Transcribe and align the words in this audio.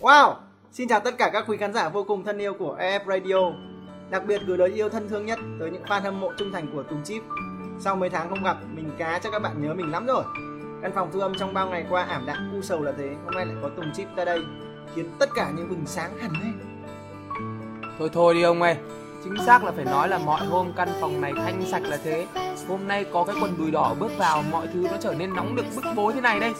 Wow! 0.00 0.34
Xin 0.72 0.88
chào 0.88 1.00
tất 1.00 1.18
cả 1.18 1.30
các 1.32 1.44
quý 1.48 1.56
khán 1.56 1.74
giả 1.74 1.88
vô 1.88 2.04
cùng 2.04 2.24
thân 2.24 2.38
yêu 2.38 2.54
của 2.58 2.76
FF 2.80 3.00
Radio 3.06 3.52
Đặc 4.10 4.26
biệt 4.26 4.42
gửi 4.46 4.58
lời 4.58 4.70
yêu 4.74 4.88
thân 4.88 5.08
thương 5.08 5.26
nhất 5.26 5.38
tới 5.60 5.70
những 5.70 5.82
fan 5.82 6.00
hâm 6.00 6.20
mộ 6.20 6.32
trung 6.38 6.52
thành 6.52 6.66
của 6.72 6.82
Tùng 6.82 7.04
Chip 7.04 7.22
sau 7.80 7.96
mấy 7.96 8.10
tháng 8.10 8.28
không 8.28 8.42
gặp, 8.44 8.56
mình 8.74 8.90
cá 8.98 9.18
cho 9.18 9.30
các 9.30 9.38
bạn 9.38 9.62
nhớ 9.62 9.74
mình 9.74 9.90
lắm 9.90 10.06
rồi. 10.06 10.24
Căn 10.82 10.92
phòng 10.94 11.10
thu 11.12 11.20
âm 11.20 11.34
trong 11.38 11.54
bao 11.54 11.68
ngày 11.68 11.86
qua 11.90 12.02
ảm 12.02 12.26
đạm 12.26 12.50
cu 12.52 12.62
sầu 12.62 12.82
là 12.82 12.92
thế. 12.98 13.16
Hôm 13.24 13.34
nay 13.34 13.46
lại 13.46 13.56
có 13.62 13.68
Tùng 13.68 13.92
Chip 13.94 14.08
ra 14.16 14.24
đây 14.24 14.40
Khiến 14.94 15.10
tất 15.18 15.28
cả 15.34 15.50
những 15.56 15.68
bừng 15.68 15.86
sáng 15.86 16.18
hẳn 16.18 16.30
lên. 16.42 16.52
Thôi 17.98 18.10
thôi 18.12 18.34
đi 18.34 18.42
ông 18.42 18.62
ơi. 18.62 18.76
Chính 19.24 19.34
xác 19.46 19.64
là 19.64 19.72
phải 19.72 19.84
nói 19.84 20.08
là 20.08 20.18
mọi 20.18 20.46
hôm 20.46 20.72
căn 20.76 20.88
phòng 21.00 21.20
này 21.20 21.32
thanh 21.36 21.66
sạch 21.66 21.82
là 21.82 21.98
thế. 22.04 22.26
Hôm 22.68 22.88
nay 22.88 23.04
có 23.12 23.24
cái 23.24 23.36
quần 23.40 23.58
đùi 23.58 23.70
đỏ 23.70 23.94
bước 23.98 24.12
vào 24.18 24.42
Mọi 24.50 24.66
thứ 24.74 24.86
nó 24.90 24.96
trở 25.00 25.14
nên 25.14 25.34
nóng 25.34 25.56
được 25.56 25.64
bức 25.76 25.84
bối 25.96 26.12
thế 26.12 26.20
này 26.20 26.40
đây. 26.40 26.52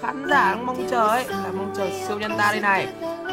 Khán 0.00 0.26
giả 0.30 0.54
đang 0.54 0.66
mong 0.66 0.86
chờ 0.90 1.08
ấy 1.08 1.24
là 1.28 1.52
mong 1.52 1.72
chờ 1.76 1.88
siêu 2.08 2.18
nhân 2.18 2.32
ta 2.38 2.48
đây 2.52 2.60
này. 2.60 2.88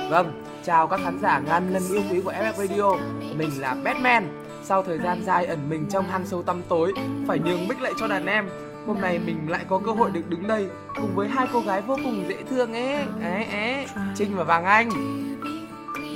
Vâng, 0.10 0.44
chào 0.64 0.88
các 0.88 1.00
khán 1.04 1.20
giả 1.22 1.40
ngàn 1.40 1.74
lần 1.74 1.84
yêu 1.92 2.02
quý 2.12 2.22
của 2.22 2.32
FF 2.32 2.54
Radio. 2.54 2.92
Mình 3.38 3.50
là 3.60 3.76
Batman. 3.84 4.45
Sau 4.68 4.84
thời 4.84 4.98
gian 4.98 5.24
dài 5.24 5.46
ẩn 5.46 5.70
mình 5.70 5.86
trong 5.90 6.08
hang 6.08 6.26
sâu 6.26 6.44
tăm 6.44 6.62
tối 6.70 6.94
Phải 7.28 7.40
nhường 7.40 7.68
mic 7.68 7.82
lại 7.82 7.92
cho 8.00 8.08
đàn 8.08 8.26
em. 8.26 8.50
Hôm 8.88 9.02
nay 9.02 9.20
mình 9.20 9.38
lại 9.50 9.66
có 9.70 9.82
cơ 9.86 9.92
hội 9.92 10.12
được 10.12 10.30
đứng 10.30 10.48
đây 10.48 10.68
Cùng 10.96 11.16
với 11.16 11.28
hai 11.28 11.48
cô 11.54 11.60
gái 11.60 11.82
vô 11.82 11.98
cùng 12.04 12.26
dễ 12.30 12.44
thương 12.50 12.74
ấy. 12.74 12.96
Ấy 13.22 13.46
ấy, 13.46 13.86
Trinh 14.16 14.36
và 14.36 14.44
Vàng 14.44 14.66
Anh. 14.66 14.90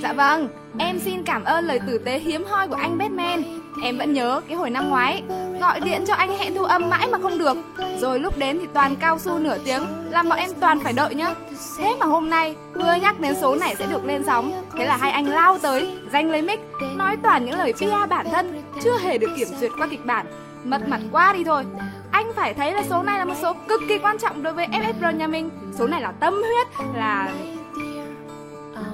Dạ 0.03 0.13
vâng, 0.13 0.47
em 0.77 0.99
xin 0.99 1.23
cảm 1.23 1.43
ơn 1.43 1.65
lời 1.65 1.79
tử 1.87 1.97
tế 1.97 2.19
hiếm 2.19 2.43
hoi 2.45 2.67
của 2.67 2.75
anh 2.75 2.97
Batman. 2.97 3.58
Em 3.83 3.97
vẫn 3.97 4.13
nhớ 4.13 4.41
cái 4.47 4.57
hồi 4.57 4.69
năm 4.69 4.89
ngoái, 4.89 5.23
Gọi 5.61 5.79
điện 5.79 6.03
cho 6.07 6.13
anh 6.13 6.37
hẹn 6.37 6.55
thu 6.55 6.63
âm 6.63 6.89
mãi 6.89 7.07
mà 7.11 7.17
không 7.21 7.37
được. 7.37 7.57
Rồi 7.99 8.19
lúc 8.19 8.37
đến 8.37 8.57
thì 8.61 8.67
toàn 8.73 8.95
cao 8.95 9.19
su 9.19 9.39
nửa 9.39 9.57
tiếng, 9.65 9.81
Làm 10.09 10.29
bọn 10.29 10.39
em 10.39 10.49
toàn 10.59 10.79
phải 10.83 10.93
đợi 10.93 11.15
nhá. 11.15 11.33
Thế 11.77 11.95
mà 11.99 12.05
hôm 12.05 12.29
nay 12.29 12.55
vừa 12.73 12.93
nhắc 13.01 13.19
đến 13.19 13.35
số 13.41 13.55
này 13.55 13.75
sẽ 13.75 13.85
được 13.85 14.05
lên 14.05 14.23
sóng. 14.25 14.51
Thế 14.77 14.85
là 14.85 14.97
hai 14.97 15.11
anh 15.11 15.25
lao 15.25 15.57
tới 15.57 15.97
Danh 16.11 16.31
lấy 16.31 16.41
mic, 16.41 16.59
Nói 16.95 17.17
toàn 17.23 17.45
những 17.45 17.57
lời 17.57 17.73
PR 17.73 18.09
bản 18.09 18.27
thân, 18.31 18.61
Chưa 18.83 18.97
hề 18.97 19.17
được 19.17 19.29
kiểm 19.37 19.47
duyệt 19.59 19.71
qua 19.77 19.87
kịch 19.87 20.05
bản. 20.05 20.25
Mất 20.63 20.87
mặt 20.87 21.01
quá 21.11 21.33
đi 21.33 21.43
thôi. 21.43 21.63
Anh 22.11 22.31
phải 22.35 22.53
thấy 22.53 22.73
là 22.73 22.83
số 22.89 23.03
này 23.03 23.19
là 23.19 23.25
một 23.25 23.35
số 23.41 23.53
cực 23.67 23.81
kỳ 23.89 23.97
quan 23.97 24.17
trọng 24.17 24.43
đối 24.43 24.53
với 24.53 24.67
FFR 24.67 25.11
nhà 25.17 25.27
mình. 25.27 25.49
Số 25.77 25.87
này 25.87 26.01
là 26.01 26.11
tâm 26.11 26.33
huyết, 26.33 26.67
Là 26.95 27.29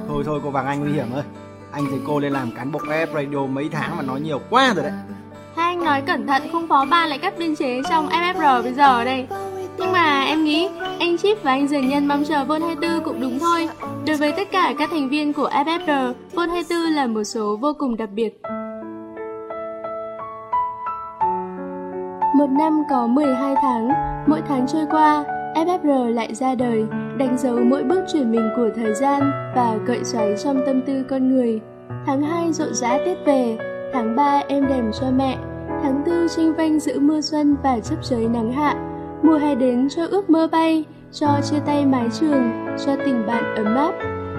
Thôi 0.07 0.23
thôi, 0.25 0.39
cô 0.43 0.49
Vàng 0.49 0.65
Anh, 0.65 0.79
nguy 0.79 0.91
hiểm 0.91 1.13
ơi. 1.13 1.23
Anh 1.75 1.85
thấy 1.89 1.99
cô 2.07 2.19
lên 2.19 2.33
làm 2.33 2.51
cán 2.51 2.71
bộ 2.71 2.79
F 2.79 3.07
Radio 3.13 3.45
mấy 3.45 3.69
tháng 3.71 3.97
mà 3.97 4.03
nói 4.03 4.21
nhiều 4.21 4.39
quá 4.49 4.73
rồi 4.75 4.83
đấy. 4.83 4.93
Hai 5.55 5.65
anh 5.65 5.83
nói 5.83 6.01
cẩn 6.01 6.27
thận 6.27 6.41
không 6.51 6.67
phó 6.67 6.85
ba 6.85 7.05
lại 7.05 7.19
cắt 7.19 7.33
biên 7.37 7.55
chế 7.55 7.81
trong 7.89 8.09
FFR 8.09 8.63
bây 8.63 8.73
giờ 8.73 9.03
đây. 9.03 9.27
Nhưng 9.77 9.91
mà 9.91 10.23
em 10.23 10.43
nghĩ 10.43 10.69
anh 10.99 11.17
Chip 11.17 11.43
và 11.43 11.51
anh 11.51 11.67
Dường 11.67 11.87
Nhân 11.87 12.07
mong 12.07 12.23
chờ 12.25 12.45
Vol 12.45 12.61
24 12.61 13.03
cũng 13.03 13.21
đúng 13.21 13.39
thôi. 13.39 13.69
Đối 14.07 14.17
với 14.17 14.31
tất 14.31 14.51
cả 14.51 14.73
các 14.79 14.89
thành 14.89 15.09
viên 15.09 15.33
của 15.33 15.49
FFR, 15.49 16.13
Vol 16.33 16.49
24 16.49 16.77
là 16.77 17.07
một 17.07 17.23
số 17.23 17.57
vô 17.61 17.73
cùng 17.77 17.97
đặc 17.97 18.09
biệt. 18.11 18.41
Một 22.35 22.49
năm 22.49 22.83
có 22.89 23.07
12 23.07 23.55
tháng, 23.61 23.89
mỗi 24.27 24.41
tháng 24.49 24.67
trôi 24.67 24.85
qua, 24.91 25.23
FFR 25.55 26.13
lại 26.13 26.35
ra 26.35 26.55
đời, 26.55 26.85
đánh 27.17 27.37
dấu 27.37 27.59
mỗi 27.59 27.83
bước 27.83 28.03
chuyển 28.13 28.31
mình 28.31 28.49
của 28.55 28.69
thời 28.75 28.93
gian 28.93 29.21
và 29.55 29.77
cậy 29.87 30.03
xoáy 30.03 30.35
trong 30.43 30.61
tâm 30.65 30.81
tư 30.81 31.03
con 31.09 31.29
người. 31.29 31.61
Tháng 32.05 32.21
2 32.21 32.53
rộn 32.53 32.73
rã 32.73 32.97
Tết 33.05 33.17
về, 33.25 33.57
tháng 33.93 34.15
3 34.15 34.41
em 34.47 34.67
đềm 34.67 34.91
cho 35.01 35.11
mẹ, 35.11 35.37
tháng 35.83 36.03
4 36.05 36.27
tranh 36.27 36.53
vanh 36.53 36.79
giữa 36.79 36.99
mưa 36.99 37.21
xuân 37.21 37.55
và 37.63 37.79
chấp 37.79 37.95
trời 38.03 38.27
nắng 38.27 38.51
hạ. 38.51 38.75
Mùa 39.23 39.37
hè 39.37 39.55
đến 39.55 39.87
cho 39.89 40.05
ước 40.05 40.29
mơ 40.29 40.47
bay, 40.51 40.85
cho 41.11 41.27
chia 41.43 41.59
tay 41.65 41.85
mái 41.85 42.07
trường, 42.19 42.51
cho 42.85 42.95
tình 43.05 43.25
bạn 43.27 43.55
ấm 43.55 43.75
áp. 43.75 43.93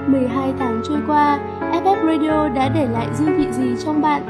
12 0.07 0.53
tháng 0.59 0.83
trôi 0.89 0.99
qua, 1.07 1.39
FF 1.61 2.07
Radio 2.07 2.49
đã 2.49 2.69
để 2.75 2.89
lại 2.93 3.07
dư 3.15 3.27
vị 3.27 3.47
gì 3.53 3.75
trong 3.85 4.03
bạn? 4.03 4.23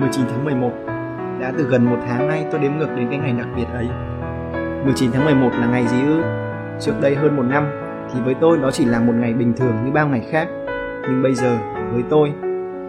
19 0.00 0.24
tháng 0.30 0.44
11 0.44 0.70
Đã 1.40 1.52
từ 1.58 1.64
gần 1.64 1.84
một 1.84 1.98
tháng 2.08 2.28
nay 2.28 2.46
tôi 2.50 2.60
đếm 2.60 2.72
ngược 2.72 2.88
đến 2.96 3.06
cái 3.10 3.18
ngày 3.18 3.32
đặc 3.32 3.48
biệt 3.56 3.66
ấy 3.74 3.86
19 4.84 5.10
tháng 5.12 5.24
11 5.24 5.50
là 5.60 5.66
ngày 5.66 5.86
gì 5.86 6.02
ư? 6.06 6.22
Trước 6.80 6.92
đây 7.00 7.14
hơn 7.14 7.36
một 7.36 7.42
năm 7.42 7.66
thì 8.14 8.20
với 8.24 8.34
tôi 8.40 8.58
nó 8.58 8.70
chỉ 8.70 8.84
là 8.84 9.00
một 9.00 9.12
ngày 9.16 9.32
bình 9.32 9.52
thường 9.56 9.84
như 9.84 9.92
bao 9.92 10.08
ngày 10.08 10.26
khác. 10.30 10.48
Nhưng 11.02 11.22
bây 11.22 11.34
giờ 11.34 11.58
với 11.92 12.02
tôi 12.10 12.32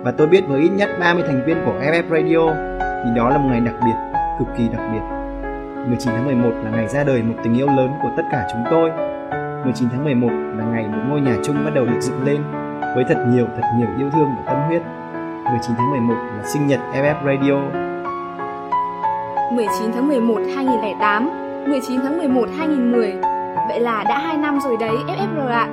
và 0.03 0.11
tôi 0.11 0.27
biết 0.27 0.41
với 0.47 0.61
ít 0.61 0.69
nhất 0.69 0.89
30 0.99 1.23
thành 1.27 1.43
viên 1.45 1.57
của 1.65 1.73
FF 1.81 2.03
Radio 2.09 2.53
thì 3.03 3.09
đó 3.15 3.29
là 3.29 3.37
một 3.37 3.49
ngày 3.49 3.59
đặc 3.59 3.75
biệt, 3.85 4.19
cực 4.39 4.47
kỳ 4.57 4.67
đặc 4.67 4.81
biệt. 4.91 5.01
19 5.87 6.13
tháng 6.13 6.25
11 6.25 6.51
là 6.63 6.71
ngày 6.71 6.87
ra 6.87 7.03
đời 7.03 7.23
một 7.23 7.35
tình 7.43 7.57
yêu 7.57 7.67
lớn 7.67 7.89
của 8.03 8.09
tất 8.17 8.23
cả 8.31 8.47
chúng 8.51 8.63
tôi. 8.71 8.91
19 9.63 9.89
tháng 9.91 10.03
11 10.03 10.29
là 10.57 10.65
ngày 10.65 10.87
một 10.87 11.01
ngôi 11.09 11.21
nhà 11.21 11.35
chung 11.43 11.65
bắt 11.65 11.73
đầu 11.73 11.85
được 11.85 11.99
dựng 12.01 12.23
lên 12.25 12.41
với 12.95 13.03
thật 13.09 13.25
nhiều 13.27 13.45
thật 13.55 13.67
nhiều 13.77 13.87
yêu 13.97 14.09
thương 14.09 14.29
và 14.37 14.53
tâm 14.53 14.61
huyết. 14.67 14.81
19 15.51 15.75
tháng 15.77 15.91
11 15.91 16.13
là 16.13 16.43
sinh 16.45 16.67
nhật 16.67 16.79
FF 16.93 17.15
Radio. 17.25 17.55
19 19.51 19.91
tháng 19.93 20.07
11 20.07 20.41
2008 20.55 21.42
19 21.67 21.99
tháng 22.03 22.17
11 22.17 22.49
2010 22.57 23.13
Vậy 23.67 23.79
là 23.79 24.03
đã 24.03 24.19
2 24.19 24.37
năm 24.37 24.59
rồi 24.63 24.77
đấy 24.79 24.95
FFR 25.07 25.47
ạ. 25.47 25.67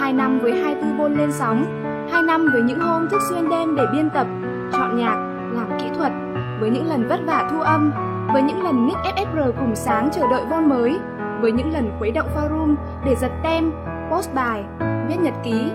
2 0.00 0.12
năm 0.12 0.38
với 0.38 0.52
24 0.52 0.98
vôn 0.98 1.14
lên 1.14 1.32
sóng 1.32 1.64
2 2.12 2.22
năm 2.22 2.46
với 2.52 2.62
những 2.62 2.80
hôm 2.80 3.08
thức 3.10 3.20
xuyên 3.30 3.48
đêm 3.48 3.76
để 3.76 3.82
biên 3.92 4.10
tập 4.10 4.26
Chọn 4.72 4.96
nhạc, 4.96 5.16
làm 5.56 5.78
kỹ 5.80 5.86
thuật 5.98 6.12
Với 6.60 6.70
những 6.70 6.86
lần 6.86 7.08
vất 7.08 7.20
vả 7.26 7.48
thu 7.50 7.60
âm 7.60 7.92
Với 8.32 8.42
những 8.42 8.62
lần 8.62 8.86
nick 8.86 8.98
FFR 8.98 9.52
cùng 9.52 9.74
sáng 9.74 10.08
chờ 10.12 10.22
đợi 10.30 10.42
vôn 10.50 10.68
mới 10.68 10.98
Với 11.40 11.52
những 11.52 11.72
lần 11.72 11.90
khuấy 11.98 12.10
động 12.10 12.28
forum 12.36 12.74
để 13.04 13.14
giật 13.20 13.30
tem, 13.42 13.72
post 14.10 14.34
bài, 14.34 14.64
viết 15.08 15.16
nhật 15.20 15.34
ký. 15.44 15.70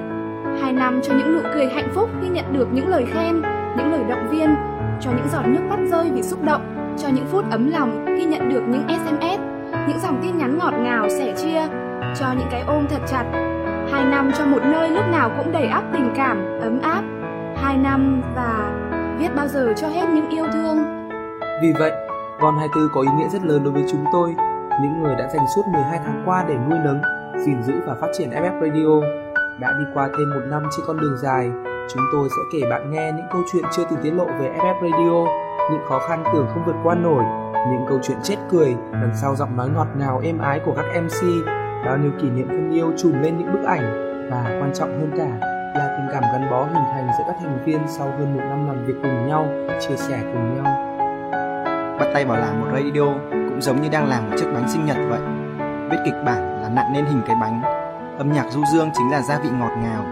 2 0.62 0.74
năm 0.74 1.00
cho 1.03 1.14
những 1.14 1.34
nụ 1.34 1.50
cười 1.53 1.66
hạnh 1.66 1.92
phúc 1.96 2.09
khi 2.22 2.30
nhận 2.30 2.53
được 2.53 2.68
những 2.74 2.88
lời 2.88 3.06
khen, 3.14 3.42
những 3.78 3.92
lời 3.92 4.03
động 4.09 4.28
viên 4.31 4.56
Cho 5.02 5.12
những 5.12 5.28
giọt 5.31 5.44
nước 5.46 5.62
mắt 5.69 5.80
rơi 5.92 6.12
vì 6.14 6.24
xúc 6.24 6.44
động 6.44 6.80
cho 7.02 7.08
những 7.09 7.25
phút 7.31 7.46
ấm 7.52 7.72
lòng 7.72 8.06
khi 8.08 8.25
nhận 8.25 8.50
được 8.50 8.62
những 8.68 8.88
SMS, 8.88 9.49
những 9.89 10.00
dòng 10.00 10.19
tin 10.22 10.38
nhắn 10.38 10.57
ngọt 10.57 10.73
ngào 10.77 11.09
sẻ 11.09 11.33
chia, 11.38 11.61
cho 12.16 12.25
những 12.38 12.47
cái 12.51 12.63
ôm 12.67 12.88
thật 12.89 13.01
chặt. 13.07 13.25
Hai 13.91 14.05
năm 14.05 14.31
cho 14.38 14.45
một 14.45 14.59
nơi 14.63 14.89
lúc 14.89 15.03
nào 15.11 15.31
cũng 15.38 15.51
đầy 15.51 15.67
ắp 15.67 15.83
tình 15.94 16.13
cảm, 16.16 16.59
ấm 16.61 16.79
áp. 16.81 17.03
Hai 17.55 17.77
năm 17.77 18.22
và 18.35 18.72
viết 19.19 19.29
bao 19.35 19.47
giờ 19.47 19.73
cho 19.75 19.88
hết 19.88 20.09
những 20.13 20.29
yêu 20.29 20.45
thương. 20.53 20.77
Vì 21.61 21.73
vậy, 21.79 21.91
Von 22.39 22.57
24 22.57 22.89
có 22.94 23.01
ý 23.01 23.07
nghĩa 23.17 23.29
rất 23.29 23.44
lớn 23.44 23.63
đối 23.63 23.73
với 23.73 23.83
chúng 23.91 24.05
tôi, 24.13 24.35
những 24.81 25.03
người 25.03 25.16
đã 25.16 25.27
dành 25.33 25.45
suốt 25.55 25.61
12 25.73 26.00
tháng 26.06 26.23
qua 26.25 26.45
để 26.47 26.56
nuôi 26.69 26.79
nấng, 26.85 27.01
gìn 27.45 27.63
giữ 27.63 27.73
và 27.88 27.95
phát 28.01 28.07
triển 28.17 28.29
FF 28.29 28.61
Radio. 28.61 29.07
Đã 29.59 29.73
đi 29.79 29.85
qua 29.94 30.09
thêm 30.17 30.29
một 30.29 30.41
năm 30.50 30.63
trên 30.77 30.85
con 30.88 30.97
đường 30.97 31.17
dài, 31.17 31.51
chúng 31.94 32.03
tôi 32.11 32.29
sẽ 32.29 32.41
kể 32.53 32.69
bạn 32.69 32.91
nghe 32.91 33.11
những 33.11 33.25
câu 33.31 33.41
chuyện 33.51 33.63
chưa 33.71 33.83
từng 33.89 34.00
tiết 34.03 34.11
lộ 34.11 34.25
về 34.25 34.51
FF 34.57 34.91
Radio, 34.91 35.31
những 35.71 35.81
khó 35.89 36.00
khăn 36.00 36.23
tưởng 36.33 36.47
không 36.53 36.63
vượt 36.66 36.75
qua 36.83 36.95
nổi, 36.95 37.23
những 37.68 37.86
câu 37.90 38.00
chuyện 38.03 38.18
chết 38.24 38.36
cười 38.50 38.75
đằng 38.92 39.12
sau 39.22 39.36
giọng 39.36 39.58
nói 39.58 39.70
ngọt 39.70 39.88
ngào 39.97 40.22
êm 40.24 40.38
ái 40.40 40.59
của 40.66 40.74
các 40.75 41.02
MC, 41.02 41.46
bao 41.86 41.97
nhiêu 41.97 42.12
kỷ 42.22 42.30
niệm 42.30 42.47
thân 42.47 42.72
yêu 42.72 42.92
trùm 42.97 43.22
lên 43.22 43.38
những 43.38 43.53
bức 43.53 43.64
ảnh 43.68 44.09
và 44.31 44.44
quan 44.44 44.72
trọng 44.74 44.89
hơn 44.89 45.12
cả 45.18 45.48
là 45.75 45.98
tình 45.98 46.07
cảm 46.13 46.24
gắn 46.33 46.51
bó 46.51 46.63
hình 46.63 46.83
thành 46.94 47.07
giữa 47.18 47.24
các 47.28 47.36
thành 47.39 47.63
viên 47.66 47.80
sau 47.88 48.07
hơn 48.07 48.33
một 48.33 48.42
năm 48.50 48.68
làm 48.68 48.86
việc 48.86 48.94
cùng 49.04 49.28
nhau, 49.28 49.48
chia 49.80 49.95
sẻ 49.95 50.19
cùng 50.33 50.56
nhau. 50.56 50.89
Bắt 52.00 52.07
tay 52.13 52.25
vào 52.25 52.38
làm 52.38 52.62
một 52.62 52.68
radio 52.74 53.13
cũng 53.31 53.62
giống 53.62 53.81
như 53.81 53.89
đang 53.92 54.10
làm 54.10 54.30
một 54.30 54.36
chiếc 54.39 54.48
bánh 54.54 54.69
sinh 54.69 54.86
nhật 54.86 54.98
vậy. 55.10 55.19
Viết 55.89 55.98
kịch 56.06 56.24
bản 56.25 56.62
là 56.62 56.69
nặn 56.69 56.94
nên 56.94 57.06
hình 57.06 57.22
cái 57.28 57.36
bánh, 57.42 57.62
âm 58.18 58.33
nhạc 58.33 58.45
du 58.51 58.62
dương 58.74 58.89
chính 58.94 59.12
là 59.12 59.22
gia 59.22 59.39
vị 59.39 59.50
ngọt 59.60 59.72
ngào. 59.81 60.06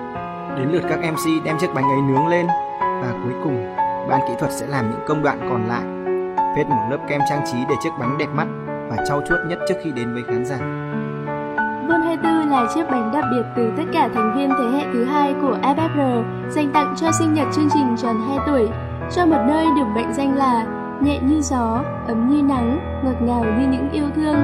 Đến 0.57 0.69
lượt 0.69 0.83
các 0.89 0.99
MC 1.11 1.45
đem 1.45 1.57
chiếc 1.59 1.73
bánh 1.75 1.85
ấy 1.85 2.01
nướng 2.01 2.27
lên 2.27 2.47
và 2.79 3.13
cuối 3.23 3.33
cùng 3.43 3.75
ban 4.09 4.19
kỹ 4.27 4.33
thuật 4.39 4.51
sẽ 4.51 4.67
làm 4.67 4.91
những 4.91 5.01
công 5.07 5.23
đoạn 5.23 5.39
còn 5.49 5.67
lại 5.67 5.96
phết 6.57 6.67
một 6.67 6.87
lớp 6.89 6.97
kem 7.07 7.21
trang 7.29 7.41
trí 7.51 7.57
để 7.69 7.75
chiếc 7.83 7.89
bánh 7.99 8.17
đẹp 8.17 8.29
mắt 8.33 8.47
và 8.89 8.97
trau 9.07 9.21
chuốt 9.29 9.39
nhất 9.47 9.59
trước 9.69 9.75
khi 9.83 9.91
đến 9.91 10.13
với 10.13 10.23
khán 10.23 10.45
giả 10.45 10.57
Vol 11.87 12.01
24 12.05 12.49
là 12.49 12.67
chiếc 12.75 12.83
bánh 12.91 13.11
đặc 13.13 13.25
biệt 13.31 13.43
từ 13.55 13.71
tất 13.77 13.83
cả 13.93 14.09
thành 14.13 14.33
viên 14.35 14.49
thế 14.49 14.77
hệ 14.77 14.85
thứ 14.93 15.05
hai 15.05 15.33
của 15.41 15.57
FFR 15.61 16.23
dành 16.49 16.71
tặng 16.73 16.95
cho 16.97 17.11
sinh 17.19 17.33
nhật 17.33 17.47
chương 17.55 17.69
trình 17.73 17.95
tròn 18.01 18.15
2 18.27 18.37
tuổi, 18.47 18.69
cho 19.15 19.25
một 19.25 19.43
nơi 19.47 19.65
được 19.75 19.85
mệnh 19.95 20.13
danh 20.13 20.37
là 20.37 20.65
nhẹ 21.01 21.19
như 21.21 21.41
gió, 21.41 21.83
ấm 22.07 22.29
như 22.29 22.41
nắng, 22.41 22.79
ngọt 23.05 23.21
ngào 23.21 23.43
như 23.43 23.67
những 23.67 23.89
yêu 23.91 24.05
thương, 24.15 24.37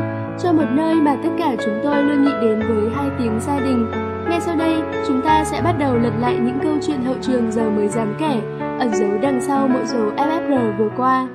cho 0.44 0.54
một 0.54 0.68
nơi 0.72 0.96
mà 0.96 1.16
tất 1.24 1.30
cả 1.38 1.56
chúng 1.66 1.80
tôi 1.84 2.04
luôn 2.04 2.24
nghĩ 2.24 2.32
đến 2.42 2.60
với 2.60 2.92
hai 2.96 3.10
tiếng 3.20 3.40
gia 3.40 3.60
đình. 3.60 3.92
Ngay 4.30 4.42
sau 4.42 4.56
đây, 4.56 4.82
chúng 5.08 5.22
ta 5.22 5.44
sẽ 5.46 5.62
bắt 5.62 5.76
đầu 5.80 5.98
lật 5.98 6.14
lại 6.20 6.38
những 6.42 6.60
câu 6.64 6.74
chuyện 6.88 7.04
hậu 7.04 7.16
trường 7.22 7.52
giờ 7.52 7.70
mới 7.70 7.88
dám 7.88 8.16
kể, 8.20 8.42
ẩn 8.80 8.94
giấu 8.94 9.10
đằng 9.22 9.42
sau 9.42 9.68
mỗi 9.68 9.86
số 9.86 10.12
FFR 10.18 10.78
vừa 10.78 10.90
qua. 10.98 11.28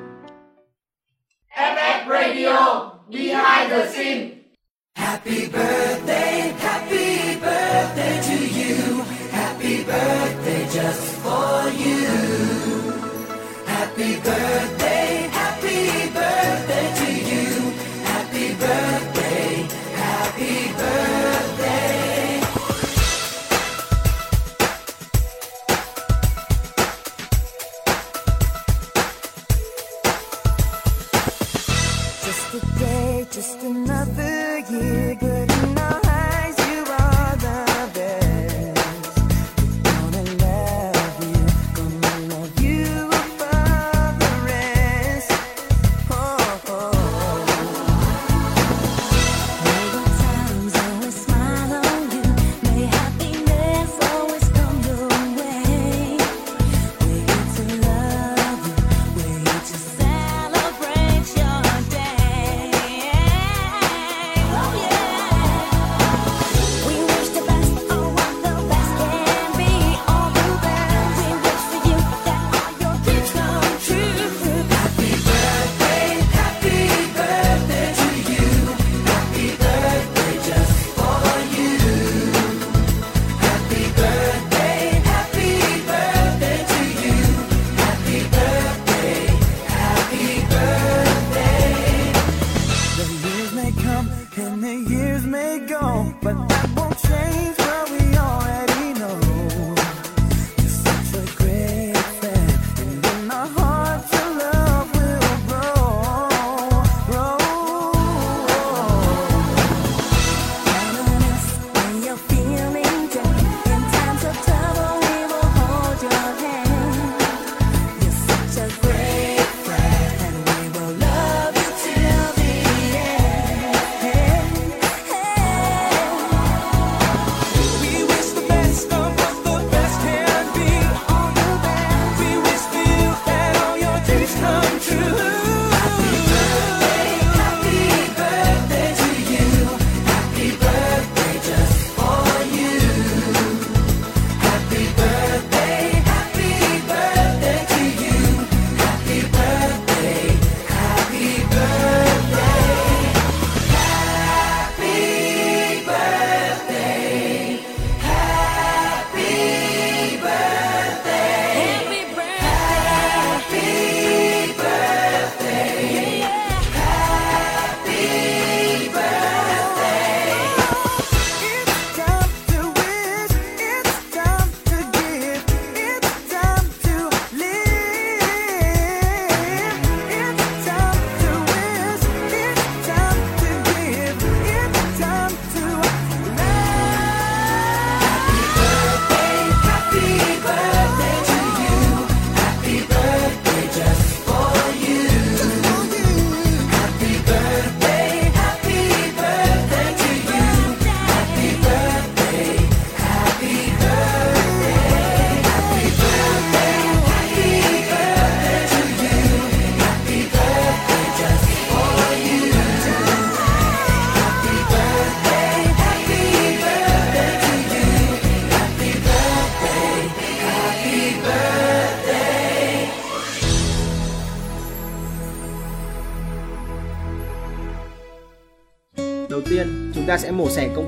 Radio 2.29 3.01
Behind 3.11 3.73
the 3.73 3.87
Scene. 3.89 4.45
Happy 4.95 5.49
birthday, 5.49 6.53
happy 6.59 7.41
birthday 7.41 8.21
to 8.29 8.39
you. 8.59 9.01
Happy 9.31 9.77
birthday 9.85 10.63
just 10.69 11.07
for 11.25 11.71
you. 11.85 12.05
Happy 13.65 14.13
birthday, 14.21 14.78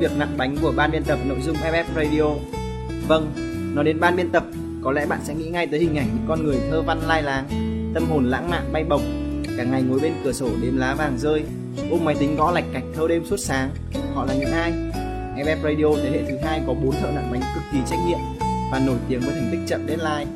việc 0.00 0.16
nặng 0.16 0.34
bánh 0.36 0.56
của 0.62 0.72
ban 0.76 0.90
biên 0.90 1.04
tập 1.04 1.18
nội 1.24 1.38
dung 1.42 1.56
FF 1.56 1.84
Radio. 1.96 2.24
Vâng, 3.08 3.32
nói 3.74 3.84
đến 3.84 4.00
ban 4.00 4.16
biên 4.16 4.30
tập, 4.30 4.44
có 4.82 4.92
lẽ 4.92 5.06
bạn 5.06 5.20
sẽ 5.24 5.34
nghĩ 5.34 5.48
ngay 5.48 5.66
tới 5.66 5.80
hình 5.80 5.98
ảnh 5.98 6.06
những 6.06 6.24
con 6.28 6.44
người 6.44 6.56
thơ 6.70 6.82
văn 6.82 7.00
lai 7.06 7.22
láng, 7.22 7.48
tâm 7.94 8.06
hồn 8.10 8.24
lãng 8.30 8.50
mạn 8.50 8.72
bay 8.72 8.84
bổng, 8.84 9.02
cả 9.56 9.64
ngày 9.64 9.82
ngồi 9.82 10.00
bên 10.00 10.12
cửa 10.24 10.32
sổ 10.32 10.48
đếm 10.62 10.76
lá 10.76 10.94
vàng 10.94 11.18
rơi, 11.18 11.42
ôm 11.90 12.04
máy 12.04 12.14
tính 12.14 12.36
gõ 12.36 12.50
lạch 12.50 12.64
cạch 12.72 12.82
thâu 12.96 13.08
đêm 13.08 13.24
suốt 13.24 13.36
sáng. 13.36 13.70
Họ 14.14 14.24
là 14.24 14.34
những 14.34 14.52
ai? 14.52 14.72
FF 15.36 15.62
Radio 15.62 16.02
thế 16.02 16.10
hệ 16.10 16.30
thứ 16.30 16.36
hai 16.46 16.62
có 16.66 16.74
bốn 16.74 16.92
thợ 16.92 17.10
nặng 17.14 17.28
bánh 17.32 17.40
cực 17.54 17.62
kỳ 17.72 17.78
trách 17.90 17.98
nhiệm 18.06 18.18
và 18.72 18.78
nổi 18.86 18.96
tiếng 19.08 19.20
với 19.20 19.30
thành 19.30 19.48
tích 19.52 19.60
chậm 19.66 19.86
deadline. 19.88 20.26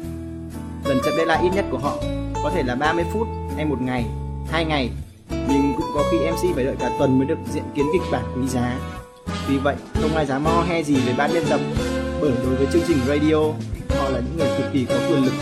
Lần 0.84 0.98
chậm 1.04 1.14
deadline 1.16 1.42
ít 1.42 1.50
nhất 1.54 1.64
của 1.70 1.78
họ 1.78 1.96
có 2.42 2.50
thể 2.54 2.62
là 2.62 2.74
30 2.74 3.04
phút 3.12 3.26
hay 3.56 3.64
một 3.64 3.82
ngày, 3.82 4.04
hai 4.50 4.64
ngày 4.64 4.90
nhưng 5.48 5.74
cũng 5.76 5.86
có 5.94 6.02
khi 6.10 6.18
MC 6.30 6.54
phải 6.54 6.64
đợi 6.64 6.76
cả 6.80 6.90
tuần 6.98 7.18
mới 7.18 7.26
được 7.26 7.38
diện 7.52 7.64
kiến 7.74 7.86
kịch 7.92 8.02
bản 8.12 8.24
quý 8.36 8.48
giá. 8.48 8.78
Vì 9.48 9.58
vậy, 9.58 9.74
không 9.94 10.16
ai 10.16 10.26
dám 10.26 10.44
ho 10.44 10.62
he 10.62 10.82
gì 10.82 10.94
về 10.94 11.14
ban 11.16 11.32
biên 11.32 11.42
tập, 11.48 11.60
bởi 12.20 12.30
đối 12.44 12.54
với 12.54 12.66
chương 12.72 12.82
trình 12.88 12.98
radio, 13.08 13.36
họ 13.98 14.08
là 14.08 14.20
những 14.20 14.36
người 14.36 14.48
cực 14.58 14.72
kỳ 14.72 14.84
có 14.84 14.94
quyền 15.08 15.24
lực. 15.24 15.32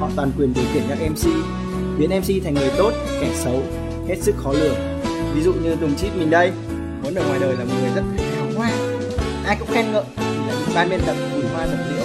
Họ 0.00 0.08
toàn 0.16 0.32
quyền 0.38 0.54
điều 0.54 0.64
khiển 0.72 0.82
các 0.88 0.98
MC, 1.10 1.24
biến 1.98 2.10
MC 2.10 2.44
thành 2.44 2.54
người 2.54 2.70
tốt, 2.78 2.92
kẻ 3.20 3.30
xấu, 3.34 3.62
hết 4.08 4.16
sức 4.20 4.34
khó 4.44 4.52
lường. 4.52 4.74
Ví 5.34 5.42
dụ 5.42 5.52
như 5.52 5.76
Tùng 5.76 5.96
Chít 5.96 6.10
mình 6.16 6.30
đây, 6.30 6.52
vốn 7.02 7.14
ở 7.14 7.24
ngoài 7.26 7.40
đời 7.40 7.56
là 7.56 7.64
một 7.64 7.74
người 7.80 7.90
rất 7.94 8.02
hào 8.36 8.46
hoa, 8.56 8.70
ai 9.46 9.56
cũng 9.60 9.68
khen 9.72 9.92
ngợi, 9.92 10.04
là 10.16 10.54
những 10.58 10.74
ban 10.74 10.90
biên 10.90 11.00
tập 11.06 11.16
bùi 11.34 11.42
hoa 11.54 11.66
dập 11.66 11.78
liễu, 11.94 12.04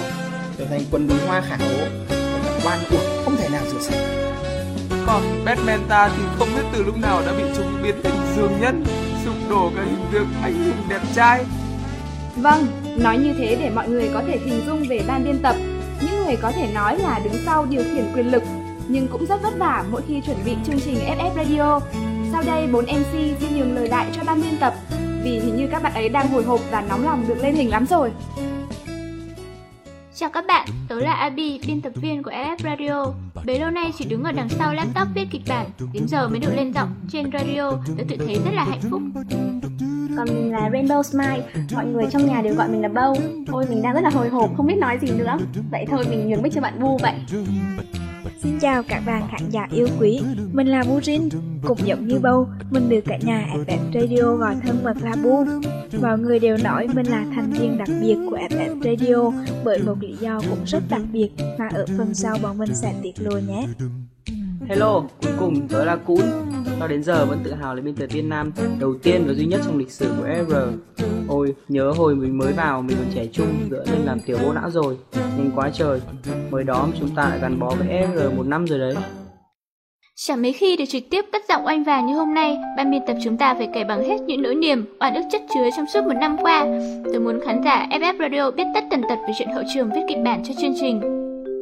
trở 0.58 0.64
thành 0.64 0.80
quần 0.90 1.08
bùi 1.08 1.18
hoa 1.26 1.40
khả 1.40 1.56
hố, 1.56 1.86
trở 2.08 2.16
thành 2.42 2.60
quan 2.64 2.78
của 2.90 3.22
không 3.24 3.36
thể 3.36 3.48
nào 3.48 3.62
rửa 3.72 3.80
sạch. 3.80 3.98
Còn 5.06 5.44
Batman 5.44 5.80
ta 5.88 6.10
thì 6.16 6.22
không 6.38 6.48
biết 6.56 6.62
từ 6.72 6.82
lúc 6.82 6.98
nào 6.98 7.22
đã 7.26 7.32
bị 7.32 7.44
chúng 7.56 7.82
biến 7.82 7.94
thành 8.04 8.34
dương 8.36 8.52
nhân, 8.60 8.84
sụp 9.26 9.50
đổ 9.50 9.70
cả 9.76 9.82
hình 9.82 10.06
tượng 10.12 10.28
anh 10.42 10.54
hùng 10.54 10.88
đẹp 10.88 11.00
trai. 11.14 11.44
Vâng, 12.36 12.66
nói 12.96 13.18
như 13.18 13.34
thế 13.38 13.56
để 13.60 13.70
mọi 13.70 13.88
người 13.88 14.10
có 14.14 14.22
thể 14.26 14.38
hình 14.44 14.60
dung 14.66 14.84
về 14.88 15.00
ban 15.08 15.24
biên 15.24 15.38
tập, 15.42 15.56
những 16.00 16.24
người 16.24 16.36
có 16.36 16.50
thể 16.50 16.68
nói 16.74 16.98
là 16.98 17.20
đứng 17.24 17.42
sau 17.44 17.66
điều 17.66 17.82
khiển 17.82 18.12
quyền 18.14 18.30
lực, 18.30 18.42
nhưng 18.88 19.08
cũng 19.08 19.26
rất 19.26 19.42
vất 19.42 19.58
vả 19.58 19.84
mỗi 19.90 20.02
khi 20.08 20.20
chuẩn 20.20 20.36
bị 20.44 20.56
chương 20.66 20.80
trình 20.80 20.98
FF 21.18 21.36
Radio. 21.36 21.80
Sau 22.32 22.42
đây, 22.46 22.66
bốn 22.66 22.84
MC 22.84 23.40
xin 23.40 23.56
nhường 23.56 23.74
lời 23.74 23.88
đại 23.88 24.06
cho 24.16 24.22
ban 24.26 24.42
biên 24.42 24.58
tập 24.60 24.74
vì 25.22 25.30
hình 25.30 25.56
như 25.56 25.68
các 25.70 25.82
bạn 25.82 25.94
ấy 25.94 26.08
đang 26.08 26.28
hồi 26.28 26.42
hộp 26.42 26.60
và 26.70 26.80
nóng 26.80 27.04
lòng 27.04 27.24
được 27.28 27.38
lên 27.42 27.54
hình 27.54 27.70
lắm 27.70 27.86
rồi. 27.86 28.10
Chào 30.18 30.30
các 30.30 30.44
bạn, 30.48 30.68
tớ 30.88 31.00
là 31.00 31.12
Abi, 31.12 31.60
biên 31.66 31.80
tập 31.80 31.92
viên 31.96 32.22
của 32.22 32.30
FF 32.30 32.56
Radio. 32.64 33.06
Bấy 33.46 33.58
lâu 33.60 33.70
nay 33.70 33.90
chỉ 33.98 34.04
đứng 34.04 34.24
ở 34.24 34.32
đằng 34.32 34.48
sau 34.48 34.74
laptop 34.74 35.08
viết 35.14 35.26
kịch 35.30 35.42
bản, 35.48 35.66
đến 35.92 36.08
giờ 36.08 36.28
mới 36.28 36.38
được 36.38 36.54
lên 36.56 36.72
giọng 36.72 36.94
trên 37.12 37.30
radio, 37.32 37.70
tớ 37.70 38.04
tự 38.08 38.16
thấy 38.16 38.38
rất 38.44 38.50
là 38.54 38.64
hạnh 38.64 38.80
phúc. 38.90 39.02
Còn 40.16 40.28
mình 40.28 40.52
là 40.52 40.70
Rainbow 40.70 41.02
Smile, 41.02 41.42
mọi 41.74 41.86
người 41.86 42.04
trong 42.10 42.26
nhà 42.26 42.42
đều 42.42 42.54
gọi 42.54 42.68
mình 42.68 42.82
là 42.82 42.88
Bow. 42.88 43.44
Ôi 43.52 43.66
mình 43.68 43.82
đang 43.82 43.94
rất 43.94 44.00
là 44.00 44.10
hồi 44.10 44.28
hộp, 44.28 44.50
không 44.56 44.66
biết 44.66 44.78
nói 44.78 44.98
gì 45.00 45.08
nữa. 45.18 45.38
Vậy 45.70 45.84
thôi 45.90 46.04
mình 46.10 46.28
nhường 46.28 46.42
mic 46.42 46.52
cho 46.54 46.60
bạn 46.60 46.80
Bu 46.80 46.98
vậy. 47.02 47.14
Xin 48.42 48.58
chào 48.58 48.82
các 48.88 49.02
bạn 49.06 49.22
khán 49.30 49.50
giả 49.50 49.68
yêu 49.70 49.88
quý, 50.00 50.22
mình 50.52 50.66
là 50.66 50.82
Bujin. 50.82 51.28
Cũng 51.66 51.78
giống 51.84 52.06
như 52.06 52.18
Bâu, 52.18 52.48
mình 52.70 52.88
được 52.88 53.00
cả 53.06 53.18
nhà 53.22 53.46
FF 53.54 54.00
Radio 54.00 54.36
gọi 54.36 54.54
thân 54.62 54.84
mật 54.84 54.96
là 55.02 55.16
Bu. 55.22 55.44
Mọi 56.02 56.18
người 56.18 56.38
đều 56.38 56.56
nói 56.64 56.88
mình 56.94 57.06
là 57.06 57.24
thành 57.34 57.50
viên 57.50 57.78
đặc 57.78 57.88
biệt 58.00 58.16
của 58.30 58.38
FF 58.50 58.82
Radio 58.82 59.32
bởi 59.64 59.82
một 59.82 59.94
lý 60.00 60.16
do 60.20 60.40
cũng 60.50 60.64
rất 60.66 60.82
đặc 60.90 61.02
biệt 61.12 61.30
mà 61.58 61.68
ở 61.74 61.86
phần 61.98 62.14
sau 62.14 62.36
bọn 62.42 62.58
mình 62.58 62.74
sẽ 62.74 62.94
tiết 63.02 63.12
lộ 63.18 63.38
nhé. 63.38 63.66
Hello, 64.68 65.02
cuối 65.22 65.32
cùng 65.38 65.68
tớ 65.68 65.84
là 65.84 65.96
Cún 65.96 66.20
Cho 66.80 66.86
đến 66.86 67.02
giờ 67.02 67.26
vẫn 67.26 67.38
tự 67.44 67.54
hào 67.54 67.74
là 67.74 67.82
biên 67.82 67.94
tập 67.94 68.06
viên 68.06 68.28
nam 68.28 68.52
đầu 68.80 68.94
tiên 69.02 69.24
và 69.26 69.32
duy 69.32 69.46
nhất 69.46 69.60
trong 69.64 69.78
lịch 69.78 69.90
sử 69.90 70.14
của 70.18 70.26
FR 70.26 70.72
Ôi, 71.28 71.54
nhớ 71.68 71.92
hồi 71.96 72.14
mình 72.14 72.38
mới 72.38 72.52
vào 72.52 72.82
mình 72.82 72.96
còn 72.96 73.14
trẻ 73.14 73.26
trung 73.32 73.48
giữa 73.70 73.84
lên 73.92 74.00
làm 74.04 74.20
tiểu 74.20 74.38
vô 74.42 74.52
não 74.52 74.70
rồi 74.70 74.96
Nhanh 75.14 75.50
quá 75.54 75.70
trời 75.72 76.00
Mới 76.50 76.64
đó 76.64 76.86
mà 76.86 76.96
chúng 77.00 77.08
ta 77.16 77.28
lại 77.28 77.38
gắn 77.42 77.58
bó 77.58 77.70
với 77.70 77.88
FR 77.88 78.36
một 78.36 78.46
năm 78.46 78.66
rồi 78.66 78.78
đấy 78.78 78.94
Chẳng 80.16 80.42
mấy 80.42 80.52
khi 80.52 80.76
được 80.76 80.84
trực 80.88 81.02
tiếp 81.10 81.24
cất 81.32 81.42
giọng 81.48 81.66
oanh 81.66 81.84
vàng 81.84 82.06
như 82.06 82.14
hôm 82.14 82.34
nay, 82.34 82.56
ban 82.76 82.90
biên 82.90 83.02
tập 83.06 83.16
chúng 83.24 83.36
ta 83.36 83.54
phải 83.54 83.68
kể 83.74 83.84
bằng 83.84 84.04
hết 84.04 84.20
những 84.26 84.42
nỗi 84.42 84.54
niềm, 84.54 84.84
oan 85.00 85.14
ức 85.14 85.22
chất 85.32 85.42
chứa 85.54 85.68
trong 85.76 85.86
suốt 85.86 86.04
một 86.04 86.14
năm 86.20 86.36
qua. 86.42 86.66
Tôi 87.04 87.20
muốn 87.20 87.40
khán 87.46 87.62
giả 87.64 87.86
FF 87.90 88.18
Radio 88.18 88.50
biết 88.50 88.64
tất 88.74 88.84
tần 88.90 89.02
tật 89.08 89.16
về 89.28 89.34
chuyện 89.38 89.48
hậu 89.48 89.62
trường 89.74 89.90
viết 89.94 90.00
kịch 90.08 90.18
bản 90.24 90.42
cho 90.44 90.54
chương 90.60 90.74
trình. 90.80 91.00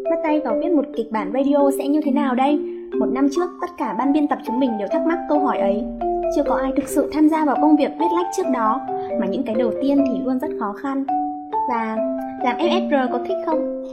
Bắt 0.04 0.16
tay 0.23 0.40
vào 0.40 0.61
viết 0.62 0.70
một 0.70 0.84
kịch 0.96 1.11
bản 1.11 1.32
radio 1.34 1.70
sẽ 1.78 1.88
như 1.88 2.00
thế 2.04 2.11
nào 2.11 2.34
đây? 2.34 2.74
Một 2.99 3.07
năm 3.07 3.29
trước, 3.37 3.51
tất 3.61 3.71
cả 3.79 3.95
ban 3.99 4.13
biên 4.13 4.29
tập 4.29 4.39
chúng 4.47 4.61
mình 4.61 4.79
đều 4.79 4.89
thắc 4.93 5.07
mắc 5.07 5.19
câu 5.29 5.39
hỏi 5.39 5.59
ấy. 5.59 5.85
Chưa 6.37 6.43
có 6.43 6.55
ai 6.55 6.73
thực 6.77 6.89
sự 6.89 7.11
tham 7.13 7.29
gia 7.29 7.45
vào 7.45 7.57
công 7.63 7.77
việc 7.77 7.91
viết 7.99 8.07
lách 8.15 8.27
trước 8.37 8.47
đó, 8.53 8.81
mà 9.21 9.27
những 9.27 9.43
cái 9.47 9.55
đầu 9.55 9.73
tiên 9.83 10.05
thì 10.09 10.19
luôn 10.25 10.39
rất 10.39 10.51
khó 10.61 10.73
khăn. 10.73 11.05
Và 11.69 11.97
làm 12.43 12.57
FFR 12.57 13.09
có 13.13 13.19
thích 13.29 13.37
không? 13.47 13.85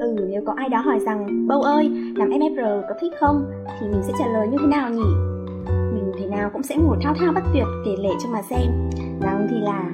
Ừ, 0.00 0.16
nếu 0.30 0.42
có 0.46 0.54
ai 0.56 0.68
đó 0.68 0.78
hỏi 0.78 0.98
rằng 0.98 1.46
Bâu 1.48 1.62
ơi, 1.62 1.90
làm 2.16 2.30
FFR 2.30 2.82
có 2.88 2.94
thích 3.00 3.12
không? 3.20 3.44
Thì 3.80 3.86
mình 3.86 4.02
sẽ 4.02 4.12
trả 4.18 4.26
lời 4.26 4.48
như 4.48 4.56
thế 4.60 4.66
nào 4.66 4.90
nhỉ? 4.90 5.04
Mình 5.68 6.12
thế 6.18 6.26
nào 6.26 6.50
cũng 6.52 6.62
sẽ 6.62 6.76
ngồi 6.76 6.96
thao 7.02 7.14
thao 7.14 7.32
bất 7.32 7.42
tuyệt 7.52 7.66
kể 7.84 7.96
lể 7.98 8.10
cho 8.22 8.28
mà 8.28 8.42
xem 8.42 8.90
Rằng 9.20 9.46
thì 9.50 9.56
là 9.60 9.84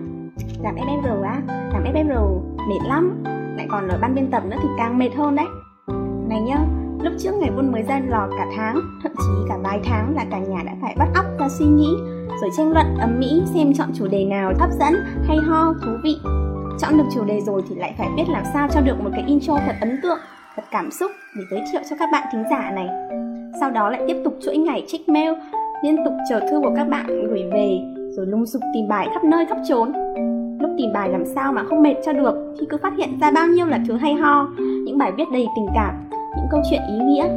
Làm 0.62 0.74
FFR 0.74 1.22
á, 1.22 1.42
làm 1.48 1.84
FFR 1.84 2.40
mệt 2.68 2.88
lắm 2.88 3.24
Lại 3.56 3.66
còn 3.70 3.88
ở 3.88 3.98
ban 4.02 4.14
biên 4.14 4.30
tập 4.30 4.42
nữa 4.46 4.56
thì 4.62 4.68
càng 4.78 4.98
mệt 4.98 5.14
hơn 5.16 5.36
đấy 5.36 5.46
Này 6.28 6.40
nhá, 6.40 6.58
lúc 7.02 7.12
trước 7.18 7.34
ngày 7.34 7.50
buôn 7.56 7.72
mới 7.72 7.82
ra 7.82 8.00
lò 8.08 8.28
cả 8.38 8.46
tháng 8.56 8.80
Thậm 9.02 9.12
chí 9.18 9.48
cả 9.48 9.58
vài 9.62 9.80
tháng 9.84 10.14
là 10.16 10.24
cả 10.30 10.38
nhà 10.38 10.62
đã 10.66 10.72
phải 10.82 10.94
bắt 10.98 11.08
óc 11.14 11.24
ra 11.38 11.48
suy 11.58 11.66
nghĩ 11.66 11.94
Rồi 12.40 12.50
tranh 12.56 12.72
luận 12.72 12.86
ấm 13.00 13.20
mỹ 13.20 13.42
xem 13.54 13.72
chọn 13.74 13.88
chủ 13.94 14.06
đề 14.06 14.24
nào 14.24 14.52
hấp 14.58 14.70
dẫn, 14.72 14.94
hay 15.26 15.36
ho, 15.36 15.74
thú 15.84 15.90
vị 16.04 16.16
Chọn 16.78 16.96
được 16.96 17.04
chủ 17.14 17.24
đề 17.24 17.40
rồi 17.40 17.62
thì 17.68 17.74
lại 17.74 17.94
phải 17.98 18.08
biết 18.16 18.24
làm 18.28 18.42
sao 18.52 18.68
cho 18.74 18.80
được 18.80 19.00
một 19.00 19.10
cái 19.12 19.24
intro 19.26 19.58
thật 19.66 19.76
ấn 19.80 20.00
tượng, 20.02 20.18
thật 20.56 20.62
cảm 20.70 20.90
xúc 20.90 21.10
để 21.36 21.42
giới 21.50 21.60
thiệu 21.72 21.80
cho 21.90 21.96
các 21.98 22.08
bạn 22.12 22.28
thính 22.32 22.44
giả 22.50 22.70
này. 22.74 22.88
Sau 23.60 23.70
đó 23.70 23.90
lại 23.90 24.02
tiếp 24.06 24.16
tục 24.24 24.38
chuỗi 24.44 24.56
ngày 24.56 24.84
check 24.88 25.08
mail, 25.08 25.32
liên 25.84 25.96
tục 26.04 26.14
chờ 26.30 26.40
thư 26.40 26.60
của 26.60 26.72
các 26.76 26.84
bạn 26.84 27.06
gửi 27.06 27.42
về, 27.52 27.78
rồi 28.16 28.26
lung 28.26 28.46
sục 28.46 28.62
tìm 28.74 28.88
bài 28.88 29.08
khắp 29.12 29.24
nơi 29.24 29.46
khắp 29.46 29.58
trốn. 29.68 29.92
Lúc 30.60 30.70
tìm 30.78 30.92
bài 30.94 31.08
làm 31.08 31.24
sao 31.34 31.52
mà 31.52 31.64
không 31.64 31.82
mệt 31.82 31.94
cho 32.04 32.12
được 32.12 32.54
khi 32.60 32.66
cứ 32.70 32.76
phát 32.82 32.92
hiện 32.98 33.18
ra 33.20 33.30
bao 33.30 33.46
nhiêu 33.46 33.66
là 33.66 33.80
thứ 33.88 33.96
hay 33.96 34.14
ho, 34.14 34.48
những 34.58 34.98
bài 34.98 35.12
viết 35.16 35.24
đầy 35.32 35.46
tình 35.56 35.66
cảm, 35.74 35.94
những 36.36 36.46
câu 36.50 36.62
chuyện 36.70 36.80
ý 36.88 36.98
nghĩa, 36.98 37.28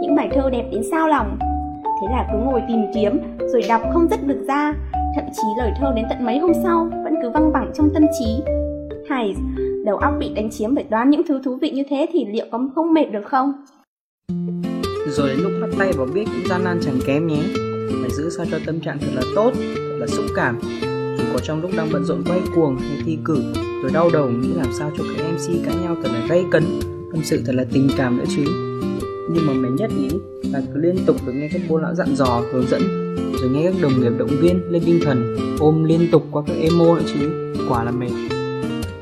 những 0.00 0.14
bài 0.16 0.28
thơ 0.34 0.50
đẹp 0.50 0.64
đến 0.72 0.82
sao 0.90 1.08
lòng. 1.08 1.38
Thế 1.84 2.06
là 2.10 2.28
cứ 2.32 2.38
ngồi 2.38 2.62
tìm 2.68 2.84
kiếm, 2.94 3.20
rồi 3.38 3.62
đọc 3.68 3.82
không 3.92 4.08
dứt 4.08 4.26
được 4.26 4.44
ra, 4.48 4.74
thậm 5.14 5.24
chí 5.32 5.42
lời 5.56 5.72
thơ 5.80 5.92
đến 5.96 6.04
tận 6.10 6.24
mấy 6.24 6.38
hôm 6.38 6.52
sau 6.62 6.88
vẫn 7.04 7.14
cứ 7.22 7.30
văng 7.30 7.52
vẳng 7.52 7.70
trong 7.74 7.90
tâm 7.94 8.02
trí 8.18 8.42
hay 9.08 9.34
đầu 9.84 9.96
óc 9.96 10.14
bị 10.18 10.34
đánh 10.34 10.50
chiếm 10.50 10.74
bởi 10.74 10.84
đoán 10.90 11.10
những 11.10 11.22
thứ 11.28 11.40
thú 11.44 11.58
vị 11.60 11.70
như 11.70 11.82
thế 11.90 12.06
thì 12.12 12.24
liệu 12.32 12.46
có 12.52 12.68
không 12.74 12.94
mệt 12.94 13.04
được 13.12 13.24
không? 13.24 13.52
Rồi 15.08 15.28
đến 15.28 15.38
lúc 15.38 15.52
bắt 15.60 15.68
tay 15.78 15.92
vào 15.92 16.06
viết 16.06 16.24
cũng 16.24 16.48
gian 16.48 16.64
nan 16.64 16.80
chẳng 16.82 16.98
kém 17.06 17.26
nhé 17.26 17.42
Phải 18.02 18.10
giữ 18.10 18.30
sao 18.30 18.46
cho 18.50 18.58
tâm 18.66 18.80
trạng 18.80 18.98
thật 18.98 19.10
là 19.14 19.22
tốt, 19.34 19.50
thật 19.54 19.96
là 19.98 20.06
xúc 20.06 20.24
cảm 20.36 20.58
Dù 21.18 21.24
có 21.32 21.38
trong 21.42 21.62
lúc 21.62 21.70
đang 21.76 21.88
bận 21.92 22.04
rộn 22.04 22.22
quay 22.26 22.40
cuồng 22.54 22.76
hay 22.78 23.02
thi 23.06 23.18
cử 23.24 23.42
Rồi 23.82 23.90
đau 23.94 24.10
đầu 24.12 24.28
nghĩ 24.28 24.48
làm 24.56 24.72
sao 24.78 24.90
cho 24.98 25.04
các 25.16 25.24
MC 25.32 25.66
cãi 25.66 25.74
nhau 25.82 25.96
thật 26.02 26.10
là 26.12 26.26
gây 26.28 26.44
cấn 26.50 26.62
Tâm 27.12 27.24
sự 27.24 27.42
thật 27.46 27.52
là 27.54 27.64
tình 27.72 27.88
cảm 27.96 28.18
nữa 28.18 28.24
chứ 28.36 28.44
Nhưng 29.30 29.46
mà 29.46 29.52
mệt 29.52 29.68
nhất 29.78 29.90
ý 29.98 30.08
là 30.52 30.62
cứ 30.74 30.80
liên 30.80 30.96
tục 31.06 31.16
được 31.26 31.32
nghe 31.32 31.48
các 31.52 31.62
bố 31.68 31.78
lão 31.78 31.94
dặn 31.94 32.16
dò, 32.16 32.42
hướng 32.52 32.68
dẫn 32.68 32.82
Rồi 33.40 33.50
nghe 33.50 33.70
các 33.72 33.82
đồng 33.82 34.00
nghiệp 34.00 34.12
động 34.18 34.30
viên 34.40 34.72
lên 34.72 34.82
tinh 34.86 35.00
thần 35.04 35.36
Ôm 35.60 35.84
liên 35.84 36.08
tục 36.12 36.26
qua 36.30 36.42
các 36.46 36.54
emo 36.62 36.94
nữa 36.94 37.02
chứ 37.14 37.54
Quả 37.68 37.84
là 37.84 37.90
mệt 37.90 38.10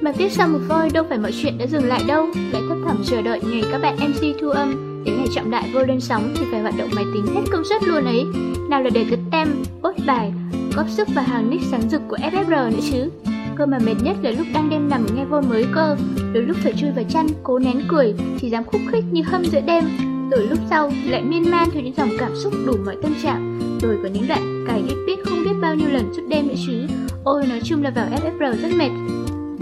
Mà 0.00 0.12
viết 0.12 0.32
xong 0.32 0.52
một 0.52 0.58
voi 0.68 0.90
đâu 0.92 1.04
phải 1.08 1.18
mọi 1.18 1.32
chuyện 1.42 1.58
đã 1.58 1.66
dừng 1.66 1.84
lại 1.84 2.02
đâu, 2.06 2.26
lại 2.52 2.62
thấp 2.68 2.78
thỏm 2.84 2.96
chờ 3.04 3.22
đợi 3.22 3.40
ngày 3.44 3.62
các 3.72 3.78
bạn 3.78 3.96
MC 3.96 4.40
thu 4.40 4.48
âm. 4.48 4.74
Đến 5.04 5.16
ngày 5.16 5.26
trọng 5.34 5.50
đại 5.50 5.70
vô 5.74 5.80
lên 5.80 6.00
sóng 6.00 6.34
thì 6.36 6.44
phải 6.50 6.60
hoạt 6.60 6.74
động 6.78 6.88
máy 6.94 7.04
tính 7.14 7.26
hết 7.34 7.40
công 7.52 7.64
suất 7.64 7.82
luôn 7.82 8.04
ấy. 8.04 8.24
Nào 8.70 8.82
là 8.82 8.90
để 8.90 9.06
cất 9.10 9.18
tem, 9.32 9.48
post 9.82 10.06
bài, 10.06 10.32
góp 10.76 10.86
sức 10.90 11.08
vào 11.14 11.24
hàng 11.24 11.50
nick 11.50 11.62
sáng 11.70 11.90
rực 11.90 12.00
của 12.08 12.16
FFR 12.16 12.70
nữa 12.70 12.80
chứ. 12.92 13.29
Cơ 13.60 13.66
mà 13.66 13.78
mệt 13.78 13.94
nhất 14.02 14.16
là 14.22 14.30
lúc 14.30 14.46
đang 14.54 14.70
đêm 14.70 14.88
nằm 14.88 15.06
nghe 15.14 15.24
vô 15.24 15.40
mới 15.40 15.66
cơ, 15.74 15.96
rồi 16.34 16.42
lúc 16.42 16.56
phải 16.62 16.72
chui 16.72 16.90
vào 16.90 17.04
chăn, 17.08 17.26
cố 17.42 17.58
nén 17.58 17.82
cười, 17.88 18.14
chỉ 18.40 18.50
dám 18.50 18.64
khúc 18.64 18.80
khích 18.92 19.04
như 19.12 19.22
hâm 19.22 19.44
giữa 19.44 19.60
đêm. 19.60 19.84
Rồi 20.30 20.46
lúc 20.46 20.58
sau 20.70 20.92
lại 21.04 21.22
miên 21.22 21.50
man 21.50 21.68
theo 21.72 21.82
những 21.82 21.94
dòng 21.96 22.08
cảm 22.18 22.32
xúc 22.34 22.52
đủ 22.66 22.72
mọi 22.84 22.96
tâm 23.02 23.14
trạng, 23.22 23.60
rồi 23.82 23.98
có 24.02 24.08
những 24.08 24.28
đoạn 24.28 24.64
cài 24.68 24.82
đít 24.82 24.96
biết 25.06 25.16
không 25.24 25.44
biết 25.44 25.50
bao 25.62 25.74
nhiêu 25.74 25.88
lần 25.88 26.14
suốt 26.14 26.22
đêm 26.28 26.48
nữa 26.48 26.54
chứ. 26.66 26.86
Ôi 27.24 27.46
nói 27.48 27.60
chung 27.64 27.82
là 27.82 27.90
vào 27.90 28.06
FFR 28.06 28.56
rất 28.62 28.68
mệt. 28.76 28.90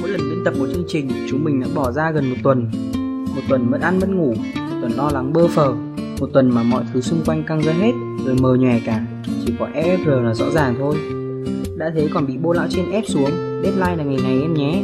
Mỗi 0.01 0.11
lần 0.11 0.21
biên 0.21 0.45
tập 0.45 0.55
một 0.59 0.67
chương 0.75 0.85
trình, 0.89 1.11
chúng 1.31 1.45
mình 1.45 1.61
đã 1.61 1.67
bỏ 1.75 1.93
ra 1.93 2.11
gần 2.11 2.31
một 2.31 2.37
tuần. 2.43 2.71
Một 3.35 3.43
tuần 3.49 3.71
mất 3.71 3.81
ăn 3.81 4.01
mất 4.01 4.09
ngủ, 4.09 4.35
một 4.55 4.77
tuần 4.81 4.93
lo 4.93 5.11
lắng 5.13 5.33
bơ 5.33 5.49
phờ, 5.49 5.75
một 6.21 6.31
tuần 6.33 6.51
mà 6.51 6.63
mọi 6.63 6.85
thứ 6.93 7.01
xung 7.01 7.21
quanh 7.27 7.45
căng 7.45 7.63
ra 7.63 7.73
hết, 7.73 7.93
rồi 8.25 8.37
mờ 8.41 8.55
nhòe 8.55 8.81
cả. 8.87 9.07
Chỉ 9.47 9.53
có 9.59 9.69
FFR 9.75 10.23
là 10.23 10.35
rõ 10.35 10.51
ràng 10.51 10.75
thôi. 10.79 10.97
Đã 11.77 11.91
thế 11.95 12.09
còn 12.15 12.27
bị 12.27 12.37
bô 12.37 12.53
lão 12.53 12.67
trên 12.71 12.91
ép 12.91 13.05
xuống, 13.07 13.31
deadline 13.63 13.97
là 13.97 14.05
ngày 14.05 14.19
này 14.23 14.41
em 14.43 14.55
nhé. 14.55 14.83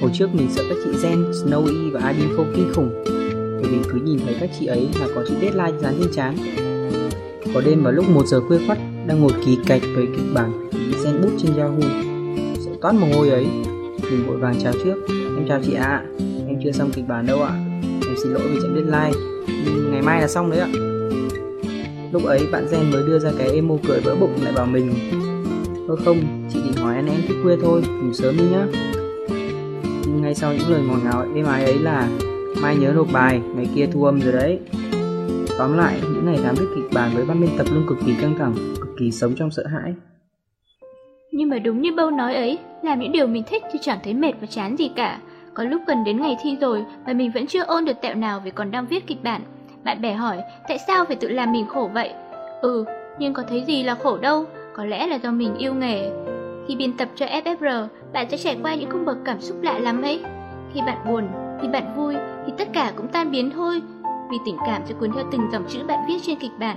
Hồi 0.00 0.10
trước 0.14 0.34
mình 0.34 0.48
sợ 0.50 0.62
các 0.68 0.78
chị 0.84 0.90
Zen, 0.90 1.32
Snowy 1.32 1.90
và 1.92 2.00
Adinfo 2.00 2.44
kinh 2.56 2.72
khủng. 2.74 2.90
Bởi 3.62 3.70
vì 3.70 3.78
cứ 3.92 4.00
nhìn 4.04 4.18
thấy 4.24 4.36
các 4.40 4.50
chị 4.60 4.66
ấy 4.66 4.88
là 5.00 5.06
có 5.14 5.24
chữ 5.28 5.34
deadline 5.40 5.78
dán 5.80 5.94
trên 6.00 6.12
trán. 6.12 6.36
Có 7.54 7.60
đêm 7.60 7.82
vào 7.82 7.92
lúc 7.92 8.08
1 8.08 8.26
giờ 8.26 8.40
khuya 8.48 8.58
khoắt, 8.66 8.78
đang 9.06 9.20
ngồi 9.20 9.32
ký 9.46 9.58
cạch 9.66 9.82
với 9.94 10.06
kịch 10.06 10.34
bản 10.34 10.68
Zen 11.04 11.22
bút 11.22 11.30
trên 11.38 11.56
Yahoo. 11.56 11.90
Sợ 12.64 12.70
toát 12.80 12.94
mồ 12.94 13.06
hôi 13.16 13.30
ấy, 13.30 13.46
mình 14.10 14.26
vội 14.26 14.36
vàng 14.36 14.54
chào 14.62 14.72
trước 14.84 14.94
Em 15.08 15.48
chào 15.48 15.60
chị 15.64 15.74
ạ 15.74 16.02
Em 16.46 16.58
chưa 16.64 16.72
xong 16.72 16.90
kịch 16.94 17.08
bản 17.08 17.26
đâu 17.26 17.42
ạ 17.42 17.52
Em 17.82 18.16
xin 18.22 18.32
lỗi 18.32 18.42
vì 18.50 18.58
chậm 18.62 18.74
deadline 18.74 19.18
Nhưng 19.64 19.92
ngày 19.92 20.02
mai 20.02 20.20
là 20.20 20.28
xong 20.28 20.50
đấy 20.50 20.60
ạ 20.60 20.68
Lúc 22.12 22.24
ấy 22.24 22.46
bạn 22.52 22.66
Zen 22.70 22.92
mới 22.92 23.02
đưa 23.02 23.18
ra 23.18 23.30
cái 23.38 23.50
emo 23.50 23.74
cười 23.88 24.00
vỡ 24.00 24.16
bụng 24.20 24.34
lại 24.42 24.52
bảo 24.52 24.66
mình 24.66 24.92
Ơ 25.88 25.96
không, 25.96 26.16
chị 26.52 26.60
định 26.64 26.84
hỏi 26.84 26.94
anh 26.94 27.06
em 27.06 27.20
thức 27.28 27.34
khuya 27.42 27.56
thôi, 27.62 27.82
ngủ 28.02 28.12
sớm 28.12 28.36
đi 28.36 28.44
nhá 28.44 28.66
Nhưng 30.06 30.22
ngay 30.22 30.34
sau 30.34 30.52
những 30.52 30.70
lời 30.70 30.82
ngọt 30.88 30.98
ngào 31.04 31.26
êm 31.34 31.46
ái 31.46 31.64
ấy 31.64 31.78
là 31.78 32.08
Mai 32.62 32.76
nhớ 32.76 32.92
nộp 32.94 33.06
bài, 33.12 33.40
ngày 33.54 33.66
kia 33.74 33.88
thu 33.92 34.04
âm 34.04 34.20
rồi 34.20 34.32
đấy 34.32 34.60
Tóm 35.58 35.76
lại, 35.76 36.00
những 36.02 36.26
ngày 36.26 36.38
tháng 36.44 36.54
viết 36.54 36.66
kịch 36.76 36.90
bản 36.94 37.10
với 37.14 37.24
ban 37.24 37.40
biên 37.40 37.50
tập 37.58 37.66
luôn 37.72 37.86
cực 37.88 37.98
kỳ 38.06 38.14
căng 38.20 38.34
thẳng, 38.38 38.54
cực 38.76 38.88
kỳ 38.98 39.10
sống 39.10 39.34
trong 39.36 39.50
sợ 39.50 39.66
hãi 39.66 39.94
Nhưng 41.32 41.48
mà 41.48 41.58
đúng 41.58 41.82
như 41.82 41.94
Bâu 41.96 42.10
nói 42.10 42.34
ấy, 42.34 42.58
làm 42.82 43.00
những 43.00 43.12
điều 43.12 43.26
mình 43.26 43.42
thích 43.46 43.62
thì 43.72 43.78
chẳng 43.82 43.98
thấy 44.04 44.14
mệt 44.14 44.32
và 44.40 44.46
chán 44.46 44.76
gì 44.76 44.90
cả. 44.96 45.20
Có 45.54 45.64
lúc 45.64 45.82
gần 45.86 46.04
đến 46.04 46.20
ngày 46.20 46.36
thi 46.42 46.56
rồi 46.60 46.84
mà 47.06 47.12
mình 47.12 47.30
vẫn 47.34 47.46
chưa 47.46 47.62
ôn 47.62 47.84
được 47.84 48.00
tẹo 48.02 48.14
nào 48.14 48.40
vì 48.44 48.50
còn 48.50 48.70
đang 48.70 48.86
viết 48.86 49.06
kịch 49.06 49.22
bản. 49.22 49.40
Bạn 49.84 50.02
bè 50.02 50.14
hỏi, 50.14 50.38
tại 50.68 50.78
sao 50.86 51.04
phải 51.04 51.16
tự 51.16 51.28
làm 51.28 51.52
mình 51.52 51.66
khổ 51.66 51.90
vậy? 51.94 52.12
Ừ, 52.62 52.84
nhưng 53.18 53.34
có 53.34 53.42
thấy 53.48 53.64
gì 53.66 53.82
là 53.82 53.94
khổ 53.94 54.18
đâu, 54.18 54.44
có 54.74 54.84
lẽ 54.84 55.06
là 55.06 55.16
do 55.16 55.30
mình 55.30 55.54
yêu 55.58 55.74
nghề. 55.74 56.10
Khi 56.68 56.76
biên 56.76 56.96
tập 56.96 57.08
cho 57.14 57.26
FFR, 57.26 57.86
bạn 58.12 58.26
sẽ 58.30 58.36
trải 58.36 58.56
qua 58.62 58.74
những 58.74 58.90
cung 58.90 59.04
bậc 59.04 59.16
cảm 59.24 59.40
xúc 59.40 59.62
lạ 59.62 59.78
lắm 59.78 60.02
ấy. 60.02 60.20
Khi 60.74 60.80
bạn 60.86 60.98
buồn, 61.08 61.28
khi 61.62 61.68
bạn 61.68 61.96
vui, 61.96 62.14
thì 62.46 62.52
tất 62.58 62.68
cả 62.72 62.92
cũng 62.96 63.08
tan 63.08 63.30
biến 63.30 63.50
thôi. 63.50 63.82
Vì 64.30 64.36
tình 64.46 64.56
cảm 64.66 64.82
sẽ 64.86 64.94
cuốn 65.00 65.12
theo 65.12 65.24
từng 65.32 65.48
dòng 65.52 65.64
chữ 65.68 65.78
bạn 65.86 65.98
viết 66.08 66.18
trên 66.22 66.38
kịch 66.38 66.50
bản. 66.58 66.76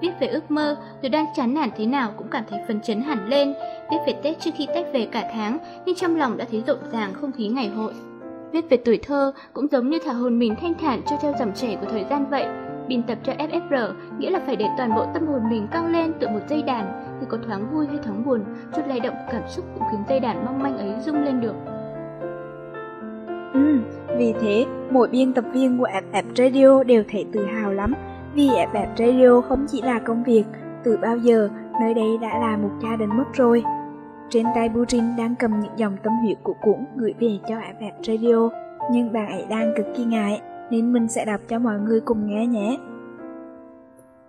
Viết 0.00 0.10
về 0.20 0.26
ước 0.26 0.50
mơ, 0.50 0.76
rồi 1.02 1.10
đang 1.10 1.26
chán 1.36 1.54
nản 1.54 1.70
thế 1.76 1.86
nào 1.86 2.12
cũng 2.16 2.28
cảm 2.30 2.44
thấy 2.50 2.60
phấn 2.68 2.80
chấn 2.80 3.00
hẳn 3.00 3.28
lên. 3.28 3.54
Viết 3.90 3.98
về 4.06 4.12
Tết 4.22 4.40
trước 4.40 4.50
khi 4.56 4.66
tách 4.74 4.86
về 4.92 5.08
cả 5.12 5.30
tháng, 5.34 5.58
nhưng 5.86 5.96
trong 5.96 6.16
lòng 6.16 6.36
đã 6.36 6.44
thấy 6.50 6.62
rộn 6.66 6.78
ràng 6.92 7.12
không 7.14 7.32
khí 7.32 7.48
ngày 7.48 7.68
hội. 7.68 7.92
Viết 8.52 8.70
về 8.70 8.76
tuổi 8.76 8.98
thơ 9.02 9.32
cũng 9.52 9.68
giống 9.70 9.90
như 9.90 9.98
thả 10.04 10.12
hồn 10.12 10.38
mình 10.38 10.54
thanh 10.60 10.74
thản 10.74 11.00
cho 11.10 11.16
theo 11.22 11.32
dòng 11.38 11.52
chảy 11.54 11.76
của 11.80 11.86
thời 11.90 12.04
gian 12.10 12.30
vậy. 12.30 12.46
Biên 12.88 13.02
tập 13.02 13.18
cho 13.22 13.32
FFR 13.32 13.92
nghĩa 14.18 14.30
là 14.30 14.40
phải 14.46 14.56
để 14.56 14.66
toàn 14.78 14.94
bộ 14.94 15.06
tâm 15.14 15.26
hồn 15.26 15.42
mình 15.50 15.66
căng 15.70 15.92
lên 15.92 16.12
tựa 16.20 16.28
một 16.28 16.40
dây 16.48 16.62
đàn, 16.62 17.16
thì 17.20 17.26
có 17.28 17.38
thoáng 17.46 17.74
vui 17.74 17.86
hay 17.86 17.98
thoáng 18.04 18.24
buồn, 18.24 18.44
chút 18.76 18.82
lay 18.86 19.00
động 19.00 19.14
của 19.14 19.32
cảm 19.32 19.42
xúc 19.48 19.64
cũng 19.74 19.82
khiến 19.90 20.00
dây 20.08 20.20
đàn 20.20 20.44
mong 20.44 20.58
manh 20.58 20.78
ấy 20.78 20.94
rung 21.00 21.24
lên 21.24 21.40
được. 21.40 21.54
Ừ, 23.54 23.78
vì 24.18 24.34
thế, 24.40 24.66
mỗi 24.90 25.08
biên 25.08 25.32
tập 25.32 25.44
viên 25.52 25.78
của 25.78 25.88
FF 26.12 26.22
Radio 26.36 26.84
đều 26.84 27.02
thấy 27.10 27.26
tự 27.32 27.46
hào 27.46 27.72
lắm, 27.72 27.94
vì 28.34 28.48
FF 28.48 28.86
Radio 28.96 29.40
không 29.40 29.66
chỉ 29.68 29.82
là 29.82 29.98
công 29.98 30.24
việc, 30.24 30.44
từ 30.84 30.96
bao 31.02 31.16
giờ 31.16 31.48
nơi 31.80 31.94
đây 31.94 32.18
đã 32.20 32.38
là 32.38 32.56
một 32.56 32.70
gia 32.82 32.96
đình 32.96 33.10
mất 33.16 33.24
rồi. 33.32 33.62
Trên 34.30 34.46
tay 34.54 34.68
Burin 34.68 35.16
đang 35.18 35.34
cầm 35.38 35.60
những 35.60 35.72
dòng 35.76 35.96
tâm 36.02 36.12
huyết 36.22 36.38
của 36.42 36.54
cũng 36.62 36.84
gửi 36.96 37.14
về 37.20 37.38
cho 37.48 37.54
FF 37.54 37.92
Radio, 38.02 38.50
nhưng 38.92 39.12
bạn 39.12 39.28
ấy 39.28 39.46
đang 39.50 39.72
cực 39.76 39.86
kỳ 39.96 40.04
ngại, 40.04 40.40
nên 40.70 40.92
mình 40.92 41.08
sẽ 41.08 41.24
đọc 41.24 41.40
cho 41.48 41.58
mọi 41.58 41.78
người 41.80 42.00
cùng 42.00 42.26
nghe 42.26 42.46
nhé. 42.46 42.78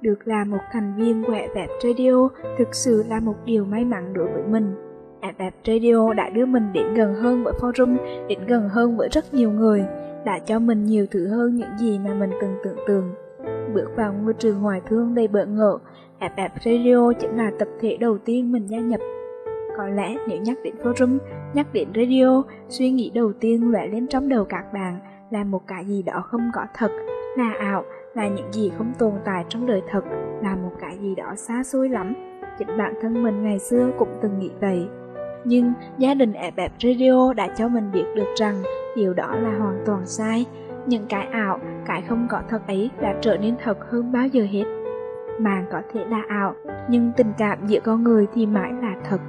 Được 0.01 0.27
là 0.27 0.43
một 0.45 0.59
thành 0.71 0.93
viên 0.97 1.23
của 1.23 1.33
FF 1.33 1.67
Radio 1.83 2.29
thực 2.57 2.75
sự 2.75 3.03
là 3.09 3.19
một 3.19 3.35
điều 3.45 3.65
may 3.65 3.85
mắn 3.85 4.13
đối 4.13 4.27
với 4.27 4.43
mình. 4.43 4.75
FF 5.21 5.51
Radio 5.65 6.13
đã 6.13 6.29
đưa 6.29 6.45
mình 6.45 6.63
đến 6.73 6.93
gần 6.93 7.13
hơn 7.13 7.43
với 7.43 7.53
forum, 7.53 7.97
đến 8.27 8.39
gần 8.47 8.69
hơn 8.69 8.97
với 8.97 9.09
rất 9.11 9.33
nhiều 9.33 9.51
người, 9.51 9.85
đã 10.25 10.39
cho 10.39 10.59
mình 10.59 10.85
nhiều 10.85 11.05
thứ 11.11 11.27
hơn 11.27 11.55
những 11.55 11.77
gì 11.79 11.99
mà 11.99 12.13
mình 12.13 12.31
từng 12.41 12.55
tưởng 12.63 12.77
tượng. 12.87 13.13
Bước 13.73 13.87
vào 13.95 14.13
ngôi 14.13 14.33
trường 14.33 14.59
hoài 14.59 14.81
thương 14.87 15.15
đầy 15.15 15.27
bỡ 15.27 15.45
ngỡ, 15.45 15.77
FF 16.19 16.49
Radio 16.65 17.13
chính 17.19 17.37
là 17.37 17.51
tập 17.59 17.67
thể 17.79 17.97
đầu 17.97 18.17
tiên 18.17 18.51
mình 18.51 18.67
gia 18.67 18.79
nhập. 18.79 18.99
Có 19.77 19.87
lẽ 19.87 20.15
nếu 20.27 20.41
nhắc 20.41 20.57
đến 20.63 20.75
forum, 20.83 21.17
nhắc 21.53 21.67
đến 21.73 21.87
radio, 21.95 22.43
suy 22.69 22.91
nghĩ 22.91 23.11
đầu 23.13 23.33
tiên 23.39 23.71
lóe 23.71 23.87
lên 23.87 24.07
trong 24.07 24.29
đầu 24.29 24.45
các 24.45 24.73
bạn 24.73 24.99
là 25.29 25.43
một 25.43 25.61
cái 25.67 25.85
gì 25.85 26.03
đó 26.03 26.23
không 26.25 26.51
có 26.53 26.65
thật, 26.73 26.91
là 27.37 27.53
ảo, 27.59 27.83
là 28.13 28.27
những 28.27 28.53
gì 28.53 28.71
không 28.77 28.93
tồn 28.99 29.13
tại 29.25 29.45
trong 29.49 29.67
đời 29.67 29.81
thật, 29.89 30.01
là 30.41 30.55
một 30.55 30.71
cái 30.79 30.97
gì 30.97 31.15
đó 31.15 31.33
xa 31.35 31.63
xôi 31.63 31.89
lắm. 31.89 32.13
Chính 32.59 32.77
bản 32.77 32.93
thân 33.01 33.23
mình 33.23 33.43
ngày 33.43 33.59
xưa 33.59 33.91
cũng 33.97 34.09
từng 34.21 34.39
nghĩ 34.39 34.51
vậy. 34.61 34.87
Nhưng 35.43 35.73
gia 35.97 36.13
đình 36.13 36.33
ẹp 36.33 36.55
FF 36.55 36.69
Radio 36.79 37.33
đã 37.33 37.47
cho 37.57 37.67
mình 37.67 37.91
biết 37.93 38.05
được 38.15 38.33
rằng 38.35 38.55
điều 38.95 39.13
đó 39.13 39.35
là 39.35 39.57
hoàn 39.59 39.83
toàn 39.85 40.05
sai. 40.05 40.45
Những 40.85 41.05
cái 41.09 41.27
ảo, 41.31 41.59
cái 41.85 42.01
không 42.01 42.27
có 42.29 42.41
thật 42.49 42.61
ấy 42.67 42.89
đã 43.01 43.15
trở 43.21 43.37
nên 43.37 43.55
thật 43.63 43.77
hơn 43.89 44.11
bao 44.11 44.27
giờ 44.27 44.45
hết. 44.51 44.63
Màn 45.39 45.65
có 45.71 45.81
thể 45.93 46.05
là 46.05 46.23
ảo, 46.27 46.55
nhưng 46.89 47.11
tình 47.17 47.33
cảm 47.37 47.67
giữa 47.67 47.79
con 47.79 48.03
người 48.03 48.27
thì 48.33 48.45
mãi 48.45 48.71
là 48.81 48.95
thật. 49.09 49.21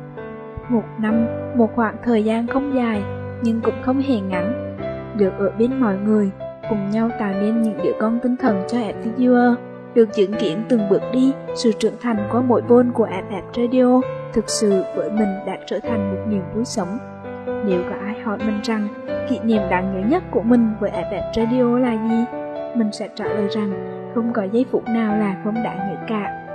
Một 0.68 0.84
năm, 0.98 1.26
một 1.56 1.70
khoảng 1.74 1.96
thời 2.04 2.24
gian 2.24 2.46
không 2.46 2.74
dài, 2.74 3.02
nhưng 3.42 3.60
cũng 3.60 3.74
không 3.82 4.00
hề 4.00 4.20
ngắn. 4.20 4.69
Được 5.20 5.32
ở 5.38 5.50
bên 5.58 5.80
mọi 5.80 5.96
người, 5.96 6.30
cùng 6.68 6.90
nhau 6.90 7.10
tạo 7.18 7.32
nên 7.32 7.62
những 7.62 7.78
đứa 7.84 7.92
con 8.00 8.18
tinh 8.22 8.36
thần 8.36 8.62
cho 8.68 8.78
FT 8.78 9.54
được 9.94 10.08
chứng 10.14 10.32
kiến 10.40 10.62
từng 10.68 10.88
bước 10.90 11.02
đi, 11.12 11.32
sự 11.54 11.72
trưởng 11.78 11.94
thành 12.00 12.28
qua 12.32 12.40
mỗi 12.40 12.62
bôn 12.62 12.92
của 12.92 13.06
FF 13.06 13.42
Radio 13.54 14.00
thực 14.32 14.50
sự 14.50 14.82
với 14.96 15.10
mình 15.10 15.28
đã 15.46 15.58
trở 15.66 15.78
thành 15.78 16.14
một 16.14 16.22
niềm 16.28 16.42
vui 16.54 16.64
sống. 16.64 16.98
Nếu 17.46 17.82
có 17.90 17.96
ai 18.04 18.20
hỏi 18.20 18.38
mình 18.38 18.60
rằng 18.62 18.88
kỷ 19.28 19.38
niệm 19.38 19.62
đáng 19.70 19.94
nhớ 19.94 20.08
nhất 20.08 20.22
của 20.30 20.42
mình 20.42 20.70
với 20.80 20.90
FF 20.90 21.32
Radio 21.34 21.78
là 21.78 21.92
gì, 22.08 22.24
mình 22.74 22.92
sẽ 22.92 23.08
trả 23.14 23.24
lời 23.24 23.48
rằng 23.50 23.72
không 24.14 24.32
có 24.32 24.42
giây 24.52 24.66
phút 24.70 24.84
nào 24.88 25.18
là 25.18 25.40
không 25.44 25.54
đáng 25.54 25.78
nhớ 25.78 25.96
cả. 26.08 26.46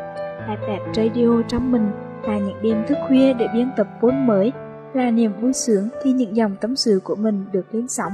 FF 0.48 0.94
Radio 0.94 1.42
trong 1.48 1.72
mình 1.72 1.92
là 2.24 2.38
những 2.38 2.62
đêm 2.62 2.84
thức 2.88 2.98
khuya 3.08 3.34
để 3.34 3.48
biên 3.54 3.70
tập 3.78 3.88
vốn 4.02 4.28
mới, 4.28 4.52
là 4.94 5.12
niềm 5.12 5.32
vui 5.42 5.54
sướng 5.54 5.90
khi 6.04 6.12
những 6.12 6.36
dòng 6.36 6.56
tâm 6.62 6.76
sự 6.76 7.02
của 7.04 7.16
mình 7.16 7.46
được 7.52 7.66
lên 7.72 7.88
sóng, 7.88 8.12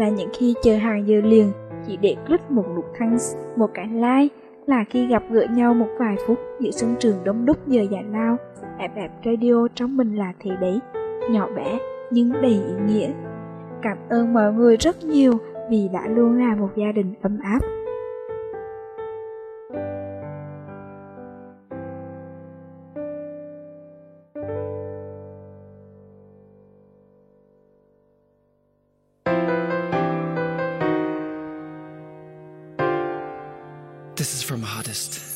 là 0.00 0.08
những 0.08 0.30
khi 0.32 0.54
chờ 0.62 0.76
hàng 0.76 1.08
giờ 1.08 1.20
liền 1.24 1.52
chỉ 1.86 1.96
để 1.96 2.16
click 2.26 2.50
một 2.50 2.64
nút 2.74 2.84
thanks, 2.98 3.36
một 3.56 3.70
cái 3.74 3.88
like, 3.88 4.34
là 4.66 4.84
khi 4.90 5.06
gặp 5.06 5.22
gỡ 5.30 5.46
nhau 5.50 5.74
một 5.74 5.88
vài 5.98 6.16
phút 6.26 6.38
giữa 6.60 6.70
sân 6.70 6.94
trường 6.98 7.16
đông 7.24 7.44
đúc 7.44 7.56
giờ 7.66 7.82
giải 7.90 8.04
lao. 8.12 8.36
FF 8.78 9.08
Radio 9.24 9.68
trong 9.74 9.96
mình 9.96 10.16
là 10.16 10.32
thế 10.40 10.50
đấy, 10.60 10.80
nhỏ 11.30 11.48
bé 11.56 11.78
nhưng 12.10 12.32
đầy 12.32 12.52
ý 12.52 12.74
nghĩa. 12.86 13.10
Cảm 13.82 13.98
ơn 14.08 14.34
mọi 14.34 14.52
người 14.52 14.76
rất 14.76 15.04
nhiều 15.04 15.32
vì 15.70 15.88
đã 15.92 16.08
luôn 16.08 16.38
là 16.38 16.54
một 16.54 16.68
gia 16.76 16.92
đình 16.92 17.14
ấm 17.22 17.38
áp. 17.42 17.60
This 34.20 34.34
is 34.34 34.42
from 34.42 34.60
Hardest. 34.60 35.29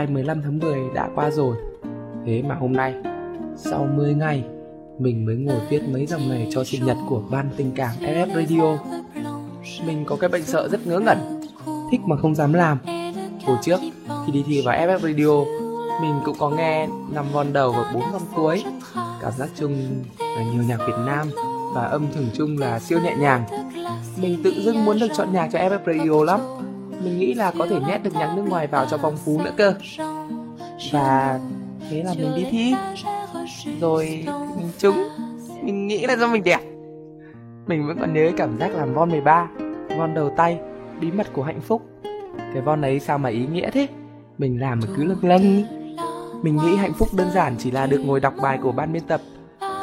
Deadline 0.00 0.14
15 0.14 0.42
tháng 0.42 0.58
10 0.58 0.78
đã 0.94 1.08
qua 1.14 1.30
rồi. 1.30 1.56
Thế 2.26 2.42
mà 2.42 2.54
hôm 2.54 2.72
nay, 2.72 2.94
sau 3.56 3.88
10 3.96 4.14
ngày, 4.14 4.44
mình 4.98 5.26
mới 5.26 5.36
ngồi 5.36 5.60
viết 5.70 5.82
mấy 5.92 6.06
dòng 6.06 6.28
này 6.28 6.48
cho 6.50 6.64
sinh 6.64 6.86
nhật 6.86 6.96
của 7.08 7.22
ban 7.30 7.50
tình 7.56 7.72
cảm 7.74 7.90
FF 8.00 8.34
Radio. 8.34 8.78
Mình 9.86 10.04
có 10.06 10.16
cái 10.16 10.30
bệnh 10.30 10.42
sợ 10.42 10.68
rất 10.68 10.86
ngớ 10.86 10.98
ngẩn, 10.98 11.18
thích 11.90 12.00
mà 12.06 12.16
không 12.16 12.34
dám 12.34 12.52
làm. 12.52 12.78
Hồi 13.46 13.56
trước, 13.62 13.80
khi 14.26 14.32
đi 14.32 14.44
thi 14.46 14.62
vào 14.64 14.86
FF 14.86 14.98
Radio, 14.98 15.44
mình 16.02 16.20
cũng 16.24 16.36
có 16.38 16.50
nghe 16.50 16.88
năm 17.12 17.24
vòn 17.32 17.52
đầu 17.52 17.72
và 17.72 17.90
bốn 17.94 18.02
von 18.12 18.22
cuối. 18.34 18.64
Cảm 19.22 19.32
giác 19.32 19.48
chung 19.56 19.72
là 20.18 20.42
nhiều 20.52 20.62
nhạc 20.62 20.78
Việt 20.86 20.98
Nam 21.06 21.26
và 21.74 21.82
âm 21.82 22.06
thường 22.14 22.28
chung 22.34 22.58
là 22.58 22.78
siêu 22.78 22.98
nhẹ 23.04 23.16
nhàng. 23.18 23.44
Mình 24.22 24.42
tự 24.44 24.52
dưng 24.64 24.84
muốn 24.84 24.98
được 24.98 25.08
chọn 25.16 25.32
nhạc 25.32 25.48
cho 25.52 25.58
FF 25.58 25.78
Radio 25.86 26.24
lắm. 26.24 26.40
Mình 27.04 27.18
nghĩ 27.18 27.34
là 27.34 27.52
có 27.58 27.66
thể 27.66 27.80
nhét 27.88 28.02
được 28.02 28.14
nhạc 28.14 28.32
nước 28.36 28.44
ngoài 28.48 28.66
vào 28.66 28.86
cho 28.90 28.98
phong 29.02 29.16
phú 29.16 29.40
nữa 29.44 29.52
cơ. 29.56 29.74
Và 30.92 31.40
thế 31.90 32.02
là 32.02 32.14
mình 32.18 32.32
đi 32.36 32.44
thi. 32.50 32.74
Rồi 33.80 34.24
mình 34.56 34.70
trúng. 34.78 35.08
Mình 35.62 35.86
nghĩ 35.86 36.06
là 36.06 36.16
do 36.16 36.28
mình 36.28 36.44
đẹp. 36.44 36.60
Mình 37.66 37.86
vẫn 37.86 37.98
còn 38.00 38.14
nhớ 38.14 38.30
cảm 38.36 38.58
giác 38.58 38.74
làm 38.74 38.94
von 38.94 39.10
13, 39.10 39.48
von 39.98 40.14
đầu 40.14 40.30
tay, 40.36 40.58
bí 41.00 41.10
mật 41.10 41.32
của 41.32 41.42
hạnh 41.42 41.60
phúc. 41.60 41.82
Cái 42.54 42.62
von 42.62 42.82
ấy 42.82 43.00
sao 43.00 43.18
mà 43.18 43.28
ý 43.28 43.46
nghĩa 43.46 43.70
thế? 43.70 43.86
Mình 44.38 44.60
làm 44.60 44.80
mà 44.80 44.88
cứ 44.96 45.04
lâng 45.04 45.18
lâng. 45.22 45.64
Mình 46.42 46.56
nghĩ 46.56 46.76
hạnh 46.76 46.92
phúc 46.92 47.08
đơn 47.16 47.30
giản 47.34 47.56
chỉ 47.58 47.70
là 47.70 47.86
được 47.86 47.98
ngồi 47.98 48.20
đọc 48.20 48.34
bài 48.42 48.58
của 48.62 48.72
ban 48.72 48.92
biên 48.92 49.02
tập, 49.02 49.20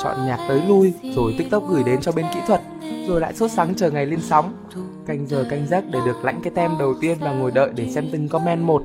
chọn 0.03 0.25
nhạc 0.27 0.39
tới 0.47 0.61
lui, 0.67 0.93
rồi 1.15 1.35
tiktok 1.37 1.63
gửi 1.69 1.83
đến 1.83 2.01
cho 2.01 2.11
bên 2.11 2.25
kỹ 2.33 2.39
thuật, 2.47 2.61
rồi 3.07 3.21
lại 3.21 3.33
sốt 3.33 3.51
sáng 3.51 3.75
chờ 3.75 3.91
ngày 3.91 4.05
lên 4.05 4.19
sóng. 4.21 4.53
Canh 5.07 5.27
giờ 5.27 5.45
canh 5.49 5.67
giấc 5.67 5.83
để 5.91 5.99
được 6.05 6.25
lãnh 6.25 6.41
cái 6.43 6.51
tem 6.55 6.71
đầu 6.79 6.93
tiên 7.01 7.17
và 7.21 7.33
ngồi 7.33 7.51
đợi 7.51 7.69
để 7.75 7.89
xem 7.89 8.09
từng 8.11 8.27
comment 8.27 8.63
một. 8.63 8.83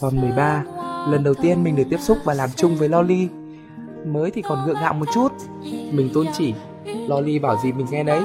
Von 0.00 0.20
13, 0.20 0.64
lần 1.08 1.24
đầu 1.24 1.34
tiên 1.34 1.64
mình 1.64 1.76
được 1.76 1.82
tiếp 1.90 2.00
xúc 2.00 2.18
và 2.24 2.34
làm 2.34 2.50
chung 2.56 2.76
với 2.76 2.88
Loli. 2.88 3.28
Mới 4.06 4.30
thì 4.30 4.42
còn 4.42 4.66
gượng 4.66 4.76
gạo 4.80 4.94
một 4.94 5.06
chút, 5.14 5.32
mình 5.92 6.10
tôn 6.14 6.26
chỉ, 6.32 6.54
Loli 6.84 7.38
bảo 7.38 7.56
gì 7.62 7.72
mình 7.72 7.86
nghe 7.90 8.04
đấy. 8.04 8.22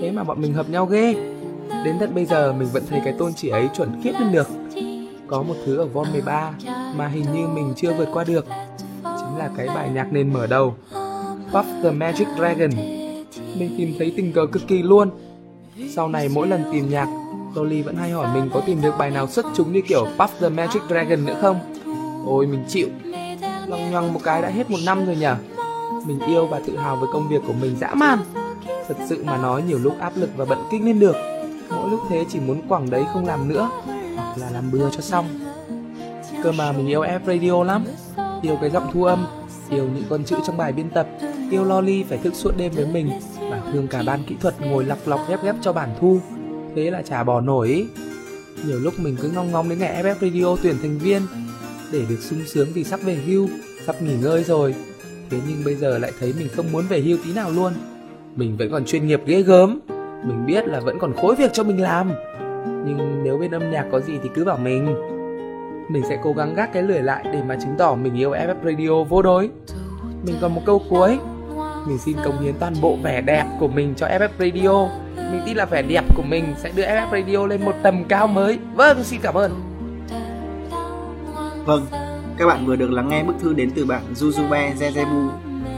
Thế 0.00 0.10
mà 0.10 0.24
bọn 0.24 0.40
mình 0.40 0.52
hợp 0.52 0.70
nhau 0.70 0.86
ghê. 0.86 1.14
Đến 1.84 1.96
tận 2.00 2.14
bây 2.14 2.24
giờ 2.24 2.52
mình 2.52 2.68
vẫn 2.72 2.82
thấy 2.90 3.00
cái 3.04 3.14
tôn 3.18 3.32
chỉ 3.34 3.48
ấy 3.48 3.68
chuẩn 3.76 4.02
kiếp 4.02 4.14
lên 4.20 4.32
được. 4.32 4.48
Có 5.26 5.42
một 5.42 5.54
thứ 5.66 5.76
ở 5.76 5.86
Von 5.86 6.06
13 6.12 6.52
mà 6.96 7.06
hình 7.06 7.24
như 7.34 7.46
mình 7.46 7.72
chưa 7.76 7.92
vượt 7.92 8.08
qua 8.12 8.24
được. 8.24 8.46
Chính 9.02 9.38
là 9.38 9.50
cái 9.56 9.66
bài 9.66 9.90
nhạc 9.94 10.12
nền 10.12 10.32
mở 10.32 10.46
đầu. 10.46 10.74
Puff 11.52 11.82
the 11.82 11.90
Magic 11.90 12.28
Dragon. 12.36 12.70
Mình 13.58 13.74
tìm 13.78 13.94
thấy 13.98 14.12
tình 14.16 14.32
cờ 14.32 14.46
cực 14.46 14.68
kỳ 14.68 14.82
luôn. 14.82 15.10
Sau 15.90 16.08
này 16.08 16.28
mỗi 16.28 16.46
lần 16.48 16.64
tìm 16.72 16.90
nhạc, 16.90 17.08
Dolly 17.54 17.82
vẫn 17.82 17.96
hay 17.96 18.10
hỏi 18.10 18.28
mình 18.34 18.50
có 18.54 18.60
tìm 18.60 18.80
được 18.82 18.94
bài 18.98 19.10
nào 19.10 19.26
xuất 19.26 19.46
chúng 19.54 19.72
như 19.72 19.80
kiểu 19.88 20.06
Puff 20.18 20.28
the 20.40 20.48
Magic 20.48 20.82
Dragon 20.88 21.24
nữa 21.24 21.36
không. 21.40 21.58
Ôi 22.26 22.46
mình 22.46 22.64
chịu. 22.68 22.88
lòng 23.66 23.90
nhoằng 23.90 24.12
một 24.12 24.20
cái 24.24 24.42
đã 24.42 24.48
hết 24.48 24.70
một 24.70 24.78
năm 24.86 25.06
rồi 25.06 25.16
nhở. 25.16 25.36
Mình 26.06 26.20
yêu 26.20 26.46
và 26.46 26.60
tự 26.66 26.76
hào 26.76 26.96
với 26.96 27.08
công 27.12 27.28
việc 27.28 27.42
của 27.46 27.52
mình 27.52 27.76
dã 27.80 27.94
man. 27.94 28.18
Thật 28.88 28.96
sự 29.08 29.24
mà 29.24 29.36
nói 29.36 29.62
nhiều 29.62 29.78
lúc 29.78 30.00
áp 30.00 30.12
lực 30.16 30.30
và 30.36 30.44
bận 30.44 30.58
kinh 30.70 30.84
lên 30.84 31.00
được. 31.00 31.16
Mỗi 31.70 31.90
lúc 31.90 32.00
thế 32.08 32.24
chỉ 32.28 32.40
muốn 32.40 32.62
quẳng 32.68 32.90
đấy 32.90 33.04
không 33.12 33.26
làm 33.26 33.48
nữa 33.48 33.70
hoặc 34.16 34.38
là 34.38 34.50
làm 34.50 34.70
bừa 34.70 34.90
cho 34.90 35.00
xong 35.00 35.26
cơ 36.42 36.52
mà 36.52 36.72
mình 36.72 36.86
yêu 36.86 37.02
F 37.02 37.20
Radio 37.26 37.64
lắm 37.64 37.84
yêu 38.42 38.56
cái 38.60 38.70
giọng 38.70 38.90
thu 38.92 39.04
âm 39.04 39.26
yêu 39.70 39.88
những 39.94 40.04
con 40.10 40.24
chữ 40.24 40.36
trong 40.46 40.56
bài 40.56 40.72
biên 40.72 40.90
tập 40.90 41.06
yêu 41.50 41.64
lolly 41.64 42.04
phải 42.04 42.18
thức 42.18 42.34
suốt 42.34 42.50
đêm 42.56 42.72
với 42.72 42.86
mình 42.86 43.10
thường 43.74 43.88
cả 43.88 44.02
ban 44.06 44.20
kỹ 44.26 44.36
thuật 44.40 44.54
ngồi 44.60 44.84
lọc 44.84 44.98
lọc 45.06 45.20
ghép 45.28 45.42
ghép 45.42 45.56
cho 45.60 45.72
bản 45.72 45.88
thu. 46.00 46.20
Thế 46.76 46.90
là 46.90 47.02
chả 47.02 47.24
bỏ 47.24 47.40
nổi. 47.40 47.68
Ý. 47.68 47.86
nhiều 48.66 48.78
lúc 48.78 48.94
mình 48.98 49.16
cứ 49.20 49.28
ngong 49.28 49.52
ngong 49.52 49.68
đến 49.68 49.78
ngày 49.78 50.02
FF 50.02 50.14
Radio 50.20 50.56
tuyển 50.62 50.74
thành 50.82 50.98
viên. 50.98 51.22
Để 51.92 52.02
được 52.08 52.18
sung 52.20 52.38
sướng 52.46 52.68
vì 52.74 52.84
sắp 52.84 53.00
về 53.02 53.14
hưu, 53.14 53.48
sắp 53.86 54.02
nghỉ 54.02 54.14
ngơi 54.22 54.44
rồi. 54.44 54.74
Thế 55.30 55.38
nhưng 55.48 55.64
bây 55.64 55.74
giờ 55.74 55.98
lại 55.98 56.12
thấy 56.20 56.34
mình 56.38 56.48
không 56.56 56.72
muốn 56.72 56.84
về 56.88 57.00
hưu 57.00 57.18
tí 57.24 57.32
nào 57.32 57.50
luôn. 57.50 57.72
Mình 58.36 58.56
vẫn 58.56 58.70
còn 58.70 58.84
chuyên 58.84 59.06
nghiệp 59.06 59.20
ghê 59.26 59.42
gớm. 59.42 59.80
Mình 60.24 60.46
biết 60.46 60.66
là 60.66 60.80
vẫn 60.80 60.98
còn 60.98 61.14
khối 61.14 61.34
việc 61.34 61.52
cho 61.52 61.64
mình 61.64 61.82
làm. 61.82 62.12
Nhưng 62.86 63.22
nếu 63.24 63.38
bên 63.38 63.50
âm 63.50 63.70
nhạc 63.70 63.86
có 63.92 64.00
gì 64.00 64.12
thì 64.22 64.28
cứ 64.34 64.44
bảo 64.44 64.58
mình. 64.58 64.94
Mình 65.88 66.02
sẽ 66.08 66.18
cố 66.22 66.32
gắng 66.32 66.54
gác 66.54 66.72
cái 66.72 66.82
lười 66.82 67.02
lại 67.02 67.24
để 67.32 67.42
mà 67.48 67.56
chứng 67.62 67.74
tỏ 67.78 67.94
mình 67.94 68.14
yêu 68.14 68.30
FF 68.30 68.54
Radio 68.64 69.04
vô 69.04 69.22
đối. 69.22 69.50
Mình 70.26 70.36
còn 70.40 70.54
một 70.54 70.62
câu 70.66 70.82
cuối 70.90 71.18
mình 71.86 71.98
xin 71.98 72.16
cống 72.24 72.40
hiến 72.40 72.54
toàn 72.60 72.74
bộ 72.80 72.96
vẻ 73.02 73.20
đẹp 73.20 73.44
của 73.60 73.68
mình 73.68 73.94
cho 73.96 74.06
FF 74.06 74.28
Radio 74.38 74.88
mình 75.16 75.42
tin 75.46 75.56
là 75.56 75.64
vẻ 75.64 75.82
đẹp 75.82 76.04
của 76.14 76.22
mình 76.22 76.54
sẽ 76.58 76.70
đưa 76.76 76.82
FF 76.82 77.10
Radio 77.10 77.46
lên 77.46 77.64
một 77.64 77.74
tầm 77.82 78.04
cao 78.04 78.26
mới 78.26 78.58
vâng 78.74 79.04
xin 79.04 79.20
cảm 79.22 79.34
ơn 79.34 79.74
Vâng, 81.66 81.86
các 82.38 82.46
bạn 82.46 82.66
vừa 82.66 82.76
được 82.76 82.90
lắng 82.90 83.08
nghe 83.08 83.22
bức 83.22 83.34
thư 83.40 83.52
đến 83.52 83.70
từ 83.74 83.84
bạn 83.84 84.02
Jujube 84.14 84.74
Zezebu, 84.74 85.28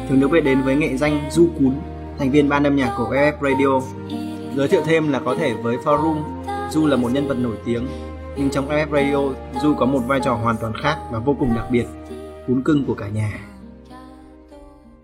thường 0.09 0.21
được 0.21 0.29
biết 0.29 0.41
đến 0.45 0.63
với 0.63 0.77
nghệ 0.77 0.97
danh 0.97 1.29
Du 1.31 1.49
Cún, 1.59 1.73
thành 2.19 2.31
viên 2.31 2.49
ban 2.49 2.65
âm 2.65 2.77
nhạc 2.77 2.95
của 2.99 3.05
FF 3.05 3.33
Radio. 3.41 3.81
Giới 4.57 4.69
thiệu 4.69 4.83
thêm 4.85 5.13
là 5.13 5.19
có 5.19 5.35
thể 5.35 5.55
với 5.63 5.77
forum, 5.77 6.17
Du 6.71 6.87
là 6.87 6.97
một 6.97 7.13
nhân 7.13 7.29
vật 7.29 7.35
nổi 7.39 7.57
tiếng, 7.65 7.87
nhưng 8.37 8.51
trong 8.51 8.69
FF 8.69 8.91
Radio, 8.91 9.35
Du 9.63 9.75
có 9.75 9.87
một 9.87 10.01
vai 10.07 10.21
trò 10.25 10.35
hoàn 10.35 10.57
toàn 10.61 10.73
khác 10.83 10.97
và 11.13 11.19
vô 11.19 11.37
cùng 11.39 11.55
đặc 11.57 11.71
biệt, 11.71 11.87
cún 12.47 12.63
cưng 12.63 12.85
của 12.87 12.95
cả 12.95 13.09
nhà. 13.09 13.33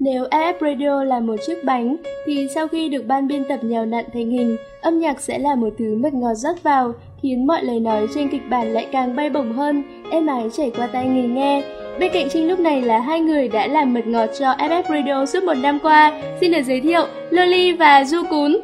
Nếu 0.04 0.24
AF 0.30 0.54
Radio 0.60 1.04
là 1.04 1.20
một 1.20 1.34
chiếc 1.46 1.64
bánh, 1.64 1.96
thì 2.26 2.48
sau 2.54 2.68
khi 2.68 2.88
được 2.88 3.06
ban 3.06 3.28
biên 3.28 3.44
tập 3.48 3.58
nhào 3.62 3.86
nặn 3.86 4.04
thành 4.12 4.30
hình, 4.30 4.56
âm 4.80 4.98
nhạc 4.98 5.20
sẽ 5.20 5.38
là 5.38 5.54
một 5.54 5.68
thứ 5.78 5.96
mật 6.00 6.14
ngọt 6.14 6.34
rót 6.34 6.62
vào, 6.62 6.92
khiến 7.22 7.46
mọi 7.46 7.64
lời 7.64 7.80
nói 7.80 8.06
trên 8.14 8.28
kịch 8.28 8.42
bản 8.50 8.66
lại 8.66 8.86
càng 8.92 9.16
bay 9.16 9.30
bổng 9.30 9.52
hơn, 9.52 9.82
êm 10.10 10.26
ái 10.26 10.50
chảy 10.52 10.72
qua 10.76 10.86
tai 10.86 11.06
người 11.06 11.28
nghe. 11.28 11.62
Bên 11.98 12.10
cạnh 12.14 12.28
Trinh 12.32 12.48
lúc 12.48 12.58
này 12.58 12.82
là 12.82 12.98
hai 12.98 13.20
người 13.20 13.48
đã 13.48 13.66
làm 13.66 13.94
mật 13.94 14.06
ngọt 14.06 14.26
cho 14.38 14.52
FF 14.52 14.82
Radio 14.88 15.26
suốt 15.26 15.44
một 15.44 15.56
năm 15.62 15.78
qua. 15.82 16.22
Xin 16.40 16.52
được 16.52 16.62
giới 16.62 16.80
thiệu 16.80 17.06
Loli 17.30 17.72
và 17.72 18.04
Du 18.04 18.22
Cún. 18.30 18.60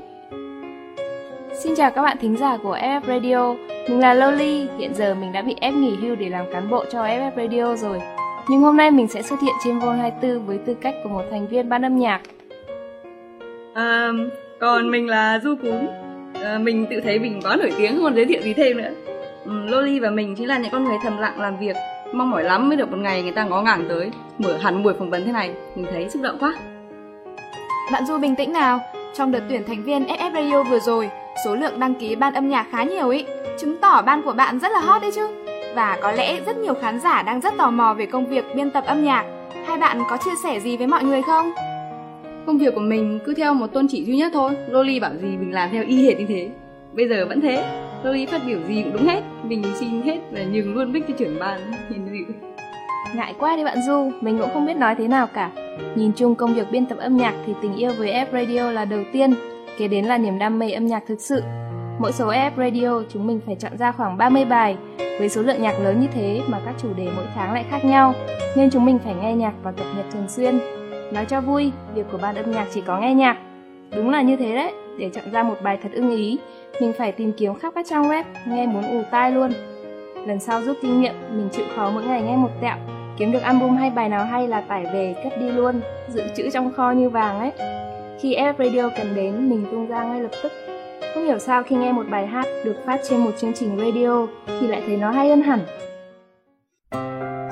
Xin 1.54 1.74
chào 1.76 1.90
các 1.90 2.02
bạn 2.02 2.16
thính 2.20 2.36
giả 2.36 2.56
của 2.56 2.76
FF 2.76 3.00
Radio, 3.06 3.54
mình 3.88 4.00
là 4.00 4.14
Loli, 4.14 4.66
hiện 4.78 4.94
giờ 4.94 5.14
mình 5.14 5.32
đã 5.32 5.42
bị 5.42 5.56
ép 5.60 5.74
nghỉ 5.74 5.96
hưu 6.02 6.16
để 6.16 6.28
làm 6.28 6.44
cán 6.52 6.70
bộ 6.70 6.84
cho 6.92 7.02
FF 7.02 7.30
Radio 7.36 7.76
rồi. 7.76 8.00
Nhưng 8.50 8.60
hôm 8.60 8.76
nay 8.76 8.90
mình 8.90 9.08
sẽ 9.08 9.22
xuất 9.22 9.40
hiện 9.40 9.54
trên 9.64 9.78
Vol 9.78 9.96
24 9.96 10.46
với 10.46 10.58
tư 10.58 10.74
cách 10.74 10.94
của 11.02 11.08
một 11.08 11.22
thành 11.30 11.48
viên 11.48 11.68
ban 11.68 11.84
âm 11.84 11.98
nhạc. 11.98 12.20
À, 13.74 14.10
còn 14.60 14.90
mình 14.90 15.08
là 15.08 15.40
Du 15.44 15.54
Cún. 15.62 15.88
À, 16.42 16.58
Mình 16.58 16.86
tự 16.90 17.00
thấy 17.00 17.18
mình 17.18 17.40
quá 17.42 17.56
nổi 17.56 17.72
tiếng, 17.78 17.94
không 17.94 18.04
còn 18.04 18.14
giới 18.14 18.24
thiệu 18.24 18.40
gì 18.42 18.52
thêm 18.52 18.76
nữa. 18.76 18.90
Ừ, 19.44 19.52
Loli 19.64 20.00
và 20.00 20.10
mình 20.10 20.34
chính 20.36 20.48
là 20.48 20.58
những 20.58 20.72
con 20.72 20.84
người 20.84 20.96
thầm 21.02 21.18
lặng 21.18 21.40
làm 21.40 21.58
việc 21.58 21.76
Mong 22.12 22.30
mỏi 22.30 22.44
lắm 22.44 22.68
mới 22.68 22.76
được 22.76 22.90
một 22.90 22.96
ngày 22.96 23.22
người 23.22 23.32
ta 23.32 23.44
ngó 23.44 23.62
ngàng 23.62 23.84
tới. 23.88 24.10
Mở 24.38 24.56
hẳn 24.60 24.82
buổi 24.82 24.94
phỏng 24.98 25.10
vấn 25.10 25.26
thế 25.26 25.32
này 25.32 25.54
Mình 25.74 25.86
thấy 25.90 26.10
xúc 26.10 26.22
động 26.22 26.36
quá. 26.40 26.54
Bạn 27.92 28.06
Du 28.06 28.18
bình 28.18 28.36
tĩnh 28.36 28.52
nào, 28.52 28.80
trong 29.14 29.32
đợt 29.32 29.40
tuyển 29.48 29.62
thành 29.66 29.82
viên 29.82 30.06
FF 30.06 30.32
Radio 30.32 30.62
vừa 30.62 30.78
rồi, 30.78 31.10
số 31.44 31.54
lượng 31.54 31.80
đăng 31.80 31.94
ký 31.94 32.16
ban 32.16 32.34
âm 32.34 32.48
nhạc 32.48 32.66
khá 32.70 32.82
nhiều 32.84 33.08
ý, 33.08 33.26
chứng 33.58 33.76
tỏ 33.76 34.02
ban 34.02 34.22
của 34.22 34.32
bạn 34.32 34.58
rất 34.58 34.72
là 34.72 34.80
hot 34.80 35.02
đấy 35.02 35.10
chứ. 35.14 35.47
Và 35.74 35.98
có 36.02 36.12
lẽ 36.12 36.40
rất 36.46 36.56
nhiều 36.56 36.74
khán 36.74 37.00
giả 37.00 37.22
đang 37.22 37.40
rất 37.40 37.54
tò 37.58 37.70
mò 37.70 37.94
về 37.94 38.06
công 38.06 38.26
việc 38.26 38.44
biên 38.56 38.70
tập 38.70 38.84
âm 38.86 39.04
nhạc. 39.04 39.24
Hai 39.66 39.78
bạn 39.78 40.02
có 40.10 40.16
chia 40.16 40.34
sẻ 40.42 40.60
gì 40.60 40.76
với 40.76 40.86
mọi 40.86 41.04
người 41.04 41.22
không? 41.22 41.52
Công 42.46 42.58
việc 42.58 42.74
của 42.74 42.80
mình 42.80 43.18
cứ 43.26 43.34
theo 43.34 43.54
một 43.54 43.66
tôn 43.66 43.86
chỉ 43.88 44.04
duy 44.04 44.16
nhất 44.16 44.30
thôi 44.34 44.56
Loli 44.68 45.00
bảo 45.00 45.12
gì 45.22 45.28
mình 45.28 45.52
làm 45.52 45.70
theo 45.72 45.84
y 45.86 46.06
hệt 46.06 46.18
như 46.18 46.26
thế 46.28 46.50
Bây 46.92 47.08
giờ 47.08 47.26
vẫn 47.28 47.40
thế 47.40 47.64
Loli 48.02 48.26
phát 48.26 48.40
biểu 48.46 48.58
gì 48.68 48.82
cũng 48.82 48.92
đúng 48.92 49.06
hết 49.06 49.20
Mình 49.44 49.62
xin 49.74 50.02
hết 50.02 50.18
và 50.32 50.40
nhường 50.52 50.74
luôn 50.74 50.92
bích 50.92 51.04
cho 51.08 51.14
trưởng 51.18 51.38
ban 51.38 51.60
Nhìn 51.90 52.08
dịu 52.12 52.34
Ngại 53.14 53.34
quá 53.38 53.56
đi 53.56 53.64
bạn 53.64 53.82
Du, 53.82 54.12
mình 54.20 54.38
cũng 54.38 54.50
không 54.52 54.66
biết 54.66 54.76
nói 54.76 54.94
thế 54.94 55.08
nào 55.08 55.26
cả. 55.26 55.50
Nhìn 55.94 56.12
chung 56.16 56.34
công 56.34 56.54
việc 56.54 56.70
biên 56.70 56.86
tập 56.86 56.98
âm 56.98 57.16
nhạc 57.16 57.34
thì 57.46 57.52
tình 57.62 57.76
yêu 57.76 57.92
với 57.98 58.12
F 58.12 58.26
Radio 58.32 58.70
là 58.70 58.84
đầu 58.84 59.00
tiên, 59.12 59.34
kế 59.78 59.88
đến 59.88 60.04
là 60.04 60.18
niềm 60.18 60.38
đam 60.38 60.58
mê 60.58 60.70
âm 60.70 60.86
nhạc 60.86 61.02
thực 61.06 61.20
sự. 61.20 61.42
Mỗi 61.98 62.12
số 62.12 62.26
F 62.26 62.50
Radio 62.56 63.02
chúng 63.12 63.26
mình 63.26 63.40
phải 63.46 63.56
chọn 63.58 63.78
ra 63.78 63.92
khoảng 63.92 64.16
30 64.16 64.44
bài, 64.44 64.76
với 65.18 65.28
số 65.28 65.42
lượng 65.42 65.62
nhạc 65.62 65.80
lớn 65.80 66.00
như 66.00 66.06
thế 66.14 66.40
mà 66.46 66.60
các 66.64 66.74
chủ 66.82 66.88
đề 66.96 67.08
mỗi 67.16 67.24
tháng 67.34 67.54
lại 67.54 67.64
khác 67.70 67.84
nhau, 67.84 68.14
nên 68.56 68.70
chúng 68.70 68.84
mình 68.84 68.98
phải 69.04 69.14
nghe 69.14 69.34
nhạc 69.34 69.52
và 69.62 69.72
cập 69.72 69.86
nhật 69.96 70.06
thường 70.12 70.28
xuyên. 70.28 70.58
Nói 71.12 71.24
cho 71.24 71.40
vui, 71.40 71.72
việc 71.94 72.06
của 72.12 72.18
ban 72.22 72.34
âm 72.34 72.50
nhạc 72.52 72.66
chỉ 72.74 72.80
có 72.80 72.98
nghe 73.00 73.14
nhạc. 73.14 73.36
Đúng 73.96 74.10
là 74.10 74.22
như 74.22 74.36
thế 74.36 74.54
đấy, 74.54 74.72
để 74.98 75.10
chọn 75.14 75.24
ra 75.32 75.42
một 75.42 75.54
bài 75.62 75.78
thật 75.82 75.88
ưng 75.92 76.10
ý, 76.10 76.38
mình 76.80 76.92
phải 76.98 77.12
tìm 77.12 77.32
kiếm 77.32 77.54
khắp 77.54 77.72
các 77.74 77.86
trang 77.90 78.08
web, 78.08 78.24
nghe 78.46 78.66
muốn 78.66 78.82
ù 78.82 79.02
tai 79.10 79.30
luôn. 79.30 79.52
Lần 80.26 80.40
sau 80.40 80.62
rút 80.62 80.76
kinh 80.82 81.00
nghiệm, 81.00 81.14
mình 81.30 81.48
chịu 81.52 81.64
khó 81.76 81.90
mỗi 81.90 82.04
ngày 82.04 82.22
nghe 82.22 82.36
một 82.36 82.50
tẹo, 82.60 82.76
kiếm 83.16 83.32
được 83.32 83.42
album 83.42 83.76
hay 83.76 83.90
bài 83.90 84.08
nào 84.08 84.24
hay 84.24 84.48
là 84.48 84.60
tải 84.60 84.84
về 84.92 85.14
cất 85.24 85.40
đi 85.40 85.50
luôn, 85.50 85.80
dự 86.08 86.22
trữ 86.36 86.50
trong 86.50 86.72
kho 86.72 86.90
như 86.90 87.10
vàng 87.10 87.38
ấy. 87.38 87.52
Khi 88.20 88.36
F 88.36 88.54
Radio 88.58 88.88
cần 88.96 89.14
đến, 89.14 89.50
mình 89.50 89.66
tung 89.70 89.86
ra 89.86 90.04
ngay 90.04 90.20
lập 90.20 90.32
tức. 90.42 90.52
Không 91.14 91.24
hiểu 91.24 91.38
sao 91.38 91.62
khi 91.62 91.76
nghe 91.76 91.92
một 91.92 92.06
bài 92.10 92.26
hát 92.26 92.46
được 92.64 92.76
phát 92.86 93.00
trên 93.08 93.20
một 93.20 93.30
chương 93.40 93.52
trình 93.54 93.78
radio 93.78 94.26
thì 94.60 94.66
lại 94.66 94.82
thấy 94.86 94.96
nó 94.96 95.10
hay 95.10 95.28
hơn 95.28 95.42
hẳn. 95.42 95.60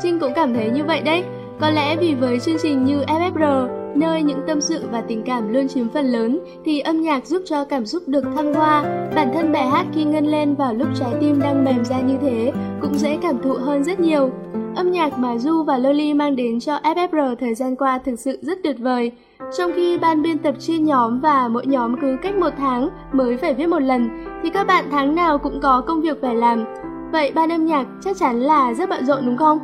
Trinh 0.03 0.19
cũng 0.21 0.33
cảm 0.35 0.55
thấy 0.55 0.71
như 0.71 0.85
vậy 0.85 1.01
đấy. 1.01 1.25
Có 1.61 1.71
lẽ 1.71 1.97
vì 1.97 2.15
với 2.15 2.41
chương 2.41 2.57
trình 2.63 2.85
như 2.85 3.03
FFR, 3.03 3.87
Nơi 3.97 4.23
những 4.23 4.41
tâm 4.47 4.61
sự 4.61 4.89
và 4.91 5.01
tình 5.01 5.23
cảm 5.23 5.53
luôn 5.53 5.69
chiếm 5.69 5.89
phần 5.89 6.07
lớn 6.07 6.39
thì 6.65 6.81
âm 6.81 7.01
nhạc 7.01 7.27
giúp 7.27 7.43
cho 7.47 7.65
cảm 7.65 7.87
xúc 7.87 8.03
được 8.07 8.25
thăng 8.37 8.55
hoa. 8.55 8.83
Bản 9.15 9.31
thân 9.35 9.53
bài 9.53 9.67
hát 9.67 9.87
khi 9.95 10.05
ngân 10.05 10.27
lên 10.27 10.55
vào 10.55 10.75
lúc 10.75 10.89
trái 11.01 11.13
tim 11.21 11.41
đang 11.41 11.65
mềm 11.65 11.85
ra 11.85 12.01
như 12.01 12.17
thế 12.23 12.53
cũng 12.81 12.95
dễ 12.95 13.19
cảm 13.23 13.43
thụ 13.43 13.53
hơn 13.53 13.85
rất 13.85 14.01
nhiều. 14.01 14.31
Âm 14.77 14.93
nhạc 14.93 15.19
mà 15.19 15.39
Du 15.39 15.63
và 15.63 15.79
Loli 15.79 16.15
mang 16.15 16.37
đến 16.37 16.61
cho 16.61 16.77
FFR 16.83 17.37
thời 17.37 17.55
gian 17.55 17.77
qua 17.77 17.99
thực 17.99 18.21
sự 18.21 18.39
rất 18.43 18.59
tuyệt 18.63 18.77
vời. 18.79 19.13
Trong 19.59 19.73
khi 19.75 19.99
ban 19.99 20.23
biên 20.23 20.39
tập 20.39 20.55
chia 20.59 20.79
nhóm 20.79 21.21
và 21.21 21.49
mỗi 21.49 21.67
nhóm 21.67 22.01
cứ 22.01 22.17
cách 22.23 22.37
một 22.37 22.51
tháng 22.59 22.89
mới 23.13 23.37
phải 23.37 23.55
viết 23.55 23.67
một 23.67 23.79
lần, 23.79 24.09
thì 24.43 24.51
các 24.51 24.67
bạn 24.67 24.85
tháng 24.91 25.15
nào 25.15 25.39
cũng 25.39 25.61
có 25.61 25.83
công 25.87 26.01
việc 26.01 26.19
phải 26.23 26.35
làm. 26.35 26.65
Vậy 27.13 27.33
ban 27.35 27.53
âm 27.53 27.67
nhạc 27.67 27.87
chắc 28.01 28.17
chắn 28.17 28.41
là 28.41 28.75
rất 28.75 28.89
bận 28.89 29.07
rộn 29.07 29.27
đúng 29.27 29.37
không? 29.37 29.59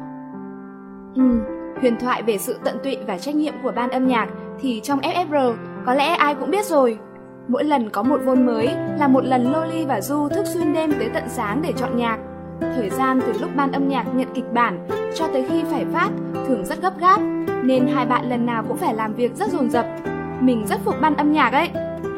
Ừ, 1.14 1.22
huyền 1.80 1.96
thoại 2.00 2.22
về 2.22 2.38
sự 2.38 2.56
tận 2.64 2.76
tụy 2.84 2.96
và 3.06 3.18
trách 3.18 3.34
nhiệm 3.34 3.54
của 3.62 3.72
ban 3.76 3.90
âm 3.90 4.08
nhạc 4.08 4.28
thì 4.60 4.80
trong 4.80 5.00
FFR 5.00 5.54
có 5.86 5.94
lẽ 5.94 6.14
ai 6.14 6.34
cũng 6.34 6.50
biết 6.50 6.66
rồi. 6.66 6.98
Mỗi 7.48 7.64
lần 7.64 7.90
có 7.90 8.02
một 8.02 8.20
vôn 8.24 8.46
mới 8.46 8.70
là 8.98 9.08
một 9.08 9.24
lần 9.24 9.52
Loli 9.52 9.84
và 9.84 10.00
Du 10.00 10.28
thức 10.28 10.46
xuyên 10.46 10.72
đêm 10.72 10.92
tới 10.98 11.08
tận 11.14 11.24
sáng 11.28 11.62
để 11.62 11.72
chọn 11.76 11.96
nhạc. 11.96 12.18
Thời 12.60 12.90
gian 12.90 13.20
từ 13.26 13.32
lúc 13.40 13.50
ban 13.56 13.72
âm 13.72 13.88
nhạc 13.88 14.04
nhận 14.14 14.28
kịch 14.34 14.52
bản 14.52 14.86
cho 15.14 15.26
tới 15.32 15.46
khi 15.48 15.62
phải 15.70 15.84
phát 15.92 16.10
thường 16.46 16.64
rất 16.64 16.82
gấp 16.82 16.98
gáp, 16.98 17.20
nên 17.62 17.86
hai 17.86 18.06
bạn 18.06 18.30
lần 18.30 18.46
nào 18.46 18.64
cũng 18.68 18.76
phải 18.76 18.94
làm 18.94 19.14
việc 19.14 19.36
rất 19.36 19.50
dồn 19.50 19.70
dập. 19.70 19.86
Mình 20.40 20.66
rất 20.66 20.80
phục 20.84 20.94
ban 21.00 21.14
âm 21.14 21.32
nhạc 21.32 21.52
ấy. 21.52 21.70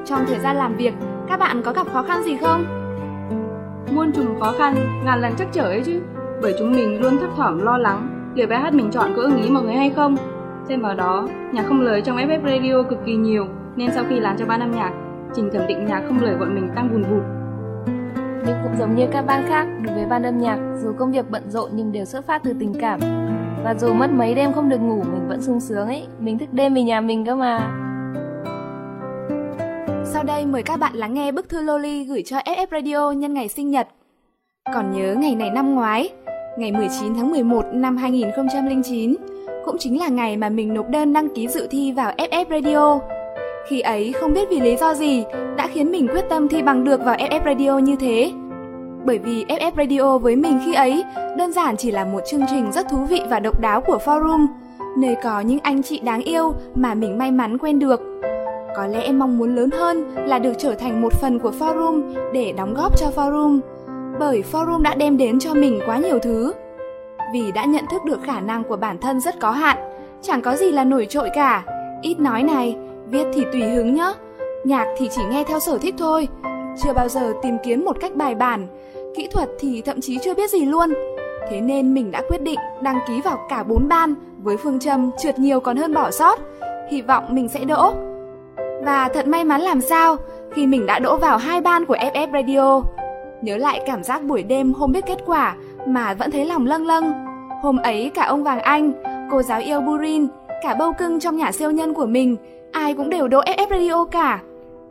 Trong 0.04 0.24
thời 0.26 0.38
gian 0.38 0.56
làm 0.56 0.76
việc, 0.76 0.94
các 1.28 1.36
bạn 1.36 1.62
có 1.62 1.72
gặp 1.72 1.86
khó 1.92 2.02
khăn 2.02 2.22
gì 2.22 2.36
không? 2.36 2.64
Muôn 3.94 4.12
trùng 4.12 4.40
khó 4.40 4.52
khăn, 4.58 4.74
ngàn 5.04 5.20
lần 5.20 5.32
chắc 5.38 5.48
trở 5.52 5.62
ấy 5.62 5.82
chứ. 5.84 6.00
Bởi 6.42 6.54
chúng 6.58 6.72
mình 6.72 7.00
luôn 7.00 7.18
thấp 7.18 7.30
thỏm 7.36 7.58
lo 7.58 7.78
lắng 7.78 8.14
liệu 8.34 8.46
bài 8.46 8.60
hát 8.60 8.74
mình 8.74 8.90
chọn 8.90 9.12
có 9.16 9.22
ưng 9.22 9.42
ý 9.42 9.50
mọi 9.50 9.62
người 9.62 9.74
hay 9.74 9.90
không. 9.90 10.16
Thêm 10.68 10.80
vào 10.80 10.94
đó, 10.94 11.28
nhạc 11.52 11.66
không 11.66 11.80
lời 11.80 12.02
trong 12.02 12.16
FF 12.16 12.40
Radio 12.44 12.82
cực 12.82 12.98
kỳ 13.04 13.16
nhiều, 13.16 13.46
nên 13.76 13.90
sau 13.94 14.04
khi 14.08 14.20
làm 14.20 14.36
cho 14.36 14.46
ban 14.46 14.60
âm 14.60 14.70
nhạc, 14.70 14.92
trình 15.34 15.50
thẩm 15.52 15.66
định 15.66 15.86
nhạc 15.86 16.02
không 16.06 16.22
lời 16.22 16.36
bọn 16.36 16.54
mình 16.54 16.68
tăng 16.74 16.88
vùn 16.92 17.02
vụt. 17.02 17.22
Nhưng 18.46 18.56
cũng 18.62 18.76
giống 18.78 18.94
như 18.94 19.06
các 19.12 19.26
ban 19.26 19.46
khác, 19.48 19.66
đối 19.82 19.94
với 19.94 20.06
ban 20.06 20.22
âm 20.22 20.38
nhạc, 20.38 20.58
dù 20.82 20.92
công 20.98 21.12
việc 21.12 21.30
bận 21.30 21.42
rộn 21.50 21.70
nhưng 21.74 21.92
đều 21.92 22.04
xuất 22.04 22.26
phát 22.26 22.42
từ 22.44 22.54
tình 22.60 22.72
cảm. 22.80 23.00
Và 23.64 23.74
dù 23.74 23.92
mất 23.92 24.10
mấy 24.10 24.34
đêm 24.34 24.52
không 24.52 24.68
được 24.68 24.80
ngủ, 24.80 25.02
mình 25.12 25.28
vẫn 25.28 25.42
sung 25.42 25.60
sướng 25.60 25.86
ấy. 25.86 26.02
Mình 26.18 26.38
thức 26.38 26.52
đêm 26.52 26.74
về 26.74 26.82
nhà 26.82 27.00
mình 27.00 27.26
cơ 27.26 27.34
mà. 27.34 27.70
Sau 30.04 30.22
đây 30.24 30.46
mời 30.46 30.62
các 30.62 30.76
bạn 30.76 30.94
lắng 30.94 31.14
nghe 31.14 31.32
bức 31.32 31.48
thư 31.48 31.62
Loli 31.62 32.04
gửi 32.04 32.22
cho 32.22 32.38
FF 32.38 32.66
Radio 32.70 33.10
nhân 33.10 33.34
ngày 33.34 33.48
sinh 33.48 33.70
nhật. 33.70 33.88
Còn 34.74 34.92
nhớ 34.92 35.14
ngày 35.14 35.34
này 35.34 35.50
năm 35.50 35.74
ngoái, 35.74 36.08
ngày 36.58 36.72
19 36.72 37.14
tháng 37.14 37.30
11 37.30 37.64
năm 37.72 37.96
2009, 37.96 39.14
cũng 39.64 39.76
chính 39.78 40.00
là 40.00 40.08
ngày 40.08 40.36
mà 40.36 40.48
mình 40.48 40.74
nộp 40.74 40.88
đơn 40.88 41.12
đăng 41.12 41.28
ký 41.34 41.48
dự 41.48 41.66
thi 41.70 41.92
vào 41.92 42.12
FF 42.16 42.44
Radio. 42.50 42.98
Khi 43.68 43.80
ấy 43.80 44.12
không 44.12 44.32
biết 44.32 44.48
vì 44.50 44.60
lý 44.60 44.76
do 44.76 44.94
gì 44.94 45.24
đã 45.56 45.66
khiến 45.66 45.92
mình 45.92 46.08
quyết 46.08 46.24
tâm 46.28 46.48
thi 46.48 46.62
bằng 46.62 46.84
được 46.84 47.04
vào 47.04 47.16
FF 47.16 47.44
Radio 47.44 47.78
như 47.78 47.96
thế. 47.96 48.32
Bởi 49.04 49.18
vì 49.18 49.44
FF 49.48 49.72
Radio 49.76 50.18
với 50.18 50.36
mình 50.36 50.60
khi 50.64 50.74
ấy 50.74 51.04
đơn 51.38 51.52
giản 51.52 51.76
chỉ 51.76 51.90
là 51.90 52.04
một 52.04 52.20
chương 52.26 52.44
trình 52.50 52.72
rất 52.72 52.88
thú 52.88 53.04
vị 53.04 53.20
và 53.28 53.40
độc 53.40 53.60
đáo 53.60 53.80
của 53.80 53.98
forum, 54.04 54.46
nơi 54.98 55.16
có 55.22 55.40
những 55.40 55.58
anh 55.62 55.82
chị 55.82 56.00
đáng 56.00 56.22
yêu 56.22 56.54
mà 56.74 56.94
mình 56.94 57.18
may 57.18 57.30
mắn 57.30 57.58
quen 57.58 57.78
được. 57.78 58.00
Có 58.76 58.86
lẽ 58.86 59.00
em 59.00 59.18
mong 59.18 59.38
muốn 59.38 59.56
lớn 59.56 59.70
hơn 59.70 60.14
là 60.26 60.38
được 60.38 60.52
trở 60.58 60.74
thành 60.74 61.02
một 61.02 61.12
phần 61.12 61.38
của 61.38 61.52
forum 61.58 62.14
để 62.32 62.52
đóng 62.56 62.74
góp 62.74 62.98
cho 62.98 63.06
forum, 63.16 63.60
bởi 64.18 64.44
forum 64.52 64.82
đã 64.82 64.94
đem 64.94 65.16
đến 65.16 65.38
cho 65.38 65.54
mình 65.54 65.80
quá 65.86 65.98
nhiều 65.98 66.18
thứ. 66.18 66.52
Vì 67.32 67.52
đã 67.52 67.64
nhận 67.64 67.84
thức 67.90 68.04
được 68.04 68.22
khả 68.22 68.40
năng 68.40 68.64
của 68.64 68.76
bản 68.76 68.98
thân 68.98 69.20
rất 69.20 69.40
có 69.40 69.50
hạn, 69.50 69.76
chẳng 70.22 70.42
có 70.42 70.56
gì 70.56 70.72
là 70.72 70.84
nổi 70.84 71.06
trội 71.06 71.28
cả. 71.34 71.64
Ít 72.02 72.20
nói 72.20 72.42
này, 72.42 72.76
viết 73.06 73.26
thì 73.34 73.44
tùy 73.52 73.62
hứng 73.62 73.94
nhá, 73.94 74.12
nhạc 74.64 74.86
thì 74.98 75.08
chỉ 75.16 75.22
nghe 75.30 75.44
theo 75.44 75.60
sở 75.60 75.78
thích 75.78 75.94
thôi, 75.98 76.28
chưa 76.82 76.92
bao 76.92 77.08
giờ 77.08 77.32
tìm 77.42 77.56
kiếm 77.64 77.84
một 77.84 77.96
cách 78.00 78.14
bài 78.14 78.34
bản, 78.34 78.66
kỹ 79.16 79.28
thuật 79.32 79.48
thì 79.58 79.82
thậm 79.82 80.00
chí 80.00 80.18
chưa 80.18 80.34
biết 80.34 80.50
gì 80.50 80.64
luôn. 80.64 80.94
Thế 81.50 81.60
nên 81.60 81.94
mình 81.94 82.10
đã 82.10 82.22
quyết 82.28 82.42
định 82.42 82.58
đăng 82.82 82.98
ký 83.08 83.20
vào 83.20 83.46
cả 83.48 83.62
bốn 83.62 83.88
ban 83.88 84.14
với 84.38 84.56
phương 84.56 84.80
châm 84.80 85.10
trượt 85.18 85.38
nhiều 85.38 85.60
còn 85.60 85.76
hơn 85.76 85.94
bỏ 85.94 86.10
sót, 86.10 86.38
hy 86.90 87.02
vọng 87.02 87.24
mình 87.28 87.48
sẽ 87.48 87.64
đỗ. 87.64 87.92
Và 88.84 89.08
thật 89.14 89.26
may 89.26 89.44
mắn 89.44 89.60
làm 89.60 89.80
sao 89.80 90.16
khi 90.52 90.66
mình 90.66 90.86
đã 90.86 90.98
đỗ 90.98 91.16
vào 91.16 91.38
hai 91.38 91.60
ban 91.60 91.86
của 91.86 91.96
FF 91.96 92.32
Radio. 92.32 92.82
Nhớ 93.42 93.56
lại 93.56 93.80
cảm 93.86 94.02
giác 94.02 94.22
buổi 94.22 94.42
đêm 94.42 94.72
hôm 94.72 94.92
biết 94.92 95.06
kết 95.06 95.18
quả 95.26 95.56
mà 95.86 96.14
vẫn 96.14 96.30
thấy 96.30 96.44
lòng 96.44 96.66
lâng 96.66 96.86
lâng. 96.86 97.12
Hôm 97.62 97.76
ấy 97.76 98.10
cả 98.14 98.24
ông 98.24 98.44
Vàng 98.44 98.60
Anh, 98.60 98.92
cô 99.30 99.42
giáo 99.42 99.60
yêu 99.60 99.80
Burin, 99.80 100.26
cả 100.62 100.74
bâu 100.74 100.92
cưng 100.92 101.20
trong 101.20 101.36
nhà 101.36 101.52
siêu 101.52 101.70
nhân 101.70 101.94
của 101.94 102.06
mình, 102.06 102.36
ai 102.72 102.94
cũng 102.94 103.10
đều 103.10 103.28
đỗ 103.28 103.40
FF 103.40 103.70
Radio 103.70 104.04
cả. 104.04 104.40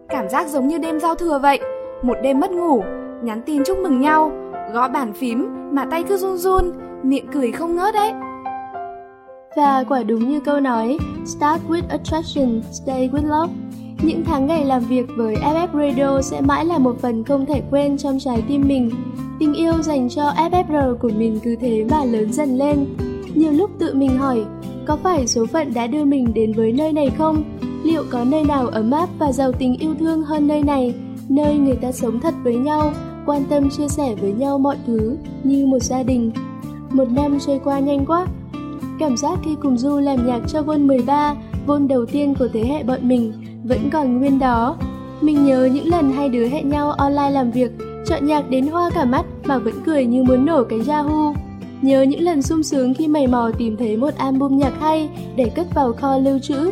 Cảm 0.09 0.29
giác 0.29 0.47
giống 0.47 0.67
như 0.67 0.77
đêm 0.77 0.99
giao 0.99 1.15
thừa 1.15 1.39
vậy, 1.39 1.59
một 2.01 2.17
đêm 2.23 2.39
mất 2.39 2.51
ngủ, 2.51 2.83
nhắn 3.23 3.41
tin 3.45 3.63
chúc 3.63 3.77
mừng 3.77 4.01
nhau, 4.01 4.31
gõ 4.73 4.87
bàn 4.87 5.13
phím 5.13 5.47
mà 5.71 5.85
tay 5.85 6.03
cứ 6.03 6.17
run 6.17 6.37
run, 6.37 6.71
miệng 7.03 7.27
cười 7.33 7.51
không 7.51 7.75
ngớt 7.75 7.93
đấy. 7.93 8.13
Và 9.55 9.83
quả 9.89 10.03
đúng 10.03 10.29
như 10.29 10.39
câu 10.39 10.59
nói, 10.59 10.97
Start 11.25 11.61
with 11.67 11.83
attraction, 11.89 12.61
stay 12.71 13.09
with 13.13 13.27
love. 13.27 13.53
Những 14.03 14.23
tháng 14.25 14.47
ngày 14.47 14.65
làm 14.65 14.83
việc 14.83 15.05
với 15.17 15.35
FF 15.35 15.67
Radio 15.73 16.21
sẽ 16.21 16.41
mãi 16.41 16.65
là 16.65 16.77
một 16.77 16.95
phần 17.01 17.23
không 17.23 17.45
thể 17.45 17.61
quên 17.71 17.97
trong 17.97 18.19
trái 18.19 18.43
tim 18.47 18.67
mình. 18.67 18.91
Tình 19.39 19.53
yêu 19.53 19.73
dành 19.81 20.09
cho 20.09 20.33
FFR 20.37 20.97
của 20.97 21.11
mình 21.17 21.39
cứ 21.43 21.55
thế 21.55 21.85
mà 21.91 22.05
lớn 22.05 22.33
dần 22.33 22.57
lên. 22.57 22.85
Nhiều 23.35 23.51
lúc 23.51 23.69
tự 23.79 23.93
mình 23.93 24.17
hỏi, 24.17 24.45
có 24.85 24.97
phải 25.03 25.27
số 25.27 25.45
phận 25.45 25.73
đã 25.73 25.87
đưa 25.87 26.03
mình 26.03 26.33
đến 26.33 26.53
với 26.53 26.71
nơi 26.71 26.93
này 26.93 27.11
không? 27.17 27.43
Liệu 27.83 28.03
có 28.09 28.23
nơi 28.23 28.43
nào 28.43 28.67
ấm 28.67 28.91
áp 28.91 29.09
và 29.19 29.31
giàu 29.31 29.51
tình 29.51 29.77
yêu 29.77 29.95
thương 29.99 30.23
hơn 30.23 30.47
nơi 30.47 30.63
này? 30.63 30.93
Nơi 31.29 31.57
người 31.57 31.75
ta 31.75 31.91
sống 31.91 32.19
thật 32.19 32.33
với 32.43 32.55
nhau, 32.55 32.91
quan 33.25 33.43
tâm 33.49 33.69
chia 33.69 33.87
sẻ 33.87 34.15
với 34.15 34.33
nhau 34.33 34.59
mọi 34.59 34.77
thứ, 34.87 35.17
như 35.43 35.65
một 35.65 35.79
gia 35.79 36.03
đình. 36.03 36.31
Một 36.89 37.11
năm 37.11 37.37
trôi 37.39 37.59
qua 37.63 37.79
nhanh 37.79 38.05
quá, 38.05 38.27
Cảm 38.99 39.17
giác 39.17 39.39
khi 39.43 39.55
cùng 39.61 39.77
Du 39.77 39.99
làm 39.99 40.27
nhạc 40.27 40.39
cho 40.47 40.61
Vôn 40.61 40.87
13, 40.87 41.35
Vôn 41.65 41.87
đầu 41.87 42.05
tiên 42.05 42.33
của 42.39 42.47
thế 42.53 42.63
hệ 42.63 42.83
bọn 42.83 43.07
mình, 43.07 43.33
vẫn 43.63 43.89
còn 43.89 44.17
nguyên 44.17 44.39
đó. 44.39 44.77
Mình 45.21 45.45
nhớ 45.45 45.69
những 45.73 45.87
lần 45.87 46.11
hai 46.11 46.29
đứa 46.29 46.47
hẹn 46.47 46.69
nhau 46.69 46.91
online 46.91 47.29
làm 47.29 47.51
việc, 47.51 47.71
chọn 48.05 48.25
nhạc 48.25 48.49
đến 48.49 48.67
hoa 48.67 48.89
cả 48.89 49.05
mắt 49.05 49.25
mà 49.45 49.57
vẫn 49.57 49.73
cười 49.85 50.05
như 50.05 50.23
muốn 50.23 50.45
nổ 50.45 50.63
cái 50.63 50.79
Yahoo. 50.87 51.33
Nhớ 51.81 52.01
những 52.01 52.21
lần 52.21 52.41
sung 52.41 52.63
sướng 52.63 52.93
khi 52.93 53.07
mày 53.07 53.27
mò 53.27 53.51
tìm 53.57 53.77
thấy 53.77 53.97
một 53.97 54.15
album 54.17 54.57
nhạc 54.57 54.73
hay 54.79 55.09
để 55.35 55.51
cất 55.55 55.67
vào 55.75 55.93
kho 55.93 56.17
lưu 56.17 56.39
trữ. 56.39 56.71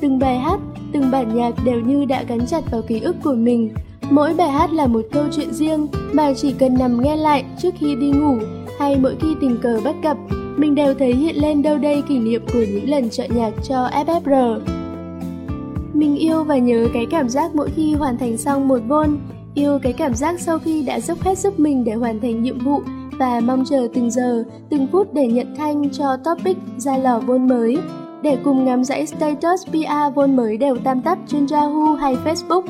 Từng 0.00 0.18
bài 0.18 0.38
hát, 0.38 0.60
từng 0.92 1.10
bản 1.10 1.34
nhạc 1.34 1.64
đều 1.64 1.80
như 1.80 2.04
đã 2.04 2.22
gắn 2.22 2.46
chặt 2.46 2.70
vào 2.70 2.82
ký 2.82 3.00
ức 3.00 3.16
của 3.24 3.34
mình. 3.34 3.70
Mỗi 4.10 4.34
bài 4.34 4.50
hát 4.50 4.72
là 4.72 4.86
một 4.86 5.02
câu 5.12 5.24
chuyện 5.32 5.52
riêng 5.52 5.86
mà 6.12 6.32
chỉ 6.36 6.52
cần 6.52 6.74
nằm 6.78 7.02
nghe 7.02 7.16
lại 7.16 7.44
trước 7.62 7.74
khi 7.78 7.94
đi 7.94 8.10
ngủ 8.10 8.36
hay 8.78 8.96
mỗi 8.96 9.16
khi 9.20 9.28
tình 9.40 9.58
cờ 9.62 9.80
bắt 9.84 9.94
gặp 10.02 10.16
mình 10.56 10.74
đều 10.74 10.94
thấy 10.94 11.14
hiện 11.14 11.36
lên 11.36 11.62
đâu 11.62 11.78
đây 11.78 12.02
kỷ 12.08 12.18
niệm 12.18 12.42
của 12.52 12.64
những 12.72 12.90
lần 12.90 13.10
chọn 13.10 13.26
nhạc 13.34 13.50
cho 13.68 13.88
FFR. 14.06 14.60
Mình 15.92 16.16
yêu 16.16 16.44
và 16.44 16.58
nhớ 16.58 16.88
cái 16.94 17.06
cảm 17.10 17.28
giác 17.28 17.54
mỗi 17.54 17.70
khi 17.76 17.94
hoàn 17.94 18.18
thành 18.18 18.36
xong 18.36 18.68
một 18.68 18.78
vôn, 18.88 19.18
yêu 19.54 19.78
cái 19.82 19.92
cảm 19.92 20.14
giác 20.14 20.40
sau 20.40 20.58
khi 20.58 20.82
đã 20.82 21.00
dốc 21.00 21.20
hết 21.20 21.38
sức 21.38 21.60
mình 21.60 21.84
để 21.84 21.92
hoàn 21.92 22.20
thành 22.20 22.42
nhiệm 22.42 22.58
vụ 22.58 22.82
và 23.18 23.40
mong 23.40 23.64
chờ 23.64 23.88
từng 23.94 24.10
giờ, 24.10 24.44
từng 24.70 24.86
phút 24.92 25.14
để 25.14 25.26
nhận 25.26 25.54
thanh 25.56 25.90
cho 25.90 26.16
topic 26.24 26.56
ra 26.76 26.96
lò 26.96 27.18
vôn 27.18 27.48
mới, 27.48 27.78
để 28.22 28.38
cùng 28.44 28.64
ngắm 28.64 28.84
dãy 28.84 29.06
status 29.06 29.66
PR 29.66 30.14
vôn 30.14 30.36
mới 30.36 30.56
đều 30.56 30.76
tam 30.76 31.02
tắp 31.02 31.18
trên 31.26 31.46
Yahoo 31.50 31.94
hay 31.94 32.16
Facebook, 32.24 32.62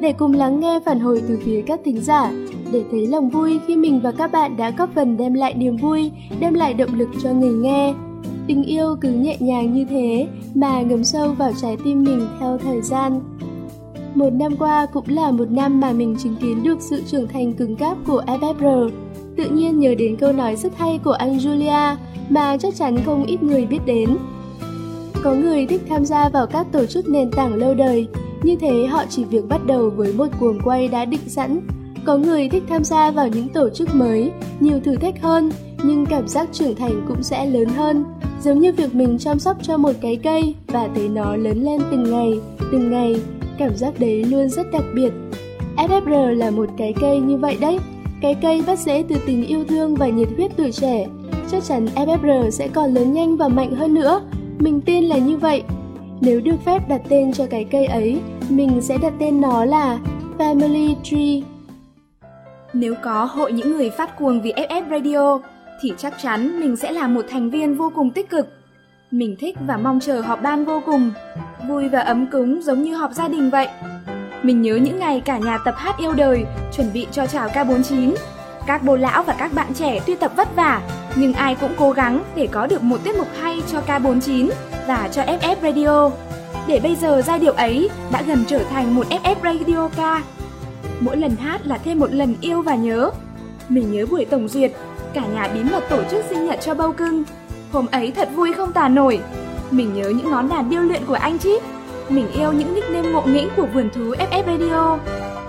để 0.00 0.12
cùng 0.12 0.32
lắng 0.32 0.60
nghe 0.60 0.80
phản 0.86 1.00
hồi 1.00 1.22
từ 1.28 1.38
phía 1.44 1.62
các 1.62 1.80
thính 1.84 2.00
giả, 2.00 2.32
để 2.72 2.84
thấy 2.90 3.06
lòng 3.06 3.30
vui 3.30 3.60
khi 3.66 3.76
mình 3.76 4.00
và 4.00 4.12
các 4.12 4.32
bạn 4.32 4.56
đã 4.56 4.70
góp 4.70 4.90
phần 4.94 5.16
đem 5.16 5.34
lại 5.34 5.54
niềm 5.54 5.76
vui, 5.76 6.10
đem 6.40 6.54
lại 6.54 6.74
động 6.74 6.94
lực 6.94 7.08
cho 7.22 7.32
người 7.32 7.52
nghe. 7.52 7.94
Tình 8.46 8.62
yêu 8.62 8.96
cứ 9.00 9.12
nhẹ 9.12 9.36
nhàng 9.40 9.74
như 9.74 9.84
thế 9.84 10.26
mà 10.54 10.80
ngấm 10.80 11.04
sâu 11.04 11.32
vào 11.32 11.52
trái 11.62 11.76
tim 11.84 12.04
mình 12.04 12.26
theo 12.40 12.58
thời 12.58 12.82
gian. 12.82 13.20
Một 14.14 14.32
năm 14.32 14.56
qua 14.56 14.86
cũng 14.86 15.08
là 15.08 15.30
một 15.30 15.50
năm 15.50 15.80
mà 15.80 15.92
mình 15.92 16.16
chứng 16.18 16.36
kiến 16.36 16.62
được 16.62 16.78
sự 16.80 17.02
trưởng 17.06 17.28
thành 17.28 17.52
cứng 17.52 17.76
cáp 17.76 17.96
của 18.06 18.22
FFR. 18.26 18.90
Tự 19.36 19.50
nhiên 19.50 19.78
nhớ 19.78 19.94
đến 19.98 20.16
câu 20.16 20.32
nói 20.32 20.56
rất 20.56 20.78
hay 20.78 20.98
của 21.04 21.12
anh 21.12 21.38
Julia 21.38 21.96
mà 22.28 22.56
chắc 22.56 22.74
chắn 22.74 22.98
không 23.04 23.24
ít 23.24 23.42
người 23.42 23.66
biết 23.66 23.80
đến. 23.86 24.16
Có 25.22 25.34
người 25.34 25.66
thích 25.66 25.82
tham 25.88 26.04
gia 26.04 26.28
vào 26.28 26.46
các 26.46 26.66
tổ 26.72 26.86
chức 26.86 27.08
nền 27.08 27.30
tảng 27.30 27.54
lâu 27.54 27.74
đời, 27.74 28.06
như 28.42 28.56
thế 28.56 28.86
họ 28.86 29.04
chỉ 29.10 29.24
việc 29.24 29.48
bắt 29.48 29.60
đầu 29.66 29.90
với 29.90 30.12
một 30.12 30.26
cuồng 30.40 30.58
quay 30.64 30.88
đã 30.88 31.04
định 31.04 31.20
sẵn. 31.26 31.60
Có 32.04 32.16
người 32.16 32.48
thích 32.48 32.62
tham 32.68 32.84
gia 32.84 33.10
vào 33.10 33.28
những 33.28 33.48
tổ 33.48 33.68
chức 33.70 33.94
mới, 33.94 34.30
nhiều 34.60 34.80
thử 34.80 34.96
thách 34.96 35.22
hơn, 35.22 35.50
nhưng 35.82 36.06
cảm 36.06 36.28
giác 36.28 36.48
trưởng 36.52 36.74
thành 36.74 37.04
cũng 37.08 37.22
sẽ 37.22 37.46
lớn 37.46 37.68
hơn. 37.68 38.04
Giống 38.42 38.60
như 38.60 38.72
việc 38.72 38.94
mình 38.94 39.18
chăm 39.18 39.38
sóc 39.38 39.56
cho 39.62 39.76
một 39.76 39.92
cái 40.00 40.16
cây 40.16 40.54
và 40.66 40.88
thấy 40.94 41.08
nó 41.08 41.36
lớn 41.36 41.62
lên 41.62 41.80
từng 41.90 42.10
ngày, 42.10 42.40
từng 42.72 42.90
ngày, 42.90 43.20
cảm 43.58 43.76
giác 43.76 44.00
đấy 44.00 44.24
luôn 44.24 44.48
rất 44.48 44.72
đặc 44.72 44.84
biệt. 44.94 45.12
FFR 45.76 46.34
là 46.34 46.50
một 46.50 46.68
cái 46.78 46.94
cây 47.00 47.20
như 47.20 47.36
vậy 47.36 47.56
đấy. 47.60 47.78
Cái 48.22 48.34
cây 48.42 48.62
bắt 48.66 48.78
rễ 48.78 49.04
từ 49.08 49.16
tình 49.26 49.46
yêu 49.46 49.64
thương 49.64 49.94
và 49.94 50.08
nhiệt 50.08 50.28
huyết 50.36 50.50
tuổi 50.56 50.72
trẻ. 50.72 51.06
Chắc 51.50 51.64
chắn 51.64 51.86
FFR 51.94 52.50
sẽ 52.50 52.68
còn 52.68 52.94
lớn 52.94 53.12
nhanh 53.12 53.36
và 53.36 53.48
mạnh 53.48 53.74
hơn 53.74 53.94
nữa. 53.94 54.20
Mình 54.58 54.80
tin 54.80 55.04
là 55.04 55.18
như 55.18 55.36
vậy. 55.36 55.62
Nếu 56.20 56.40
được 56.40 56.56
phép 56.66 56.88
đặt 56.88 57.00
tên 57.08 57.32
cho 57.32 57.46
cái 57.50 57.66
cây 57.70 57.86
ấy, 57.86 58.20
mình 58.48 58.80
sẽ 58.82 58.98
đặt 59.02 59.12
tên 59.18 59.40
nó 59.40 59.64
là 59.64 59.98
Family 60.38 60.94
Tree. 61.02 61.48
Nếu 62.72 62.94
có 63.02 63.24
hội 63.24 63.52
những 63.52 63.70
người 63.70 63.90
phát 63.90 64.18
cuồng 64.18 64.42
vì 64.42 64.52
FF 64.52 64.90
Radio 64.90 65.38
thì 65.80 65.92
chắc 65.98 66.14
chắn 66.22 66.60
mình 66.60 66.76
sẽ 66.76 66.92
là 66.92 67.06
một 67.06 67.24
thành 67.28 67.50
viên 67.50 67.76
vô 67.76 67.92
cùng 67.94 68.10
tích 68.10 68.30
cực. 68.30 68.46
Mình 69.10 69.36
thích 69.38 69.56
và 69.66 69.76
mong 69.76 70.00
chờ 70.00 70.20
họp 70.20 70.42
ban 70.42 70.64
vô 70.64 70.82
cùng, 70.86 71.10
vui 71.68 71.88
và 71.88 72.00
ấm 72.00 72.26
cúng 72.32 72.62
giống 72.62 72.82
như 72.82 72.94
họp 72.94 73.12
gia 73.12 73.28
đình 73.28 73.50
vậy. 73.50 73.68
Mình 74.42 74.62
nhớ 74.62 74.76
những 74.76 74.98
ngày 74.98 75.20
cả 75.20 75.38
nhà 75.38 75.58
tập 75.64 75.74
hát 75.76 75.94
yêu 75.98 76.12
đời, 76.12 76.44
chuẩn 76.76 76.92
bị 76.92 77.06
cho 77.12 77.26
chào 77.26 77.48
K49. 77.48 78.14
Các 78.66 78.82
bố 78.82 78.96
lão 78.96 79.22
và 79.22 79.34
các 79.38 79.52
bạn 79.52 79.74
trẻ 79.74 80.00
tuy 80.06 80.14
tập 80.14 80.32
vất 80.36 80.56
vả, 80.56 80.82
nhưng 81.16 81.32
ai 81.32 81.54
cũng 81.54 81.72
cố 81.78 81.92
gắng 81.92 82.24
để 82.34 82.48
có 82.52 82.66
được 82.66 82.82
một 82.82 83.04
tiết 83.04 83.16
mục 83.16 83.28
hay 83.40 83.62
cho 83.72 83.80
K49 83.86 84.50
và 84.86 85.08
cho 85.12 85.22
FF 85.22 85.56
Radio. 85.62 86.10
Để 86.66 86.80
bây 86.80 86.96
giờ 86.96 87.22
giai 87.26 87.38
điệu 87.38 87.52
ấy 87.52 87.90
đã 88.12 88.22
gần 88.22 88.44
trở 88.48 88.58
thành 88.58 88.94
một 88.94 89.06
FF 89.10 89.34
Radio 89.42 89.88
ca. 89.96 90.22
Mỗi 91.00 91.16
lần 91.16 91.36
hát 91.36 91.60
là 91.66 91.78
thêm 91.78 91.98
một 91.98 92.12
lần 92.12 92.34
yêu 92.40 92.62
và 92.62 92.74
nhớ. 92.74 93.10
Mình 93.68 93.92
nhớ 93.92 94.06
buổi 94.10 94.24
tổng 94.24 94.48
duyệt, 94.48 94.72
cả 95.14 95.22
nhà 95.34 95.48
bí 95.54 95.60
mật 95.62 95.88
tổ 95.88 96.02
chức 96.10 96.24
sinh 96.28 96.46
nhật 96.46 96.58
cho 96.60 96.74
bâu 96.74 96.92
cưng. 96.92 97.24
Hôm 97.72 97.86
ấy 97.90 98.10
thật 98.10 98.28
vui 98.34 98.52
không 98.52 98.72
tả 98.72 98.88
nổi. 98.88 99.20
Mình 99.70 99.94
nhớ 99.94 100.08
những 100.08 100.30
ngón 100.30 100.48
đàn 100.48 100.70
điêu 100.70 100.80
luyện 100.80 101.06
của 101.06 101.14
anh 101.14 101.38
Chip. 101.38 101.62
Mình 102.08 102.32
yêu 102.32 102.52
những 102.52 102.74
nickname 102.74 103.08
ngộ 103.08 103.22
nghĩnh 103.26 103.48
của 103.56 103.66
vườn 103.74 103.90
thú 103.94 104.14
FF 104.30 104.46
Radio. 104.46 104.98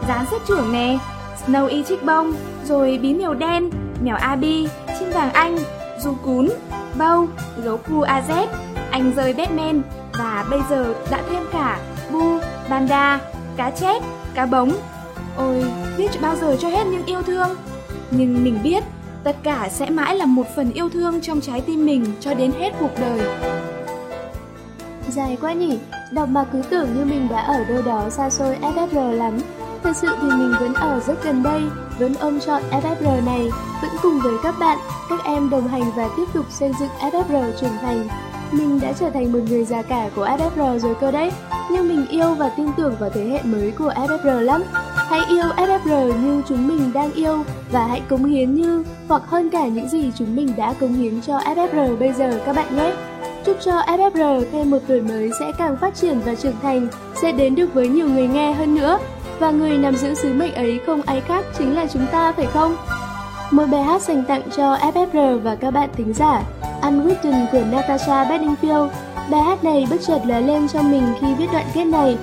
Gián 0.08 0.26
xếp 0.32 0.38
trưởng 0.48 0.72
nè, 0.72 0.98
Snowy 1.46 1.84
Chick 1.84 2.04
Bông, 2.04 2.34
rồi 2.68 3.00
bí 3.02 3.14
mèo 3.14 3.34
đen, 3.34 3.70
mèo 4.04 4.16
Abi, 4.16 4.68
chim 5.00 5.10
vàng 5.14 5.34
anh, 5.34 5.58
du 6.00 6.14
cún, 6.26 6.50
bâu, 6.98 7.28
gấu 7.64 7.78
cu 7.78 8.02
AZ, 8.02 8.48
anh 8.92 9.12
rơi 9.16 9.34
Batman 9.34 9.82
và 10.20 10.46
bây 10.50 10.60
giờ 10.70 10.94
đã 11.12 11.22
thêm 11.30 11.44
cả 11.54 11.80
bu, 12.12 12.40
panda, 12.70 13.20
cá 13.58 13.70
chép, 13.70 14.04
cá 14.34 14.46
bống. 14.46 14.72
Ôi, 15.38 15.64
biết 15.98 16.08
bao 16.22 16.36
giờ 16.36 16.56
cho 16.60 16.70
hết 16.70 16.88
những 16.88 17.06
yêu 17.06 17.22
thương. 17.22 17.50
Nhưng 18.12 18.44
mình 18.44 18.60
biết, 18.64 18.84
tất 19.24 19.36
cả 19.44 19.70
sẽ 19.72 19.90
mãi 19.90 20.16
là 20.16 20.26
một 20.26 20.46
phần 20.56 20.72
yêu 20.74 20.90
thương 20.90 21.22
trong 21.22 21.42
trái 21.42 21.62
tim 21.62 21.86
mình 21.86 22.06
cho 22.20 22.34
đến 22.34 22.52
hết 22.60 22.74
cuộc 22.80 23.00
đời. 23.00 23.22
Dài 25.10 25.38
quá 25.42 25.54
nhỉ, 25.54 25.80
đọc 26.12 26.30
mà 26.30 26.46
cứ 26.54 26.62
tưởng 26.70 26.88
như 26.98 27.06
mình 27.06 27.28
đã 27.30 27.42
ở 27.42 27.64
đâu 27.64 27.82
đó 27.86 28.10
xa 28.10 28.30
xôi 28.30 28.58
FFR 28.62 29.12
lắm. 29.12 29.38
Thật 29.84 29.96
sự 29.96 30.08
thì 30.22 30.28
mình 30.28 30.54
vẫn 30.60 30.74
ở 30.74 31.00
rất 31.08 31.24
gần 31.24 31.44
đây, 31.44 31.62
vẫn 32.00 32.14
ôm 32.20 32.40
chọn 32.40 32.62
FFR 32.72 33.26
này, 33.26 33.50
vẫn 33.82 33.92
cùng 34.02 34.20
với 34.24 34.34
các 34.44 34.56
bạn, 34.60 34.78
các 35.10 35.20
em 35.24 35.50
đồng 35.50 35.68
hành 35.68 35.92
và 35.96 36.10
tiếp 36.18 36.26
tục 36.34 36.46
xây 36.50 36.72
dựng 36.80 36.90
FFR 37.00 37.52
trưởng 37.62 37.78
thành. 37.82 38.08
Mình 38.52 38.80
đã 38.80 38.94
trở 38.94 39.10
thành 39.10 39.32
một 39.32 39.40
người 39.50 39.66
già 39.66 39.82
cả 39.82 40.10
của 40.16 40.26
FFR 40.26 40.80
rồi 40.80 40.96
cơ 41.02 41.12
đấy, 41.12 41.32
nhưng 41.72 41.88
mình 41.88 42.08
yêu 42.08 42.34
và 42.34 42.50
tin 42.50 42.68
tưởng 42.78 42.96
vào 43.00 43.10
thế 43.10 43.26
hệ 43.26 43.42
mới 43.44 43.72
của 43.72 43.94
FFR 43.96 44.42
lắm. 44.42 44.64
Hãy 44.96 45.20
yêu 45.30 45.46
FFR 45.58 46.22
như 46.22 46.42
chúng 46.48 46.68
mình 46.68 46.94
đang 46.94 47.12
yêu 47.12 47.44
và 47.72 47.88
hãy 47.88 48.02
cống 48.10 48.26
hiến 48.26 48.56
như 48.56 48.84
hoặc 49.08 49.22
hơn 49.28 49.50
cả 49.50 49.68
những 49.68 49.90
gì 49.90 50.12
chúng 50.18 50.36
mình 50.36 50.54
đã 50.58 50.74
cống 50.74 50.94
hiến 50.94 51.22
cho 51.22 51.38
FFR 51.38 51.98
bây 51.98 52.14
giờ 52.14 52.42
các 52.46 52.56
bạn 52.56 52.76
nhé. 52.76 52.94
Chúc 53.46 53.58
cho 53.62 53.80
FFR 53.80 54.44
thêm 54.52 54.72
một 54.72 54.80
tuổi 54.88 55.02
mới 55.02 55.32
sẽ 55.40 55.52
càng 55.58 55.78
phát 55.82 55.96
triển 55.96 56.20
và 56.26 56.36
trưởng 56.36 56.56
thành, 56.62 56.88
sẽ 57.22 57.32
đến 57.32 57.56
được 57.56 57.74
với 57.74 57.88
nhiều 57.88 58.10
người 58.10 58.28
nghe 58.28 58.54
hơn 58.54 58.76
nữa. 58.76 59.00
Và 59.40 59.52
người 59.52 59.78
nắm 59.78 59.96
giữ 59.96 60.14
sứ 60.14 60.34
mệnh 60.34 60.54
ấy 60.54 60.80
không 60.86 61.02
ai 61.02 61.22
khác 61.22 61.46
chính 61.58 61.76
là 61.76 61.86
chúng 61.94 62.06
ta 62.12 62.32
phải 62.32 62.46
không? 62.46 62.76
Một 63.52 63.66
bài 63.72 63.84
hát 63.84 64.02
dành 64.02 64.24
tặng 64.28 64.42
cho 64.58 64.76
FFR 64.76 65.40
và 65.40 65.56
các 65.56 65.72
bạn 65.72 65.90
thính 65.98 66.14
giả, 66.14 66.44
Unwritten 66.82 67.46
của 67.52 67.64
Natasha 67.72 68.24
Bedingfield. 68.24 68.90
Bài 69.30 69.42
hát 69.42 69.64
này 69.64 69.88
bất 69.90 69.98
chợt 70.08 70.20
lóe 70.26 70.42
lên 70.42 70.68
trong 70.68 70.92
mình 70.92 71.04
khi 71.22 71.28
viết 71.36 71.48
đoạn 71.54 71.66
kết 71.74 71.86
này. 71.86 72.18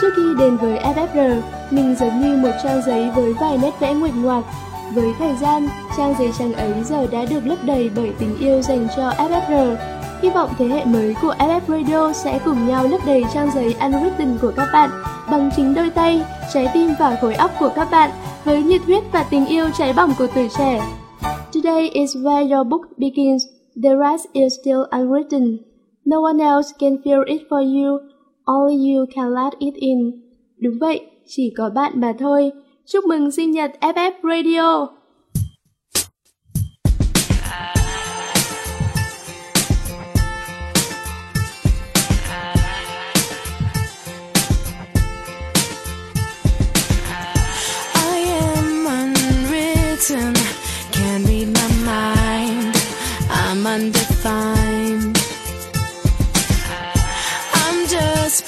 Trước 0.00 0.10
khi 0.16 0.22
đến 0.38 0.56
với 0.56 0.78
FFR, 0.78 1.40
mình 1.70 1.96
giống 2.00 2.20
như 2.20 2.36
một 2.36 2.50
trang 2.62 2.82
giấy 2.86 3.10
với 3.14 3.32
vài 3.40 3.58
nét 3.62 3.80
vẽ 3.80 3.94
nguệch 3.94 4.16
ngoạc. 4.16 4.44
Với 4.94 5.12
thời 5.18 5.36
gian, 5.36 5.68
trang 5.96 6.14
giấy 6.18 6.30
trắng 6.38 6.52
ấy 6.52 6.72
giờ 6.84 7.06
đã 7.12 7.24
được 7.24 7.46
lấp 7.46 7.58
đầy 7.64 7.90
bởi 7.96 8.12
tình 8.18 8.38
yêu 8.38 8.62
dành 8.62 8.88
cho 8.96 9.10
FFR. 9.10 9.76
Hy 10.22 10.30
vọng 10.30 10.50
thế 10.58 10.66
hệ 10.66 10.84
mới 10.84 11.14
của 11.22 11.34
FF 11.38 11.60
Radio 11.68 12.12
sẽ 12.12 12.40
cùng 12.44 12.68
nhau 12.68 12.88
lấp 12.88 13.00
đầy 13.06 13.24
trang 13.34 13.50
giấy 13.54 13.74
Unwritten 13.80 14.38
của 14.42 14.52
các 14.56 14.68
bạn 14.72 14.90
bằng 15.30 15.50
chính 15.56 15.74
đôi 15.74 15.90
tay, 15.90 16.22
trái 16.52 16.66
tim 16.74 16.90
và 16.98 17.18
khối 17.20 17.34
óc 17.34 17.50
của 17.58 17.70
các 17.74 17.88
bạn 17.90 18.10
với 18.44 18.62
nhiệt 18.62 18.80
huyết 18.82 19.02
và 19.12 19.26
tình 19.30 19.46
yêu 19.46 19.66
cháy 19.78 19.92
bỏng 19.96 20.12
của 20.18 20.26
tuổi 20.34 20.48
trẻ. 20.58 20.82
Today 21.52 21.88
is 21.88 22.16
where 22.16 22.56
your 22.56 22.68
book 22.68 22.82
begins. 22.96 23.42
The 23.82 23.90
rest 23.96 24.26
is 24.32 24.52
still 24.62 24.80
unwritten. 24.90 25.56
No 26.04 26.22
one 26.22 26.44
else 26.44 26.72
can 26.78 26.96
fill 27.04 27.24
it 27.26 27.42
for 27.50 27.60
you. 27.60 27.98
Only 28.44 28.94
you 28.94 29.06
can 29.14 29.34
let 29.34 29.52
it 29.58 29.74
in. 29.74 30.10
Đúng 30.58 30.74
vậy, 30.80 31.00
chỉ 31.26 31.54
có 31.56 31.70
bạn 31.70 31.92
mà 31.94 32.12
thôi. 32.18 32.50
Chúc 32.86 33.04
mừng 33.04 33.30
sinh 33.30 33.50
nhật 33.50 33.72
FF 33.80 34.12
Radio! 34.22 34.99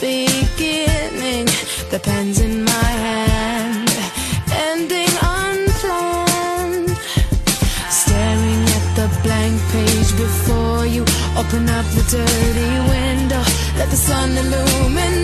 Beginning, 0.03 1.47
the 1.93 2.01
pen's 2.03 2.41
in 2.41 2.65
my 2.65 2.91
hand, 3.07 3.89
ending 4.51 5.15
unplanned. 5.39 6.91
Staring 7.89 8.63
at 8.77 8.87
the 8.99 9.09
blank 9.23 9.57
page 9.71 10.11
before 10.17 10.87
you, 10.87 11.03
open 11.39 11.69
up 11.79 11.87
the 11.95 12.05
dirty 12.17 12.73
window, 12.91 13.43
let 13.79 13.89
the 13.91 14.01
sun 14.09 14.31
illuminate 14.43 15.22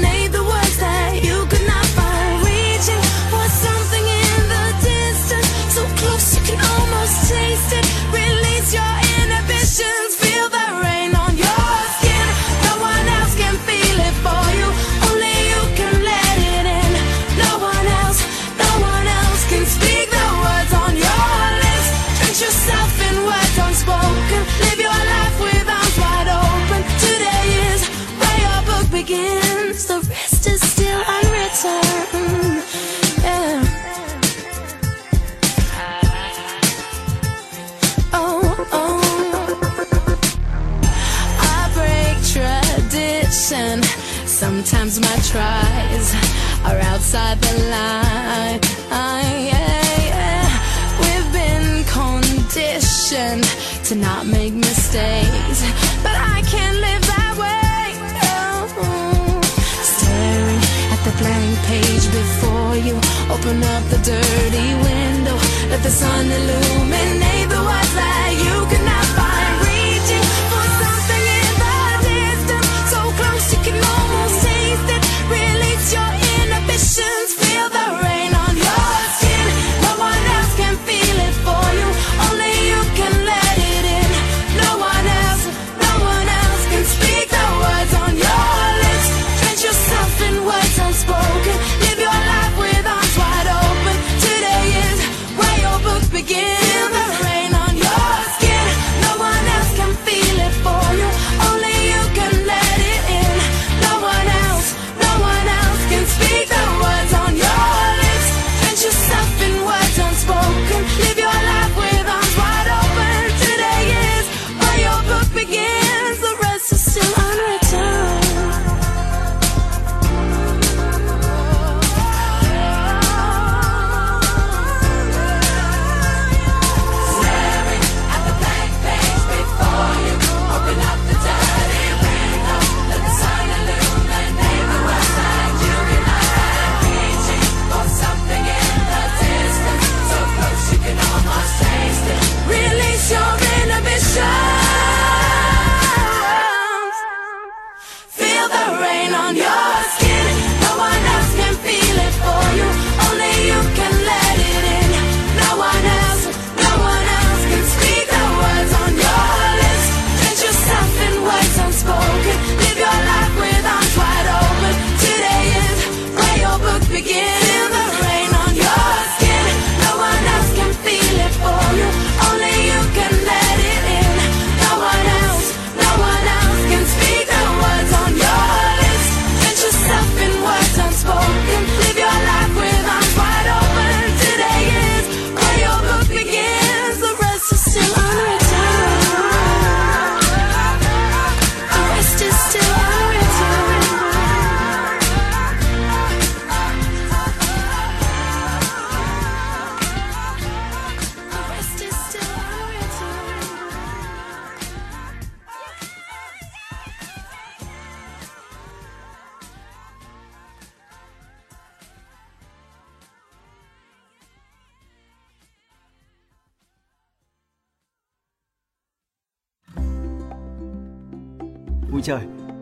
sister 64.09 64.38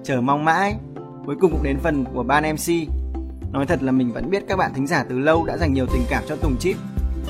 chờ 0.06 0.20
mong 0.20 0.44
mãi. 0.44 0.76
Cuối 1.26 1.36
cùng 1.40 1.52
cũng 1.52 1.62
đến 1.62 1.78
phần 1.82 2.04
của 2.14 2.22
ban 2.22 2.44
MC. 2.52 2.72
Nói 3.52 3.66
thật 3.66 3.82
là 3.82 3.92
mình 3.92 4.12
vẫn 4.12 4.30
biết 4.30 4.42
các 4.48 4.56
bạn 4.56 4.74
thính 4.74 4.86
giả 4.86 5.04
từ 5.08 5.18
lâu 5.18 5.44
đã 5.44 5.56
dành 5.56 5.72
nhiều 5.74 5.86
tình 5.92 6.02
cảm 6.08 6.22
cho 6.28 6.36
Tùng 6.36 6.56
Chip. 6.60 6.76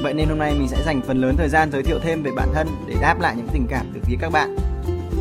Vậy 0.02 0.14
nên 0.14 0.28
hôm 0.28 0.38
nay 0.38 0.54
mình 0.58 0.68
sẽ 0.68 0.82
dành 0.86 1.00
phần 1.06 1.20
lớn 1.20 1.34
thời 1.38 1.48
gian 1.48 1.72
giới 1.72 1.82
thiệu 1.82 1.98
thêm 2.02 2.22
về 2.22 2.30
bản 2.36 2.48
thân 2.54 2.68
để 2.86 2.94
đáp 3.00 3.20
lại 3.20 3.34
những 3.36 3.48
tình 3.52 3.66
cảm 3.70 3.86
từ 3.94 4.00
phía 4.04 4.16
các 4.20 4.32
bạn. 4.32 4.56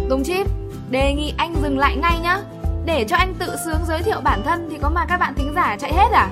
Tùng 0.09 0.23
Chip, 0.23 0.47
đề 0.89 1.13
nghị 1.13 1.33
anh 1.37 1.55
dừng 1.63 1.77
lại 1.77 1.97
ngay 1.97 2.19
nhá. 2.19 2.39
Để 2.85 3.05
cho 3.07 3.15
anh 3.15 3.33
tự 3.39 3.55
sướng 3.65 3.79
giới 3.87 4.03
thiệu 4.03 4.21
bản 4.21 4.41
thân 4.45 4.67
thì 4.71 4.77
có 4.81 4.89
mà 4.89 5.05
các 5.05 5.17
bạn 5.17 5.33
thính 5.35 5.53
giả 5.55 5.77
chạy 5.79 5.93
hết 5.93 6.11
à? 6.11 6.29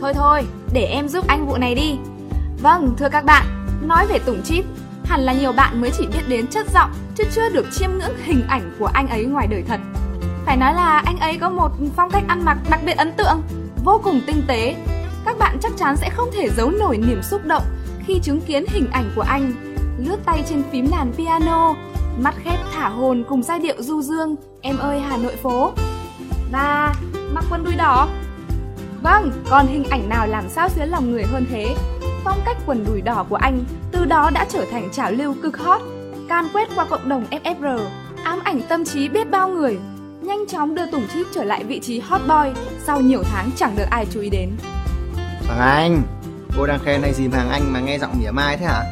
Thôi 0.00 0.14
thôi, 0.14 0.42
để 0.72 0.84
em 0.84 1.08
giúp 1.08 1.24
anh 1.28 1.46
vụ 1.46 1.56
này 1.56 1.74
đi. 1.74 1.96
Vâng, 2.62 2.94
thưa 2.98 3.08
các 3.08 3.24
bạn, 3.24 3.46
nói 3.82 4.06
về 4.06 4.18
Tùng 4.18 4.42
Chip, 4.44 4.64
hẳn 5.04 5.20
là 5.20 5.32
nhiều 5.32 5.52
bạn 5.52 5.80
mới 5.80 5.90
chỉ 5.98 6.06
biết 6.06 6.22
đến 6.28 6.46
chất 6.46 6.66
giọng 6.74 6.90
chứ 7.14 7.24
chưa 7.32 7.48
được 7.48 7.66
chiêm 7.72 7.90
ngưỡng 7.90 8.16
hình 8.24 8.42
ảnh 8.48 8.72
của 8.78 8.86
anh 8.86 9.08
ấy 9.08 9.24
ngoài 9.24 9.46
đời 9.46 9.64
thật. 9.68 9.80
Phải 10.48 10.56
nói 10.56 10.74
là 10.74 11.02
anh 11.06 11.18
ấy 11.18 11.38
có 11.38 11.50
một 11.50 11.70
phong 11.96 12.10
cách 12.10 12.22
ăn 12.28 12.44
mặc 12.44 12.58
đặc 12.70 12.80
biệt 12.84 12.96
ấn 12.96 13.12
tượng, 13.12 13.42
vô 13.84 14.00
cùng 14.04 14.20
tinh 14.26 14.42
tế. 14.46 14.76
Các 15.24 15.38
bạn 15.38 15.58
chắc 15.62 15.72
chắn 15.76 15.96
sẽ 15.96 16.10
không 16.10 16.28
thể 16.32 16.48
giấu 16.56 16.70
nổi 16.70 16.98
niềm 16.98 17.22
xúc 17.22 17.40
động 17.44 17.62
khi 18.06 18.20
chứng 18.22 18.40
kiến 18.40 18.64
hình 18.68 18.86
ảnh 18.92 19.10
của 19.16 19.22
anh 19.22 19.52
lướt 19.98 20.16
tay 20.24 20.44
trên 20.48 20.62
phím 20.72 20.90
đàn 20.90 21.12
piano, 21.12 21.74
mắt 22.18 22.34
khép 22.44 22.58
thả 22.74 22.88
hồn 22.88 23.24
cùng 23.28 23.42
giai 23.42 23.58
điệu 23.58 23.74
du 23.78 24.02
dương 24.02 24.36
Em 24.60 24.78
ơi 24.78 25.00
Hà 25.00 25.16
Nội 25.16 25.36
phố. 25.36 25.72
Và 26.52 26.94
mặc 27.32 27.44
quần 27.50 27.64
đùi 27.64 27.74
đỏ. 27.76 28.08
Vâng, 29.02 29.32
còn 29.50 29.66
hình 29.66 29.84
ảnh 29.90 30.08
nào 30.08 30.26
làm 30.26 30.48
sao 30.48 30.68
xuyến 30.68 30.88
lòng 30.88 31.10
người 31.10 31.22
hơn 31.22 31.46
thế? 31.50 31.74
Phong 32.24 32.40
cách 32.44 32.56
quần 32.66 32.84
đùi 32.84 33.00
đỏ 33.00 33.26
của 33.28 33.36
anh 33.36 33.64
từ 33.92 34.04
đó 34.04 34.30
đã 34.34 34.46
trở 34.48 34.64
thành 34.70 34.88
trào 34.92 35.12
lưu 35.12 35.34
cực 35.42 35.58
hot, 35.58 35.80
can 36.28 36.48
quét 36.52 36.68
qua 36.74 36.84
cộng 36.84 37.08
đồng 37.08 37.24
FFR, 37.30 37.80
ám 38.24 38.38
ảnh 38.44 38.60
tâm 38.68 38.84
trí 38.84 39.08
biết 39.08 39.30
bao 39.30 39.48
người, 39.48 39.78
nhanh 40.28 40.46
chóng 40.48 40.74
đưa 40.74 40.86
Tùng 40.86 41.06
Chip 41.14 41.26
trở 41.34 41.44
lại 41.44 41.64
vị 41.64 41.80
trí 41.80 42.00
hot 42.00 42.20
boy 42.20 42.62
sau 42.86 43.00
nhiều 43.00 43.22
tháng 43.22 43.50
chẳng 43.56 43.76
được 43.76 43.84
ai 43.90 44.06
chú 44.10 44.20
ý 44.20 44.30
đến. 44.30 44.50
Hoàng 45.46 45.60
Anh, 45.60 46.02
cô 46.56 46.66
đang 46.66 46.78
khen 46.84 47.02
hay 47.02 47.14
gì 47.14 47.28
mà 47.28 47.36
Hoàng 47.36 47.50
Anh 47.50 47.72
mà 47.72 47.80
nghe 47.80 47.98
giọng 47.98 48.12
mỉa 48.20 48.30
mai 48.30 48.56
thế 48.56 48.66
hả? 48.66 48.82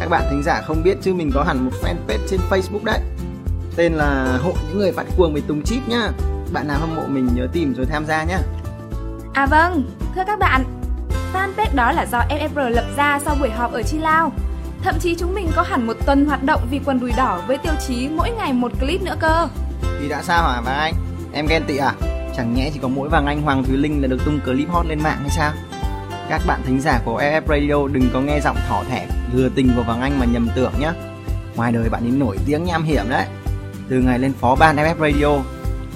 Các 0.00 0.08
bạn 0.08 0.22
thính 0.30 0.42
giả 0.42 0.62
không 0.66 0.82
biết 0.82 0.98
chứ 1.02 1.14
mình 1.14 1.30
có 1.34 1.42
hẳn 1.42 1.64
một 1.64 1.70
fanpage 1.82 2.26
trên 2.28 2.40
Facebook 2.50 2.84
đấy. 2.84 3.00
Tên 3.76 3.92
là 3.92 4.38
Hội 4.42 4.54
những 4.68 4.78
người 4.78 4.92
phát 4.92 5.06
cuồng 5.16 5.34
về 5.34 5.40
Tùng 5.48 5.62
Chip 5.62 5.88
nhá. 5.88 6.10
Bạn 6.52 6.68
nào 6.68 6.78
hâm 6.80 6.96
mộ 6.96 7.02
mình 7.06 7.28
nhớ 7.34 7.46
tìm 7.52 7.74
rồi 7.74 7.86
tham 7.86 8.06
gia 8.06 8.24
nhá. 8.24 8.38
À 9.34 9.46
vâng, 9.46 9.90
thưa 10.14 10.22
các 10.26 10.38
bạn, 10.38 10.64
fanpage 11.32 11.74
đó 11.74 11.92
là 11.92 12.06
do 12.12 12.18
FFR 12.18 12.68
lập 12.68 12.84
ra 12.96 13.20
sau 13.24 13.36
buổi 13.40 13.50
họp 13.50 13.72
ở 13.72 13.82
Chi 13.82 13.98
Lao. 13.98 14.32
Thậm 14.82 14.94
chí 15.00 15.14
chúng 15.14 15.34
mình 15.34 15.48
có 15.56 15.62
hẳn 15.62 15.86
một 15.86 15.96
tuần 16.06 16.26
hoạt 16.26 16.44
động 16.44 16.60
vì 16.70 16.80
quần 16.84 17.00
đùi 17.00 17.12
đỏ 17.16 17.42
với 17.46 17.58
tiêu 17.58 17.72
chí 17.86 18.08
mỗi 18.08 18.30
ngày 18.30 18.52
một 18.52 18.72
clip 18.80 19.02
nữa 19.02 19.16
cơ. 19.20 19.48
Thì 20.02 20.08
đã 20.08 20.22
sao 20.22 20.42
hả 20.42 20.60
Vàng 20.60 20.78
Anh? 20.78 20.94
Em 21.32 21.46
ghen 21.46 21.62
tị 21.66 21.76
à? 21.76 21.92
Chẳng 22.36 22.54
nhẽ 22.54 22.70
chỉ 22.74 22.80
có 22.82 22.88
mỗi 22.88 23.08
Vàng 23.08 23.26
Anh 23.26 23.42
Hoàng 23.42 23.64
Thúy 23.64 23.76
Linh 23.76 24.02
là 24.02 24.08
được 24.08 24.24
tung 24.24 24.40
clip 24.44 24.68
hot 24.70 24.86
lên 24.86 25.02
mạng 25.02 25.18
hay 25.20 25.30
sao? 25.30 25.52
Các 26.28 26.40
bạn 26.46 26.60
thính 26.64 26.80
giả 26.80 27.00
của 27.04 27.20
FF 27.20 27.42
Radio 27.48 27.88
đừng 27.92 28.10
có 28.12 28.20
nghe 28.20 28.40
giọng 28.40 28.56
thỏ 28.68 28.82
thẻ 28.90 29.06
lừa 29.32 29.48
tình 29.48 29.72
của 29.76 29.82
Vàng 29.82 30.00
Anh 30.00 30.18
mà 30.18 30.26
nhầm 30.26 30.48
tưởng 30.56 30.72
nhá. 30.80 30.92
Ngoài 31.56 31.72
đời 31.72 31.88
bạn 31.88 32.02
ấy 32.04 32.10
nổi 32.10 32.38
tiếng 32.46 32.64
nham 32.64 32.82
hiểm 32.82 33.04
đấy. 33.08 33.26
Từ 33.88 33.96
ngày 33.96 34.18
lên 34.18 34.32
phó 34.32 34.56
ban 34.56 34.76
FF 34.76 35.12
Radio, 35.12 35.42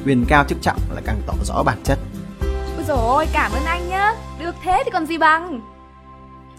quyền 0.04 0.24
cao 0.28 0.44
chức 0.48 0.62
trọng 0.62 0.78
là 0.94 1.00
càng 1.04 1.20
tỏ 1.26 1.32
rõ 1.44 1.62
bản 1.62 1.78
chất. 1.84 1.98
Ôi 2.76 2.84
dồi 2.88 2.98
ôi, 3.00 3.26
cảm 3.32 3.52
ơn 3.52 3.64
anh 3.64 3.88
nhá. 3.88 4.12
Được 4.40 4.54
thế 4.62 4.82
thì 4.84 4.90
còn 4.90 5.06
gì 5.06 5.18
bằng. 5.18 5.60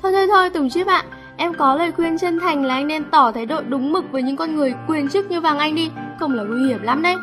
Thôi 0.02 0.12
thôi 0.12 0.28
thôi 0.28 0.50
Tùng 0.50 0.70
Chip 0.70 0.88
ạ, 0.88 1.04
em 1.38 1.54
có 1.54 1.76
lời 1.76 1.92
khuyên 1.92 2.18
chân 2.18 2.40
thành 2.40 2.66
là 2.66 2.76
anh 2.76 2.88
nên 2.88 3.04
tỏ 3.12 3.32
thái 3.32 3.46
độ 3.46 3.62
đúng 3.70 3.92
mực 3.94 4.06
với 4.12 4.24
những 4.24 4.36
con 4.36 4.56
người 4.56 4.74
quyền 4.88 5.10
chức 5.10 5.32
như 5.32 5.42
Vàng 5.42 5.60
Anh 5.60 5.76
đi, 5.76 5.90
không 6.20 6.34
là 6.34 6.44
nguy 6.44 6.68
hiểm 6.68 6.82
lắm 6.82 7.02
đấy. 7.02 7.16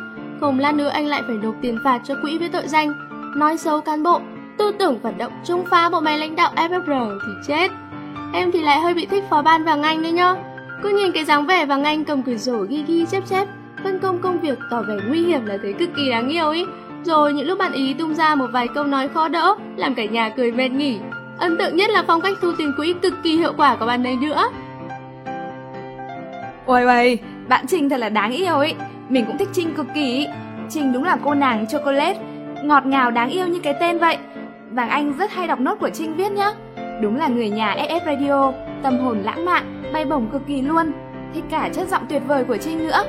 Không 0.42 0.58
lát 0.58 0.74
nữa 0.74 0.88
anh 0.88 1.06
lại 1.06 1.22
phải 1.26 1.36
nộp 1.36 1.54
tiền 1.60 1.78
phạt 1.84 2.00
cho 2.04 2.14
quỹ 2.22 2.38
với 2.38 2.48
tội 2.48 2.68
danh, 2.68 2.92
nói 3.36 3.58
xấu 3.58 3.80
cán 3.80 4.02
bộ, 4.02 4.20
tư 4.58 4.72
tưởng 4.78 4.98
phản 5.02 5.18
động 5.18 5.32
chống 5.44 5.64
phá 5.70 5.88
bộ 5.88 6.00
máy 6.00 6.18
lãnh 6.18 6.36
đạo 6.36 6.52
FFR 6.56 7.18
thì 7.26 7.32
chết. 7.46 7.70
Em 8.32 8.52
thì 8.52 8.62
lại 8.62 8.80
hơi 8.80 8.94
bị 8.94 9.06
thích 9.06 9.24
phó 9.30 9.42
ban 9.42 9.64
Vàng 9.64 9.82
Anh 9.82 10.02
đấy 10.02 10.12
nhá. 10.12 10.34
Cứ 10.82 10.88
nhìn 10.88 11.12
cái 11.12 11.24
dáng 11.24 11.46
vẻ 11.46 11.66
Vàng 11.66 11.84
Anh 11.84 12.04
cầm 12.04 12.22
quyển 12.22 12.38
sổ 12.38 12.66
ghi 12.68 12.84
ghi 12.86 13.04
chép 13.10 13.22
chép, 13.26 13.48
phân 13.84 13.98
công 13.98 14.18
công 14.18 14.40
việc 14.40 14.58
tỏ 14.70 14.82
vẻ 14.82 14.94
nguy 15.08 15.24
hiểm 15.24 15.46
là 15.46 15.58
thấy 15.62 15.72
cực 15.72 15.88
kỳ 15.96 16.10
đáng 16.10 16.28
yêu 16.28 16.50
ý. 16.50 16.64
Rồi 17.04 17.32
những 17.32 17.46
lúc 17.46 17.58
bạn 17.58 17.72
ý 17.72 17.94
tung 17.94 18.14
ra 18.14 18.34
một 18.34 18.46
vài 18.52 18.68
câu 18.74 18.84
nói 18.84 19.08
khó 19.08 19.28
đỡ, 19.28 19.54
làm 19.76 19.94
cả 19.94 20.04
nhà 20.04 20.28
cười 20.28 20.52
mệt 20.52 20.68
nghỉ. 20.68 20.98
Ấn 21.38 21.58
tượng 21.58 21.76
nhất 21.76 21.90
là 21.90 22.04
phong 22.06 22.20
cách 22.20 22.38
thu 22.42 22.52
tiền 22.58 22.72
quỹ 22.76 22.94
cực 23.02 23.14
kỳ 23.22 23.36
hiệu 23.36 23.52
quả 23.56 23.76
của 23.76 23.86
bạn 23.86 24.06
ấy 24.06 24.16
nữa. 24.16 24.48
Ôi 26.66 26.82
ôi, 26.82 27.18
bạn 27.48 27.66
Trinh 27.66 27.88
thật 27.88 27.96
là 27.96 28.08
đáng 28.08 28.32
yêu 28.32 28.54
ấy. 28.54 28.74
Mình 29.12 29.24
cũng 29.26 29.38
thích 29.38 29.48
Trinh 29.52 29.74
cực 29.74 29.86
kỳ. 29.94 30.26
Trinh 30.68 30.92
đúng 30.92 31.04
là 31.04 31.16
cô 31.24 31.34
nàng 31.34 31.66
chocolate, 31.66 32.18
ngọt 32.62 32.86
ngào 32.86 33.10
đáng 33.10 33.30
yêu 33.30 33.46
như 33.46 33.60
cái 33.60 33.74
tên 33.80 33.98
vậy. 33.98 34.16
Vàng 34.70 34.88
Anh 34.88 35.12
rất 35.18 35.30
hay 35.30 35.46
đọc 35.46 35.60
nốt 35.60 35.74
của 35.80 35.90
Trinh 35.90 36.14
viết 36.14 36.32
nhá. 36.32 36.52
Đúng 37.02 37.16
là 37.16 37.28
người 37.28 37.50
nhà 37.50 37.76
sf 37.78 38.00
Radio, 38.06 38.52
tâm 38.82 38.98
hồn 38.98 39.18
lãng 39.22 39.44
mạn, 39.44 39.82
bay 39.92 40.04
bổng 40.04 40.26
cực 40.32 40.46
kỳ 40.46 40.62
luôn. 40.62 40.92
Thích 41.34 41.44
cả 41.50 41.68
chất 41.74 41.88
giọng 41.88 42.06
tuyệt 42.08 42.22
vời 42.26 42.44
của 42.44 42.56
Trinh 42.56 42.86
nữa. 42.86 43.02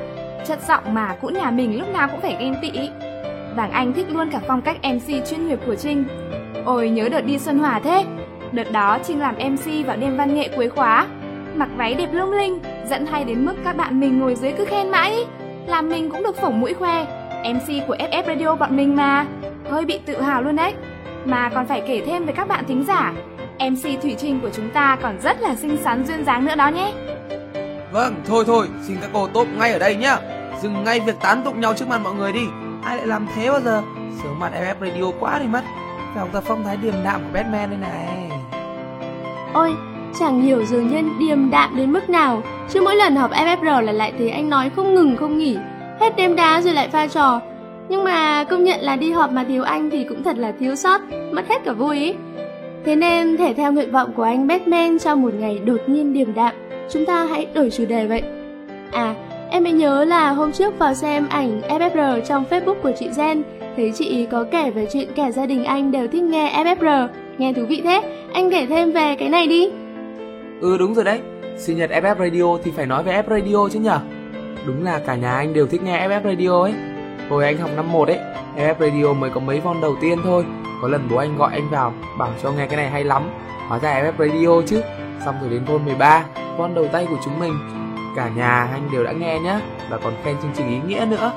Chất 0.46 0.58
giọng 0.68 0.94
mà 0.94 1.16
cũng 1.20 1.34
nhà 1.34 1.50
mình 1.50 1.78
lúc 1.78 1.88
nào 1.92 2.08
cũng 2.08 2.20
phải 2.20 2.36
ghen 2.40 2.54
tị. 2.62 2.70
Vàng 3.56 3.70
Anh 3.70 3.92
thích 3.92 4.06
luôn 4.10 4.30
cả 4.30 4.40
phong 4.48 4.62
cách 4.62 4.76
MC 4.82 5.26
chuyên 5.26 5.48
nghiệp 5.48 5.58
của 5.66 5.74
Trinh. 5.74 6.04
Ôi 6.64 6.90
nhớ 6.90 7.08
đợt 7.08 7.26
đi 7.26 7.38
Xuân 7.38 7.58
Hòa 7.58 7.80
thế. 7.84 8.04
Đợt 8.52 8.72
đó 8.72 8.98
Trinh 9.04 9.20
làm 9.20 9.34
MC 9.34 9.86
vào 9.86 9.96
đêm 9.96 10.16
văn 10.16 10.34
nghệ 10.34 10.48
cuối 10.56 10.68
khóa. 10.68 11.06
Mặc 11.54 11.68
váy 11.76 11.94
đẹp 11.94 12.08
lung 12.12 12.32
linh, 12.32 12.58
dẫn 12.86 13.06
hay 13.06 13.24
đến 13.24 13.44
mức 13.44 13.54
các 13.64 13.76
bạn 13.76 14.00
mình 14.00 14.20
ngồi 14.20 14.34
dưới 14.34 14.52
cứ 14.52 14.64
khen 14.64 14.90
mãi. 14.90 15.24
Làm 15.66 15.88
mình 15.88 16.10
cũng 16.10 16.22
được 16.22 16.36
phỏng 16.36 16.60
mũi 16.60 16.74
khoe. 16.74 17.04
MC 17.54 17.86
của 17.86 17.96
FF 17.96 18.26
Radio 18.26 18.54
bọn 18.54 18.76
mình 18.76 18.96
mà. 18.96 19.26
Hơi 19.70 19.84
bị 19.84 20.00
tự 20.06 20.20
hào 20.20 20.42
luôn 20.42 20.56
đấy. 20.56 20.74
Mà 21.24 21.50
còn 21.54 21.66
phải 21.66 21.82
kể 21.88 22.02
thêm 22.06 22.24
với 22.24 22.34
các 22.34 22.48
bạn 22.48 22.64
thính 22.68 22.84
giả. 22.88 23.12
MC 23.58 24.02
Thủy 24.02 24.16
Trinh 24.18 24.40
của 24.40 24.50
chúng 24.52 24.70
ta 24.70 24.98
còn 25.02 25.20
rất 25.20 25.40
là 25.40 25.54
xinh 25.54 25.76
xắn 25.84 26.06
duyên 26.06 26.24
dáng 26.24 26.44
nữa 26.44 26.54
đó 26.56 26.68
nhé. 26.68 26.92
Vâng, 27.92 28.14
thôi 28.26 28.44
thôi, 28.46 28.68
xin 28.82 28.96
các 29.00 29.10
cô 29.12 29.28
tốt 29.28 29.46
ngay 29.58 29.72
ở 29.72 29.78
đây 29.78 29.96
nhá. 29.96 30.18
Dừng 30.62 30.84
ngay 30.84 31.00
việc 31.00 31.16
tán 31.20 31.42
tụng 31.44 31.60
nhau 31.60 31.74
trước 31.74 31.88
mặt 31.88 32.00
mọi 32.04 32.14
người 32.14 32.32
đi. 32.32 32.46
Ai 32.84 32.96
lại 32.96 33.06
làm 33.06 33.26
thế 33.34 33.50
bao 33.50 33.60
giờ? 33.60 33.82
Sớm 34.22 34.38
mặt 34.38 34.52
FF 34.60 34.74
Radio 34.80 35.10
quá 35.20 35.38
đi 35.38 35.46
mất. 35.46 35.62
Phải 35.96 36.18
học 36.18 36.28
tập 36.32 36.44
phong 36.46 36.64
thái 36.64 36.76
điềm 36.76 36.94
đạm 37.04 37.20
của 37.22 37.28
Batman 37.32 37.70
đây 37.70 37.78
này. 37.78 38.30
Ôi, 39.52 39.74
chẳng 40.20 40.42
hiểu 40.42 40.64
dường 40.64 40.88
nhân 40.88 41.10
điềm 41.20 41.50
đạm 41.50 41.76
đến 41.76 41.92
mức 41.92 42.08
nào 42.08 42.42
Chứ 42.68 42.80
mỗi 42.80 42.96
lần 42.96 43.16
họp 43.16 43.30
FFR 43.30 43.80
là 43.80 43.92
lại 43.92 44.12
thấy 44.18 44.30
anh 44.30 44.50
nói 44.50 44.70
không 44.76 44.94
ngừng 44.94 45.16
không 45.16 45.38
nghỉ. 45.38 45.56
Hết 46.00 46.16
đêm 46.16 46.36
đá 46.36 46.60
rồi 46.60 46.74
lại 46.74 46.88
pha 46.88 47.06
trò. 47.06 47.40
Nhưng 47.88 48.04
mà 48.04 48.44
công 48.44 48.64
nhận 48.64 48.80
là 48.80 48.96
đi 48.96 49.10
họp 49.12 49.32
mà 49.32 49.44
thiếu 49.44 49.62
anh 49.62 49.90
thì 49.90 50.04
cũng 50.04 50.22
thật 50.22 50.38
là 50.38 50.52
thiếu 50.60 50.76
sót 50.76 51.00
Mất 51.32 51.48
hết 51.48 51.64
cả 51.64 51.72
vui 51.72 51.98
ý. 51.98 52.14
Thế 52.84 52.96
nên 52.96 53.36
thể 53.36 53.54
theo 53.54 53.72
nguyện 53.72 53.92
vọng 53.92 54.12
của 54.16 54.22
anh 54.22 54.46
Batman 54.46 54.98
cho 54.98 55.14
một 55.14 55.34
ngày 55.34 55.58
đột 55.58 55.80
nhiên 55.86 56.12
điềm 56.12 56.34
đạm 56.34 56.54
Chúng 56.90 57.04
ta 57.04 57.24
hãy 57.24 57.46
đổi 57.54 57.70
chủ 57.70 57.84
đề 57.84 58.06
vậy. 58.06 58.22
À, 58.92 59.14
em 59.50 59.64
mới 59.64 59.72
nhớ 59.72 60.04
là 60.04 60.30
hôm 60.30 60.52
trước 60.52 60.78
vào 60.78 60.94
xem 60.94 61.26
ảnh 61.28 61.60
FFR 61.68 62.20
trong 62.20 62.44
Facebook 62.50 62.74
của 62.82 62.92
chị 62.98 63.08
Gen 63.16 63.42
Thấy 63.76 63.92
chị 63.94 64.04
ý 64.04 64.26
có 64.30 64.44
kể 64.50 64.70
về 64.70 64.86
chuyện 64.92 65.08
cả 65.16 65.30
gia 65.30 65.46
đình 65.46 65.64
anh 65.64 65.92
đều 65.92 66.06
thích 66.08 66.22
nghe 66.22 66.64
FFR 66.64 67.08
Nghe 67.38 67.52
thú 67.52 67.62
vị 67.68 67.80
thế, 67.84 68.02
anh 68.32 68.50
kể 68.50 68.66
thêm 68.66 68.92
về 68.92 69.16
cái 69.18 69.28
này 69.28 69.46
đi. 69.46 69.70
Ừ 70.60 70.76
đúng 70.78 70.94
rồi 70.94 71.04
đấy. 71.04 71.20
Sinh 71.58 71.76
nhật 71.76 71.90
FF 71.90 72.18
Radio 72.18 72.58
thì 72.64 72.70
phải 72.70 72.86
nói 72.86 73.02
về 73.02 73.22
F 73.22 73.28
Radio 73.28 73.68
chứ 73.72 73.80
nhở? 73.80 73.98
Đúng 74.66 74.84
là 74.84 75.00
cả 75.06 75.14
nhà 75.14 75.36
anh 75.36 75.54
đều 75.54 75.66
thích 75.66 75.82
nghe 75.82 76.08
FF 76.08 76.22
Radio 76.24 76.62
ấy. 76.62 76.74
Hồi 77.30 77.44
anh 77.44 77.58
học 77.58 77.70
năm 77.76 77.92
1 77.92 78.08
ấy, 78.08 78.18
FF 78.56 78.74
Radio 78.78 79.12
mới 79.12 79.30
có 79.30 79.40
mấy 79.40 79.60
von 79.60 79.80
đầu 79.80 79.96
tiên 80.00 80.18
thôi. 80.24 80.44
Có 80.82 80.88
lần 80.88 81.08
bố 81.10 81.16
anh 81.16 81.36
gọi 81.36 81.52
anh 81.52 81.70
vào, 81.70 81.92
bảo 82.18 82.30
cho 82.42 82.52
nghe 82.52 82.66
cái 82.66 82.76
này 82.76 82.90
hay 82.90 83.04
lắm. 83.04 83.22
Hóa 83.68 83.78
ra 83.78 84.02
FF 84.02 84.12
Radio 84.28 84.62
chứ. 84.66 84.82
Xong 85.24 85.34
rồi 85.40 85.50
đến 85.50 85.64
von 85.64 85.84
13, 85.84 86.24
von 86.56 86.74
đầu 86.74 86.86
tay 86.92 87.06
của 87.10 87.16
chúng 87.24 87.38
mình. 87.38 87.52
Cả 88.16 88.30
nhà 88.36 88.68
anh 88.72 88.88
đều 88.92 89.04
đã 89.04 89.12
nghe 89.12 89.38
nhá, 89.40 89.60
và 89.90 89.98
còn 89.98 90.12
khen 90.24 90.36
chương 90.42 90.50
trình 90.56 90.68
ý 90.68 90.78
nghĩa 90.86 91.06
nữa. 91.10 91.32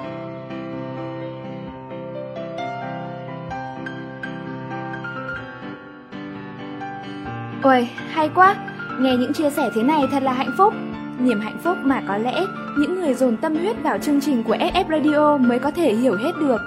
Ôi, 7.63 7.89
hay 8.09 8.30
quá! 8.36 8.55
Nghe 9.00 9.16
những 9.18 9.34
chia 9.34 9.50
sẻ 9.50 9.70
thế 9.76 9.84
này 9.84 10.04
thật 10.12 10.24
là 10.24 10.34
hạnh 10.34 10.52
phúc. 10.58 10.74
Niềm 11.20 11.39
hạnh 11.39 11.58
phúc 11.64 11.78
mà 11.84 12.02
có 12.08 12.18
lẽ 12.18 12.45
những 12.78 13.02
người 13.02 13.14
dồn 13.14 13.38
tâm 13.38 13.56
huyết 13.56 13.84
vào 13.84 13.98
chương 13.98 14.22
trình 14.22 14.43
của 14.43 14.56
SF 14.56 14.84
Radio 14.89 15.38
mới 15.38 15.60
có 15.60 15.72
thể 15.72 15.93
hiểu 15.93 16.18
hết 16.18 16.32
được. 16.39 16.62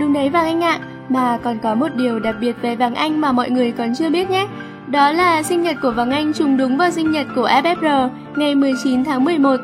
Đúng 0.00 0.12
đấy 0.12 0.28
Vàng 0.28 0.44
Anh 0.44 0.60
ạ, 0.60 0.78
mà 1.08 1.38
còn 1.42 1.58
có 1.62 1.74
một 1.74 1.88
điều 1.96 2.18
đặc 2.18 2.36
biệt 2.40 2.56
về 2.62 2.76
Vàng 2.76 2.94
Anh 2.94 3.20
mà 3.20 3.32
mọi 3.32 3.50
người 3.50 3.72
còn 3.72 3.94
chưa 3.94 4.10
biết 4.10 4.30
nhé. 4.30 4.46
Đó 4.86 5.12
là 5.12 5.42
sinh 5.42 5.62
nhật 5.62 5.76
của 5.82 5.90
Vàng 5.90 6.10
Anh 6.10 6.32
trùng 6.32 6.56
đúng 6.56 6.76
vào 6.76 6.90
sinh 6.90 7.12
nhật 7.12 7.26
của 7.34 7.48
FFR 7.48 8.08
ngày 8.36 8.54
19 8.54 9.04
tháng 9.04 9.24
11. 9.24 9.56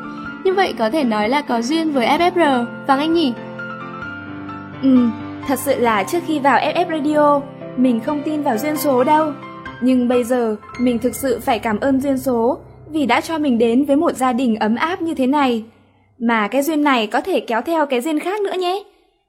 Như 0.43 0.53
vậy 0.53 0.73
có 0.79 0.89
thể 0.89 1.03
nói 1.03 1.29
là 1.29 1.41
có 1.41 1.61
duyên 1.61 1.91
với 1.91 2.07
FFR, 2.07 2.65
Vàng 2.87 2.99
Anh 2.99 3.13
nhỉ? 3.13 3.33
Ừ, 4.83 5.07
thật 5.47 5.59
sự 5.59 5.79
là 5.79 6.03
trước 6.03 6.19
khi 6.27 6.39
vào 6.39 6.59
FF 6.59 6.89
Radio, 6.89 7.41
mình 7.77 7.99
không 7.99 8.21
tin 8.25 8.43
vào 8.43 8.57
duyên 8.57 8.77
số 8.77 9.03
đâu. 9.03 9.33
Nhưng 9.85 10.07
bây 10.07 10.23
giờ, 10.23 10.55
mình 10.79 10.99
thực 10.99 11.15
sự 11.15 11.39
phải 11.39 11.59
cảm 11.59 11.79
ơn 11.79 12.01
duyên 12.01 12.17
số 12.17 12.57
vì 12.91 13.05
đã 13.05 13.21
cho 13.21 13.37
mình 13.37 13.57
đến 13.57 13.85
với 13.85 13.95
một 13.95 14.15
gia 14.15 14.33
đình 14.33 14.55
ấm 14.55 14.75
áp 14.75 15.01
như 15.01 15.13
thế 15.13 15.27
này. 15.27 15.63
Mà 16.19 16.47
cái 16.47 16.61
duyên 16.61 16.83
này 16.83 17.07
có 17.07 17.21
thể 17.21 17.39
kéo 17.39 17.61
theo 17.61 17.85
cái 17.85 18.01
duyên 18.01 18.19
khác 18.19 18.41
nữa 18.41 18.53
nhé. 18.59 18.83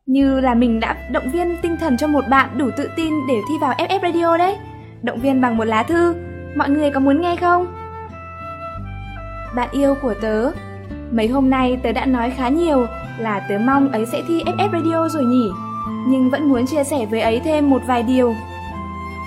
Như 0.06 0.40
là 0.40 0.54
mình 0.54 0.80
đã 0.80 0.96
động 1.12 1.30
viên 1.32 1.56
tinh 1.62 1.76
thần 1.80 1.96
cho 1.96 2.06
một 2.06 2.24
bạn 2.30 2.48
đủ 2.56 2.70
tự 2.76 2.88
tin 2.96 3.12
để 3.28 3.34
thi 3.48 3.54
vào 3.60 3.74
FF 3.78 4.00
Radio 4.02 4.36
đấy. 4.36 4.56
Động 5.02 5.20
viên 5.20 5.40
bằng 5.40 5.56
một 5.56 5.64
lá 5.64 5.82
thư. 5.82 6.14
Mọi 6.56 6.70
người 6.70 6.90
có 6.90 7.00
muốn 7.00 7.20
nghe 7.20 7.36
không? 7.36 7.66
Bạn 9.56 9.68
yêu 9.72 9.94
của 10.02 10.14
tớ, 10.22 10.50
mấy 11.10 11.28
hôm 11.28 11.50
nay 11.50 11.78
tớ 11.82 11.92
đã 11.92 12.06
nói 12.06 12.30
khá 12.36 12.48
nhiều 12.48 12.86
là 13.18 13.46
tớ 13.48 13.58
mong 13.58 13.92
ấy 13.92 14.06
sẽ 14.06 14.22
thi 14.28 14.42
FF 14.44 14.72
Radio 14.72 15.08
rồi 15.08 15.24
nhỉ, 15.24 15.48
nhưng 16.08 16.30
vẫn 16.30 16.48
muốn 16.48 16.66
chia 16.66 16.84
sẻ 16.84 17.06
với 17.10 17.20
ấy 17.20 17.40
thêm 17.40 17.70
một 17.70 17.82
vài 17.86 18.02
điều. 18.02 18.34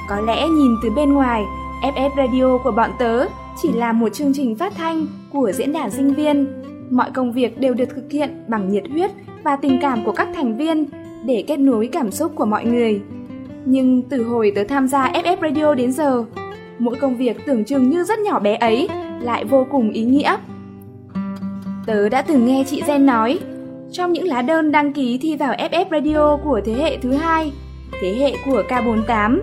Có 0.09 0.21
lẽ 0.21 0.47
nhìn 0.47 0.75
từ 0.83 0.89
bên 0.89 1.13
ngoài, 1.13 1.45
FF 1.81 2.09
Radio 2.17 2.57
của 2.63 2.71
bọn 2.71 2.89
tớ 2.99 3.25
chỉ 3.61 3.71
là 3.71 3.91
một 3.91 4.09
chương 4.09 4.33
trình 4.33 4.55
phát 4.55 4.73
thanh 4.75 5.07
của 5.31 5.51
diễn 5.51 5.71
đàn 5.71 5.91
sinh 5.91 6.13
viên. 6.13 6.47
Mọi 6.89 7.11
công 7.11 7.31
việc 7.31 7.59
đều 7.59 7.73
được 7.73 7.89
thực 7.95 8.11
hiện 8.11 8.43
bằng 8.47 8.69
nhiệt 8.69 8.83
huyết 8.91 9.11
và 9.43 9.55
tình 9.55 9.79
cảm 9.81 10.05
của 10.05 10.11
các 10.11 10.27
thành 10.35 10.57
viên 10.57 10.85
để 11.25 11.43
kết 11.47 11.57
nối 11.57 11.89
cảm 11.91 12.11
xúc 12.11 12.31
của 12.35 12.45
mọi 12.45 12.65
người. 12.65 13.01
Nhưng 13.65 14.01
từ 14.01 14.23
hồi 14.23 14.51
tớ 14.55 14.63
tham 14.63 14.87
gia 14.87 15.11
FF 15.11 15.37
Radio 15.41 15.73
đến 15.73 15.91
giờ, 15.91 16.25
mỗi 16.79 16.95
công 16.95 17.17
việc 17.17 17.37
tưởng 17.45 17.65
chừng 17.65 17.89
như 17.89 18.03
rất 18.03 18.19
nhỏ 18.19 18.39
bé 18.39 18.55
ấy 18.55 18.87
lại 19.21 19.45
vô 19.45 19.67
cùng 19.71 19.91
ý 19.91 20.03
nghĩa. 20.03 20.37
Tớ 21.85 22.09
đã 22.09 22.21
từng 22.21 22.45
nghe 22.45 22.63
chị 22.67 22.81
Jen 22.81 23.05
nói, 23.05 23.39
trong 23.91 24.13
những 24.13 24.27
lá 24.27 24.41
đơn 24.41 24.71
đăng 24.71 24.93
ký 24.93 25.17
thi 25.21 25.35
vào 25.35 25.53
FF 25.53 25.85
Radio 25.91 26.37
của 26.43 26.61
thế 26.65 26.73
hệ 26.73 26.97
thứ 26.97 27.11
hai, 27.11 27.53
thế 28.01 28.15
hệ 28.15 28.35
của 28.45 28.63
K48, 28.69 29.39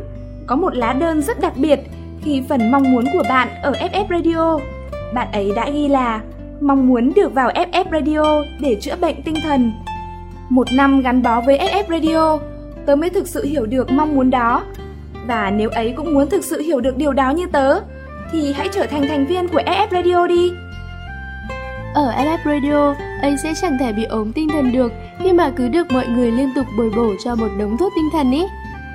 có 0.47 0.57
một 0.57 0.77
lá 0.77 0.93
đơn 0.93 1.23
rất 1.23 1.41
đặc 1.41 1.53
biệt 1.57 1.81
khi 2.23 2.43
phần 2.49 2.71
mong 2.71 2.93
muốn 2.93 3.05
của 3.13 3.23
bạn 3.29 3.49
ở 3.63 3.73
FF 3.73 4.07
Radio. 4.11 4.59
Bạn 5.15 5.33
ấy 5.33 5.53
đã 5.57 5.71
ghi 5.71 5.89
là 5.89 6.21
mong 6.61 6.89
muốn 6.89 7.13
được 7.17 7.35
vào 7.35 7.51
FF 7.51 7.85
Radio 7.93 8.43
để 8.61 8.77
chữa 8.81 8.97
bệnh 8.97 9.23
tinh 9.23 9.35
thần. 9.43 9.73
Một 10.49 10.67
năm 10.73 11.01
gắn 11.01 11.23
bó 11.23 11.41
với 11.41 11.59
FF 11.59 11.85
Radio, 11.89 12.39
tớ 12.87 12.97
mới 12.97 13.11
thực 13.11 13.29
sự 13.29 13.45
hiểu 13.45 13.67
được 13.67 13.91
mong 13.91 14.15
muốn 14.15 14.31
đó. 14.31 14.63
Và 15.27 15.51
nếu 15.51 15.71
ấy 15.71 15.95
cũng 15.97 16.15
muốn 16.15 16.31
thực 16.31 16.45
sự 16.45 16.61
hiểu 16.61 16.81
được 16.81 16.97
điều 16.97 17.13
đó 17.13 17.31
như 17.31 17.47
tớ, 17.47 17.81
thì 18.33 18.53
hãy 18.53 18.69
trở 18.73 18.87
thành 18.87 19.07
thành 19.09 19.27
viên 19.27 19.49
của 19.49 19.61
FF 19.67 19.87
Radio 19.91 20.27
đi. 20.27 20.53
Ở 21.95 22.13
FF 22.17 22.39
Radio, 22.45 22.95
ấy 23.23 23.37
sẽ 23.43 23.53
chẳng 23.63 23.79
thể 23.81 23.93
bị 23.93 24.05
ốm 24.05 24.33
tinh 24.33 24.49
thần 24.49 24.73
được 24.73 24.93
khi 25.23 25.33
mà 25.33 25.51
cứ 25.57 25.69
được 25.69 25.93
mọi 25.93 26.07
người 26.07 26.31
liên 26.31 26.49
tục 26.55 26.67
bồi 26.79 26.91
bổ 26.97 27.13
cho 27.25 27.35
một 27.35 27.49
đống 27.59 27.77
thuốc 27.79 27.93
tinh 27.97 28.09
thần 28.13 28.33
ý. 28.33 28.43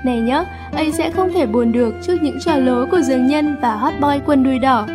Này 0.03 0.19
nhớ, 0.19 0.45
ấy 0.71 0.91
sẽ 0.91 1.11
không 1.11 1.33
thể 1.33 1.45
buồn 1.45 1.71
được 1.71 1.93
trước 2.07 2.17
những 2.21 2.39
trò 2.45 2.55
lố 2.55 2.85
của 2.85 3.01
dường 3.01 3.27
nhân 3.27 3.55
và 3.61 3.75
hot 3.75 3.93
boy 4.01 4.19
quần 4.25 4.43
đùi 4.43 4.59
đỏ. 4.59 4.87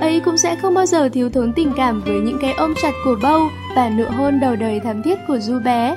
Ấy 0.00 0.20
cũng 0.20 0.36
sẽ 0.36 0.56
không 0.56 0.74
bao 0.74 0.86
giờ 0.86 1.08
thiếu 1.08 1.30
thốn 1.30 1.52
tình 1.52 1.72
cảm 1.76 2.02
với 2.06 2.20
những 2.20 2.38
cái 2.40 2.52
ôm 2.52 2.74
chặt 2.82 2.92
của 3.04 3.16
bâu 3.22 3.40
và 3.76 3.88
nụ 3.88 4.04
hôn 4.04 4.40
đầu 4.40 4.56
đời 4.56 4.80
thắm 4.80 5.02
thiết 5.02 5.18
của 5.28 5.38
du 5.38 5.58
bé. 5.64 5.96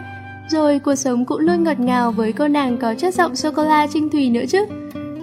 Rồi 0.50 0.80
cuộc 0.80 0.96
sống 0.96 1.26
cũng 1.26 1.40
luôn 1.40 1.64
ngọt 1.64 1.80
ngào 1.80 2.12
với 2.12 2.34
cô 2.34 2.48
nàng 2.48 2.78
có 2.78 2.94
chất 2.94 3.14
giọng 3.14 3.36
sô-cô-la 3.36 3.88
trinh 3.88 4.10
thùy 4.10 4.30
nữa 4.30 4.46
chứ. 4.50 4.66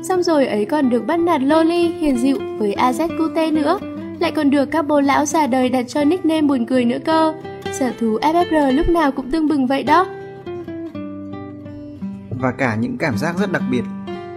Xong 0.09 0.23
rồi 0.23 0.47
ấy 0.47 0.65
còn 0.65 0.91
được 0.91 1.07
bắt 1.07 1.17
nạt 1.17 1.43
Loli 1.43 1.89
hiền 1.89 2.17
dịu 2.17 2.39
với 2.59 2.75
AZ 2.79 3.09
Cute 3.19 3.51
nữa. 3.51 3.79
Lại 4.21 4.31
còn 4.31 4.51
được 4.51 4.65
các 4.71 4.83
bố 4.87 5.01
lão 5.01 5.27
già 5.27 5.47
đời 5.47 5.69
đặt 5.69 5.85
cho 5.89 6.05
nickname 6.05 6.43
buồn 6.43 6.67
cười 6.67 6.85
nữa 6.85 6.99
cơ. 7.05 7.35
Sở 7.73 7.91
thú 8.01 8.19
FFR 8.21 8.73
lúc 8.73 8.89
nào 8.89 9.11
cũng 9.13 9.31
tương 9.31 9.49
bừng 9.49 9.67
vậy 9.67 9.83
đó. 9.83 10.07
Và 12.45 12.53
cả 12.53 12.75
những 12.75 12.99
cảm 12.99 13.19
giác 13.19 13.39
rất 13.39 13.53
đặc 13.53 13.63
biệt 13.71 13.83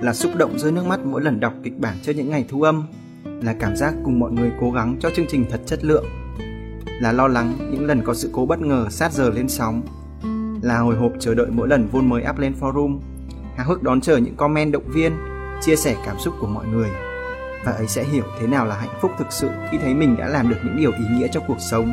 là 0.01 0.13
xúc 0.13 0.31
động 0.35 0.59
rơi 0.59 0.71
nước 0.71 0.85
mắt 0.85 0.99
mỗi 1.05 1.21
lần 1.21 1.39
đọc 1.39 1.53
kịch 1.63 1.79
bản 1.79 1.95
cho 2.01 2.13
những 2.13 2.29
ngày 2.29 2.45
thu 2.49 2.61
âm, 2.61 2.87
là 3.23 3.55
cảm 3.59 3.75
giác 3.75 3.93
cùng 4.03 4.19
mọi 4.19 4.31
người 4.31 4.51
cố 4.59 4.71
gắng 4.71 4.97
cho 4.99 5.09
chương 5.09 5.25
trình 5.29 5.45
thật 5.49 5.61
chất 5.65 5.83
lượng, 5.83 6.05
là 7.01 7.11
lo 7.11 7.27
lắng 7.27 7.53
những 7.71 7.85
lần 7.85 8.01
có 8.01 8.13
sự 8.13 8.29
cố 8.33 8.45
bất 8.45 8.59
ngờ 8.59 8.87
sát 8.89 9.11
giờ 9.11 9.29
lên 9.29 9.49
sóng, 9.49 9.81
là 10.61 10.79
hồi 10.79 10.95
hộp 10.95 11.11
chờ 11.19 11.35
đợi 11.35 11.47
mỗi 11.51 11.67
lần 11.67 11.87
vôn 11.87 12.09
mới 12.09 12.23
up 12.29 12.37
lên 12.37 12.53
forum, 12.59 12.99
háo 13.55 13.67
hức 13.67 13.83
đón 13.83 14.01
chờ 14.01 14.17
những 14.17 14.35
comment 14.35 14.71
động 14.71 14.87
viên, 14.87 15.11
chia 15.61 15.75
sẻ 15.75 15.95
cảm 16.05 16.19
xúc 16.19 16.33
của 16.39 16.47
mọi 16.47 16.67
người. 16.67 16.89
Và 17.65 17.71
ấy 17.71 17.87
sẽ 17.87 18.03
hiểu 18.03 18.25
thế 18.39 18.47
nào 18.47 18.65
là 18.65 18.75
hạnh 18.75 18.97
phúc 19.01 19.11
thực 19.19 19.31
sự 19.31 19.49
khi 19.71 19.77
thấy 19.77 19.93
mình 19.93 20.17
đã 20.17 20.27
làm 20.27 20.49
được 20.49 20.57
những 20.63 20.77
điều 20.77 20.91
ý 20.91 21.05
nghĩa 21.11 21.27
cho 21.31 21.39
cuộc 21.47 21.59
sống. 21.71 21.91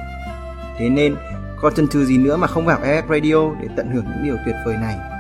Thế 0.79 0.89
nên, 0.89 1.17
còn 1.61 1.75
chần 1.75 1.89
chừ 1.89 2.05
gì 2.05 2.19
nữa 2.19 2.37
mà 2.37 2.47
không 2.47 2.67
vào 2.67 2.81
FF 2.81 3.03
Radio 3.09 3.61
để 3.61 3.69
tận 3.77 3.91
hưởng 3.91 4.05
những 4.05 4.25
điều 4.25 4.37
tuyệt 4.47 4.57
vời 4.67 4.77
này. 4.77 5.14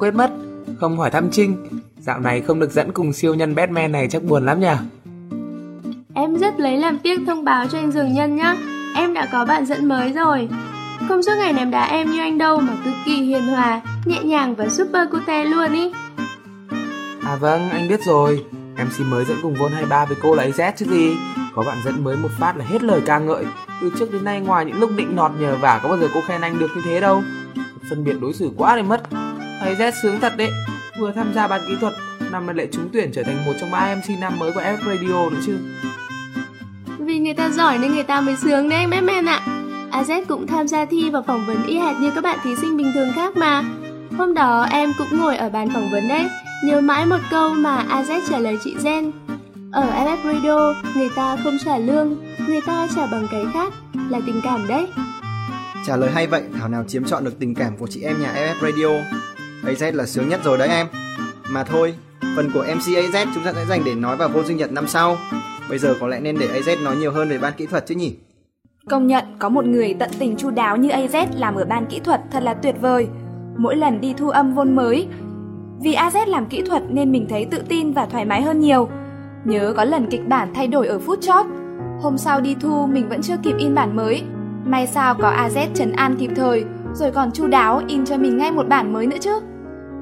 Quên 0.00 0.16
mất, 0.16 0.30
không 0.80 0.98
hỏi 0.98 1.10
thăm 1.10 1.30
Trinh. 1.30 1.56
Dạo 1.98 2.20
này 2.20 2.40
không 2.40 2.60
được 2.60 2.70
dẫn 2.72 2.92
cùng 2.92 3.12
siêu 3.12 3.34
nhân 3.34 3.54
Batman 3.54 3.92
này 3.92 4.08
chắc 4.10 4.22
buồn 4.22 4.46
lắm 4.46 4.60
nhỉ? 4.60 4.74
Em 6.14 6.36
rất 6.36 6.60
lấy 6.60 6.76
làm 6.76 6.98
tiếc 6.98 7.20
thông 7.26 7.44
báo 7.44 7.66
cho 7.66 7.78
anh 7.78 7.90
dường 7.90 8.14
nhân 8.14 8.36
nhá. 8.36 8.56
Em 8.94 9.14
đã 9.14 9.28
có 9.32 9.44
bạn 9.44 9.66
dẫn 9.66 9.88
mới 9.88 10.12
rồi. 10.12 10.48
Không 11.08 11.22
suốt 11.22 11.32
ngày 11.38 11.52
ném 11.52 11.70
đá 11.70 11.84
em 11.84 12.10
như 12.10 12.20
anh 12.20 12.38
đâu 12.38 12.60
mà 12.60 12.72
cực 12.84 12.94
kỳ 13.06 13.12
hiền 13.12 13.46
hòa, 13.46 13.80
nhẹ 14.04 14.22
nhàng 14.22 14.54
và 14.54 14.68
super 14.68 15.08
cute 15.10 15.44
luôn 15.44 15.72
ý. 15.72 15.92
À 17.22 17.36
vâng, 17.36 17.70
anh 17.70 17.88
biết 17.88 18.04
rồi. 18.04 18.44
MC 18.76 19.06
mới 19.10 19.24
dẫn 19.24 19.36
cùng 19.42 19.54
Vôn 19.54 19.72
23 19.72 20.04
với 20.04 20.16
cô 20.22 20.34
là 20.34 20.46
AZ 20.46 20.72
chứ 20.76 20.86
gì. 20.86 21.16
Có 21.54 21.62
bạn 21.66 21.76
dẫn 21.84 22.04
mới 22.04 22.16
một 22.16 22.30
phát 22.38 22.56
là 22.56 22.64
hết 22.64 22.82
lời 22.82 23.00
ca 23.06 23.18
ngợi. 23.18 23.44
Từ 23.80 23.92
trước 23.98 24.12
đến 24.12 24.24
nay 24.24 24.40
ngoài 24.40 24.64
những 24.64 24.80
lúc 24.80 24.90
định 24.96 25.16
nọt 25.16 25.32
nhờ 25.40 25.56
vả 25.60 25.80
có 25.82 25.88
bao 25.88 25.98
giờ 25.98 26.08
cô 26.14 26.20
khen 26.26 26.40
anh 26.40 26.58
được 26.58 26.70
như 26.76 26.82
thế 26.84 27.00
đâu. 27.00 27.22
Phân 27.90 28.04
biệt 28.04 28.16
đối 28.20 28.32
xử 28.32 28.50
quá 28.56 28.76
đi 28.76 28.82
mất. 28.82 29.02
AZ 29.60 29.92
sướng 30.02 30.20
thật 30.20 30.32
đấy. 30.36 30.50
Vừa 30.98 31.12
tham 31.12 31.32
gia 31.34 31.48
ban 31.48 31.60
kỹ 31.68 31.76
thuật, 31.80 31.92
năm 32.30 32.46
nay 32.46 32.54
lại 32.54 32.68
trúng 32.72 32.88
tuyển 32.92 33.10
trở 33.12 33.22
thành 33.22 33.44
một 33.46 33.52
trong 33.60 33.70
ba 33.70 33.94
MC 33.94 34.20
năm 34.20 34.38
mới 34.38 34.52
của 34.52 34.60
F 34.60 34.76
Radio 34.76 35.30
nữa 35.30 35.40
chứ. 35.46 35.58
Vì 36.98 37.18
người 37.18 37.34
ta 37.34 37.50
giỏi 37.50 37.78
nên 37.78 37.94
người 37.94 38.02
ta 38.02 38.20
mới 38.20 38.36
sướng 38.36 38.68
đấy 38.68 38.78
anh 38.78 38.90
Batman 38.90 39.26
ạ. 39.28 39.40
AZ 39.92 40.24
cũng 40.28 40.46
tham 40.46 40.68
gia 40.68 40.84
thi 40.84 41.10
và 41.10 41.22
phỏng 41.22 41.46
vấn 41.46 41.66
y 41.66 41.78
hệt 41.78 41.96
như 42.00 42.10
các 42.14 42.24
bạn 42.24 42.38
thí 42.44 42.56
sinh 42.56 42.76
bình 42.76 42.90
thường 42.94 43.12
khác 43.14 43.36
mà. 43.36 43.64
Hôm 44.18 44.34
đó 44.34 44.66
em 44.70 44.92
cũng 44.98 45.18
ngồi 45.18 45.36
ở 45.36 45.50
bàn 45.50 45.68
phỏng 45.74 45.90
vấn 45.90 46.08
đấy, 46.08 46.24
nhớ 46.64 46.80
mãi 46.80 47.06
một 47.06 47.18
câu 47.30 47.50
mà 47.54 47.84
AZ 47.90 48.20
trả 48.30 48.38
lời 48.38 48.58
chị 48.64 48.74
Jen. 48.82 49.10
Ở 49.72 49.82
FF 49.82 50.34
Radio, 50.34 50.74
người 50.96 51.08
ta 51.16 51.36
không 51.44 51.56
trả 51.64 51.78
lương, 51.78 52.16
người 52.48 52.60
ta 52.66 52.88
trả 52.96 53.06
bằng 53.06 53.26
cái 53.30 53.44
khác, 53.54 53.72
là 54.10 54.20
tình 54.26 54.40
cảm 54.44 54.68
đấy. 54.68 54.86
Trả 55.86 55.96
lời 55.96 56.10
hay 56.14 56.26
vậy, 56.26 56.42
Thảo 56.58 56.68
nào 56.68 56.84
chiếm 56.88 57.04
trọn 57.04 57.24
được 57.24 57.38
tình 57.38 57.54
cảm 57.54 57.76
của 57.76 57.86
chị 57.90 58.02
em 58.02 58.22
nhà 58.22 58.32
FF 58.34 58.54
Radio. 58.62 58.88
AZ 59.64 59.94
là 59.94 60.06
sướng 60.06 60.28
nhất 60.28 60.40
rồi 60.44 60.58
đấy 60.58 60.68
em. 60.68 60.86
Mà 61.50 61.64
thôi, 61.64 61.94
phần 62.36 62.50
của 62.54 62.64
MC 62.74 62.86
AZ 62.86 63.26
chúng 63.34 63.44
ta 63.44 63.52
sẽ 63.52 63.64
dành 63.68 63.82
để 63.84 63.94
nói 63.94 64.16
vào 64.16 64.28
vô 64.28 64.42
sinh 64.44 64.56
nhật 64.56 64.72
năm 64.72 64.88
sau. 64.88 65.16
Bây 65.68 65.78
giờ 65.78 65.94
có 66.00 66.08
lẽ 66.08 66.20
nên 66.20 66.38
để 66.38 66.48
AZ 66.60 66.84
nói 66.84 66.96
nhiều 66.96 67.12
hơn 67.12 67.28
về 67.28 67.38
ban 67.38 67.52
kỹ 67.56 67.66
thuật 67.66 67.86
chứ 67.86 67.94
nhỉ? 67.94 68.16
Công 68.88 69.06
nhận 69.06 69.24
có 69.38 69.48
một 69.48 69.64
người 69.64 69.94
tận 69.98 70.10
tình 70.18 70.36
chu 70.36 70.50
đáo 70.50 70.76
như 70.76 70.88
AZ 70.88 71.26
làm 71.36 71.54
ở 71.54 71.64
ban 71.64 71.86
kỹ 71.86 72.00
thuật 72.04 72.20
thật 72.30 72.42
là 72.42 72.54
tuyệt 72.54 72.74
vời. 72.80 73.08
Mỗi 73.56 73.76
lần 73.76 74.00
đi 74.00 74.14
thu 74.16 74.30
âm 74.30 74.54
vôn 74.54 74.76
mới, 74.76 75.08
vì 75.82 75.94
AZ 75.94 76.26
làm 76.26 76.46
kỹ 76.46 76.62
thuật 76.66 76.82
nên 76.88 77.12
mình 77.12 77.26
thấy 77.28 77.44
tự 77.44 77.62
tin 77.68 77.92
và 77.92 78.06
thoải 78.06 78.24
mái 78.24 78.42
hơn 78.42 78.60
nhiều. 78.60 78.88
Nhớ 79.44 79.74
có 79.76 79.84
lần 79.84 80.10
kịch 80.10 80.28
bản 80.28 80.54
thay 80.54 80.68
đổi 80.68 80.86
ở 80.86 80.98
phút 80.98 81.18
chót, 81.20 81.46
hôm 82.00 82.18
sau 82.18 82.40
đi 82.40 82.56
thu 82.60 82.86
mình 82.86 83.08
vẫn 83.08 83.22
chưa 83.22 83.36
kịp 83.42 83.54
in 83.58 83.74
bản 83.74 83.96
mới. 83.96 84.22
May 84.64 84.86
sao 84.86 85.14
có 85.14 85.30
AZ 85.30 85.66
trấn 85.74 85.92
an 85.92 86.16
kịp 86.16 86.30
thời, 86.36 86.64
rồi 86.94 87.10
còn 87.10 87.32
chu 87.32 87.46
đáo 87.46 87.82
in 87.88 88.06
cho 88.06 88.16
mình 88.16 88.38
ngay 88.38 88.52
một 88.52 88.68
bản 88.68 88.92
mới 88.92 89.06
nữa 89.06 89.16
chứ. 89.20 89.40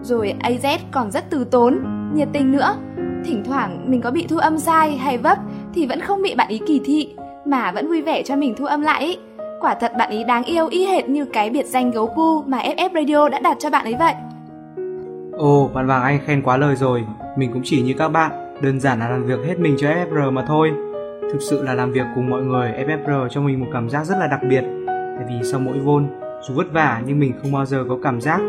Rồi 0.03 0.35
AZ 0.41 0.79
còn 0.91 1.11
rất 1.11 1.31
từ 1.31 1.45
tốn, 1.45 1.79
nhiệt 2.15 2.29
tình 2.33 2.53
nữa. 2.53 2.77
Thỉnh 3.25 3.43
thoảng 3.45 3.91
mình 3.91 4.01
có 4.01 4.11
bị 4.11 4.27
thu 4.29 4.37
âm 4.37 4.59
sai 4.59 4.97
hay 4.97 5.19
vấp 5.19 5.39
thì 5.75 5.87
vẫn 5.87 6.01
không 6.01 6.23
bị 6.23 6.35
bạn 6.35 6.49
ý 6.49 6.61
kỳ 6.67 6.81
thị, 6.85 7.15
mà 7.45 7.73
vẫn 7.73 7.89
vui 7.89 8.03
vẻ 8.03 8.23
cho 8.23 8.37
mình 8.37 8.55
thu 8.59 8.67
âm 8.67 8.83
lại 8.83 9.05
ý. 9.05 9.19
Quả 9.61 9.75
thật 9.75 9.93
bạn 9.99 10.11
ý 10.11 10.25
đáng 10.25 10.45
yêu 10.45 10.69
y 10.71 10.87
hệt 10.87 11.09
như 11.09 11.25
cái 11.25 11.51
biệt 11.51 11.67
danh 11.67 11.91
gấu 11.91 12.07
cu 12.07 12.43
mà 12.43 12.59
FF 12.59 12.91
Radio 12.95 13.29
đã 13.29 13.41
đặt 13.41 13.57
cho 13.61 13.71
bạn 13.71 13.85
ấy 13.85 13.95
vậy. 13.99 14.15
Ồ, 15.33 15.71
bạn 15.75 15.87
Vàng 15.87 16.03
Anh 16.03 16.19
khen 16.27 16.43
quá 16.43 16.57
lời 16.57 16.77
rồi. 16.77 17.05
Mình 17.37 17.53
cũng 17.53 17.63
chỉ 17.65 17.83
như 17.83 17.95
các 17.99 18.09
bạn, 18.09 18.31
đơn 18.63 18.81
giản 18.81 18.99
là 18.99 19.09
làm 19.09 19.25
việc 19.25 19.39
hết 19.47 19.59
mình 19.59 19.77
cho 19.79 19.89
FFR 19.89 20.33
mà 20.33 20.45
thôi. 20.49 20.73
Thực 21.33 21.39
sự 21.51 21.63
là 21.63 21.75
làm 21.75 21.93
việc 21.93 22.07
cùng 22.15 22.31
mọi 22.31 22.43
người, 22.43 22.73
FFR 22.87 23.29
cho 23.29 23.41
mình 23.41 23.61
một 23.61 23.67
cảm 23.73 23.91
giác 23.91 24.05
rất 24.05 24.17
là 24.19 24.27
đặc 24.27 24.41
biệt. 24.49 24.65
Tại 24.87 25.27
vì 25.29 25.35
sau 25.51 25.61
mỗi 25.61 25.79
vôn, 25.79 26.07
dù 26.49 26.55
vất 26.55 26.73
vả 26.73 27.03
nhưng 27.07 27.21
mình 27.21 27.33
không 27.43 27.53
bao 27.53 27.67
giờ 27.67 27.85
có 27.89 27.99
cảm 28.03 28.21
giác 28.21 28.41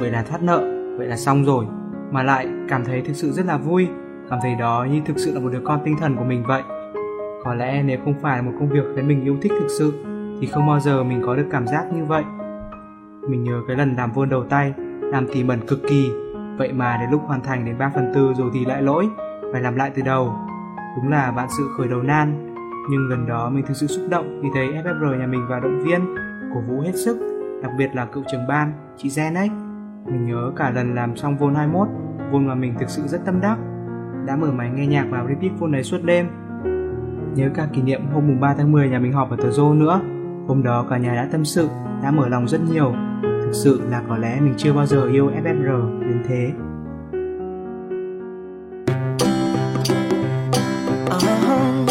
bởi 0.00 0.10
là 0.10 0.22
thoát 0.22 0.42
nợ, 0.42 0.77
vậy 0.98 1.06
là 1.06 1.16
xong 1.16 1.44
rồi. 1.44 1.66
Mà 2.10 2.22
lại 2.22 2.48
cảm 2.68 2.84
thấy 2.84 3.00
thực 3.00 3.12
sự 3.16 3.32
rất 3.32 3.46
là 3.46 3.56
vui, 3.56 3.88
cảm 4.30 4.38
thấy 4.42 4.54
đó 4.54 4.86
như 4.90 5.00
thực 5.06 5.18
sự 5.18 5.34
là 5.34 5.40
một 5.40 5.48
đứa 5.52 5.60
con 5.64 5.80
tinh 5.84 5.96
thần 6.00 6.16
của 6.16 6.24
mình 6.24 6.44
vậy. 6.46 6.62
Có 7.44 7.54
lẽ 7.54 7.82
nếu 7.82 7.98
không 8.04 8.14
phải 8.22 8.36
là 8.36 8.42
một 8.42 8.52
công 8.58 8.68
việc 8.68 8.84
khiến 8.96 9.08
mình 9.08 9.24
yêu 9.24 9.36
thích 9.42 9.52
thực 9.60 9.68
sự 9.78 9.92
thì 10.40 10.46
không 10.46 10.66
bao 10.66 10.80
giờ 10.80 11.04
mình 11.04 11.22
có 11.26 11.36
được 11.36 11.46
cảm 11.50 11.66
giác 11.66 11.84
như 11.94 12.04
vậy. 12.04 12.24
Mình 13.28 13.44
nhớ 13.44 13.60
cái 13.68 13.76
lần 13.76 13.94
làm 13.96 14.12
vôn 14.12 14.28
đầu 14.28 14.44
tay, 14.44 14.74
làm 15.00 15.26
tỉ 15.26 15.44
mẩn 15.44 15.66
cực 15.66 15.82
kỳ, 15.88 16.10
vậy 16.58 16.72
mà 16.72 16.96
đến 17.00 17.10
lúc 17.10 17.22
hoàn 17.26 17.42
thành 17.42 17.64
đến 17.64 17.78
3 17.78 17.90
phần 17.94 18.12
tư 18.14 18.32
rồi 18.38 18.50
thì 18.54 18.64
lại 18.64 18.82
lỗi, 18.82 19.08
phải 19.52 19.62
làm 19.62 19.76
lại 19.76 19.90
từ 19.94 20.02
đầu. 20.02 20.34
Đúng 20.96 21.10
là 21.10 21.32
vạn 21.36 21.48
sự 21.58 21.68
khởi 21.78 21.88
đầu 21.88 22.02
nan, 22.02 22.54
nhưng 22.90 23.08
lần 23.10 23.26
đó 23.26 23.50
mình 23.50 23.66
thực 23.66 23.76
sự 23.76 23.86
xúc 23.86 24.06
động 24.10 24.40
khi 24.42 24.48
thấy 24.54 24.66
FFR 24.66 25.18
nhà 25.18 25.26
mình 25.26 25.46
vào 25.48 25.60
động 25.60 25.80
viên, 25.84 26.14
cổ 26.54 26.60
vũ 26.60 26.80
hết 26.80 26.94
sức, 27.04 27.16
đặc 27.62 27.72
biệt 27.78 27.88
là 27.94 28.04
cựu 28.04 28.24
trưởng 28.32 28.46
ban, 28.48 28.72
chị 28.96 29.08
Jen 29.08 29.34
ấy. 29.34 29.50
Mình 30.10 30.26
nhớ 30.26 30.52
cả 30.56 30.70
lần 30.70 30.94
làm 30.94 31.16
xong 31.16 31.38
Vol 31.38 31.54
21, 31.54 31.88
Vol 32.30 32.42
mà 32.42 32.54
mình 32.54 32.74
thực 32.80 32.90
sự 32.90 33.02
rất 33.06 33.20
tâm 33.24 33.40
đắc. 33.40 33.56
Đã 34.26 34.36
mở 34.36 34.52
máy 34.52 34.70
nghe 34.74 34.86
nhạc 34.86 35.06
và 35.10 35.24
repeat 35.28 35.58
Vol 35.58 35.72
đấy 35.72 35.82
suốt 35.82 35.98
đêm. 36.04 36.26
Nhớ 37.34 37.50
cả 37.54 37.66
kỷ 37.72 37.82
niệm 37.82 38.00
hôm 38.14 38.26
mùng 38.28 38.40
3 38.40 38.54
tháng 38.54 38.72
10 38.72 38.88
nhà 38.88 38.98
mình 38.98 39.12
họp 39.12 39.30
ở 39.30 39.36
Tờ 39.36 39.50
Dô 39.50 39.74
nữa. 39.74 40.00
Hôm 40.48 40.62
đó 40.62 40.86
cả 40.90 40.98
nhà 40.98 41.14
đã 41.14 41.28
tâm 41.32 41.44
sự, 41.44 41.68
đã 42.02 42.10
mở 42.10 42.28
lòng 42.28 42.48
rất 42.48 42.60
nhiều. 42.72 42.92
Thực 43.22 43.52
sự 43.52 43.80
là 43.90 44.02
có 44.08 44.16
lẽ 44.16 44.40
mình 44.40 44.54
chưa 44.56 44.72
bao 44.72 44.86
giờ 44.86 45.06
yêu 45.06 45.30
FFR 45.44 46.00
đến 46.00 46.22
thế. 46.28 46.50
Uh-huh. 51.10 51.86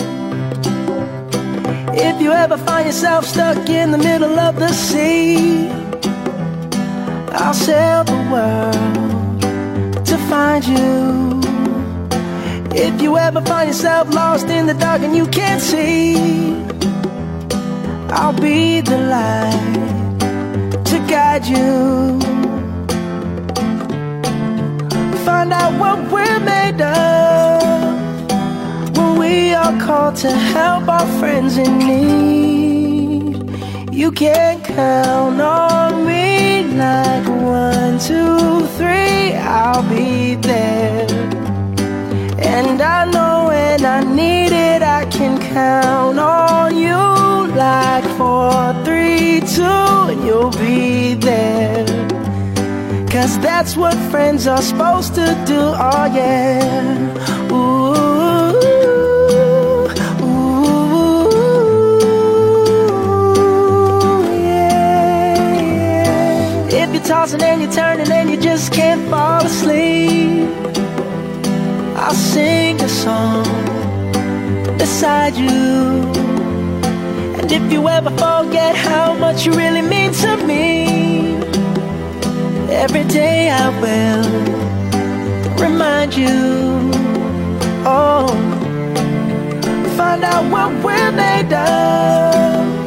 If 1.94 2.26
you 2.26 2.32
ever 2.32 2.60
find 2.66 2.86
yourself 2.86 3.22
stuck 3.22 3.68
in 3.68 3.92
the 3.92 3.98
middle 3.98 4.36
of 4.38 4.54
the 4.60 4.68
sea, 4.68 5.97
I'll 7.40 7.54
sail 7.54 8.04
the 8.04 8.18
world 8.32 8.76
to 10.08 10.18
find 10.28 10.66
you. 10.66 11.40
If 12.76 13.00
you 13.00 13.16
ever 13.18 13.42
find 13.42 13.70
yourself 13.70 14.12
lost 14.12 14.48
in 14.50 14.66
the 14.66 14.74
dark 14.74 15.04
and 15.04 15.16
you 15.16 15.28
can't 15.28 15.62
see, 15.62 16.16
I'll 18.10 18.34
be 18.34 18.82
the 18.82 18.98
light 18.98 20.84
to 20.86 20.98
guide 21.08 21.46
you. 21.46 22.20
Find 25.24 25.54
out 25.54 25.74
what 25.80 26.00
we're 26.12 26.40
made 26.40 26.82
of 26.82 27.62
when 28.98 29.20
we 29.20 29.54
are 29.54 29.80
called 29.80 30.16
to 30.18 30.32
help 30.32 30.88
our 30.90 31.08
friends 31.20 31.58
in 31.58 31.78
need. 31.78 33.36
You 33.94 34.12
can 34.12 34.60
count 34.64 35.40
on 35.40 36.06
me 36.08 36.17
like 36.78 37.28
one, 37.28 38.00
two, 38.00 38.66
three, 38.78 39.34
I'll 39.34 39.84
be 39.90 40.36
there. 40.36 41.08
And 42.40 42.82
I 42.82 43.06
know 43.12 43.48
when 43.48 43.86
I 43.86 44.04
need 44.04 44.52
it, 44.52 44.82
I 44.84 45.06
can 45.06 45.40
count 45.54 46.20
on 46.20 46.78
you 46.78 46.96
like 47.56 48.06
four, 48.18 48.74
three, 48.86 49.42
two, 49.56 49.64
and 50.12 50.24
you'll 50.26 50.52
be 50.52 51.16
there. 51.16 51.86
Cause 53.10 53.40
that's 53.40 53.76
what 53.76 53.96
friends 54.12 54.46
are 54.48 54.62
supposed 54.62 55.16
to 55.16 55.26
do, 55.48 55.60
oh 55.60 56.06
yeah. 56.14 57.52
Ooh, 57.52 57.87
tossing 67.08 67.42
and 67.42 67.62
you're 67.62 67.72
turning 67.72 68.12
and 68.12 68.30
you 68.30 68.36
just 68.36 68.74
can't 68.74 69.10
fall 69.10 69.46
asleep, 69.46 70.50
I'll 71.96 72.14
sing 72.14 72.82
a 72.82 72.90
song 72.90 73.46
beside 74.78 75.34
you. 75.38 76.04
And 77.40 77.50
if 77.50 77.72
you 77.72 77.88
ever 77.88 78.10
forget 78.10 78.76
how 78.76 79.14
much 79.14 79.46
you 79.46 79.54
really 79.54 79.82
mean 79.82 80.12
to 80.24 80.36
me, 80.46 81.38
every 82.70 83.06
day 83.06 83.52
I 83.52 83.70
will 83.84 84.28
remind 85.56 86.14
you. 86.14 86.92
Oh, 87.86 88.28
find 89.96 90.26
out 90.26 90.44
what 90.52 90.70
we're 90.84 91.12
made 91.14 91.54
of 91.54 92.87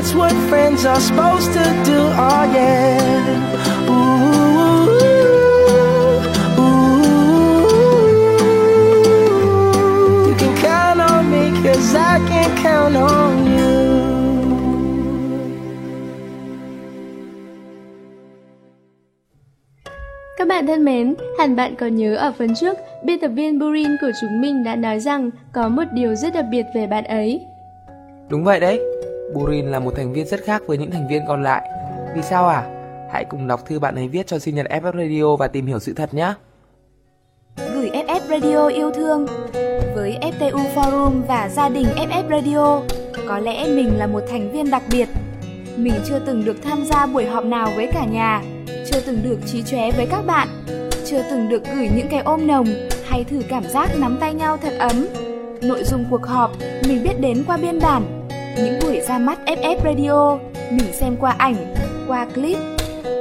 That's 0.00 0.14
what 0.14 0.32
friends 0.48 0.86
are 0.86 1.00
supposed 1.00 1.52
to 1.52 1.64
do, 1.84 1.98
oh 2.16 2.44
yeah. 2.54 2.96
Ooh, 3.88 4.88
ooh. 6.60 7.06
You 10.26 10.34
can 10.38 10.56
count 10.56 11.00
on 11.00 11.30
me, 11.30 11.50
cause 11.62 11.94
I 11.94 12.18
can 12.28 12.56
count 12.62 12.96
on 12.96 13.44
you. 13.44 14.00
Các 20.36 20.48
bạn 20.48 20.66
thân 20.66 20.84
mến, 20.84 21.14
hẳn 21.38 21.56
bạn 21.56 21.74
có 21.76 21.86
nhớ 21.86 22.16
ở 22.16 22.32
phần 22.38 22.54
trước, 22.54 22.76
biên 23.04 23.20
tập 23.20 23.28
viên 23.28 23.58
Burin 23.58 23.96
của 24.00 24.10
chúng 24.20 24.40
mình 24.40 24.64
đã 24.64 24.76
nói 24.76 25.00
rằng 25.00 25.30
có 25.52 25.68
một 25.68 25.84
điều 25.92 26.14
rất 26.14 26.34
đặc 26.34 26.44
biệt 26.50 26.66
về 26.74 26.86
bạn 26.86 27.04
ấy. 27.04 27.40
Đúng 28.28 28.44
vậy 28.44 28.60
đấy, 28.60 28.80
Burin 29.34 29.66
là 29.66 29.78
một 29.78 29.92
thành 29.96 30.12
viên 30.12 30.26
rất 30.26 30.40
khác 30.44 30.62
với 30.66 30.78
những 30.78 30.90
thành 30.90 31.08
viên 31.08 31.22
còn 31.28 31.42
lại. 31.42 31.70
Vì 32.14 32.22
sao 32.22 32.48
à? 32.48 32.76
Hãy 33.12 33.24
cùng 33.24 33.48
đọc 33.48 33.66
thư 33.66 33.78
bạn 33.78 33.94
ấy 33.94 34.08
viết 34.08 34.26
cho 34.26 34.38
sinh 34.38 34.54
nhật 34.54 34.66
FF 34.70 34.92
Radio 34.98 35.36
và 35.36 35.48
tìm 35.48 35.66
hiểu 35.66 35.78
sự 35.78 35.94
thật 35.94 36.14
nhé. 36.14 36.34
Gửi 37.56 37.90
FF 37.90 38.20
Radio 38.28 38.66
yêu 38.66 38.90
thương 38.90 39.26
Với 39.94 40.18
FTU 40.20 40.74
Forum 40.74 41.22
và 41.28 41.48
gia 41.48 41.68
đình 41.68 41.86
FF 41.96 42.30
Radio, 42.30 42.82
Có 43.28 43.38
lẽ 43.38 43.66
mình 43.68 43.98
là 43.98 44.06
một 44.06 44.20
thành 44.30 44.52
viên 44.52 44.70
đặc 44.70 44.82
biệt 44.92 45.08
Mình 45.76 45.94
chưa 46.08 46.18
từng 46.26 46.44
được 46.44 46.56
tham 46.62 46.84
gia 46.84 47.06
buổi 47.06 47.26
họp 47.26 47.44
nào 47.44 47.68
với 47.76 47.86
cả 47.92 48.04
nhà, 48.04 48.42
Chưa 48.66 49.00
từng 49.06 49.22
được 49.24 49.38
trí 49.46 49.62
chóe 49.62 49.90
với 49.90 50.06
các 50.06 50.26
bạn, 50.26 50.48
Chưa 51.04 51.22
từng 51.30 51.48
được 51.48 51.62
gửi 51.74 51.90
những 51.96 52.08
cái 52.10 52.20
ôm 52.20 52.46
nồng 52.46 52.66
Hay 53.04 53.24
thử 53.24 53.42
cảm 53.48 53.64
giác 53.64 53.90
nắm 53.98 54.16
tay 54.20 54.34
nhau 54.34 54.56
thật 54.56 54.72
ấm 54.78 55.06
Nội 55.62 55.84
dung 55.84 56.04
cuộc 56.10 56.26
họp 56.26 56.50
mình 56.88 57.02
biết 57.02 57.20
đến 57.20 57.44
qua 57.46 57.56
biên 57.56 57.80
bản 57.80 58.19
những 58.56 58.78
buổi 58.82 59.00
ra 59.08 59.18
mắt 59.18 59.38
FF 59.46 59.76
Radio 59.84 60.38
Mình 60.70 60.92
xem 60.92 61.16
qua 61.20 61.34
ảnh, 61.38 61.74
qua 62.08 62.26
clip. 62.34 62.58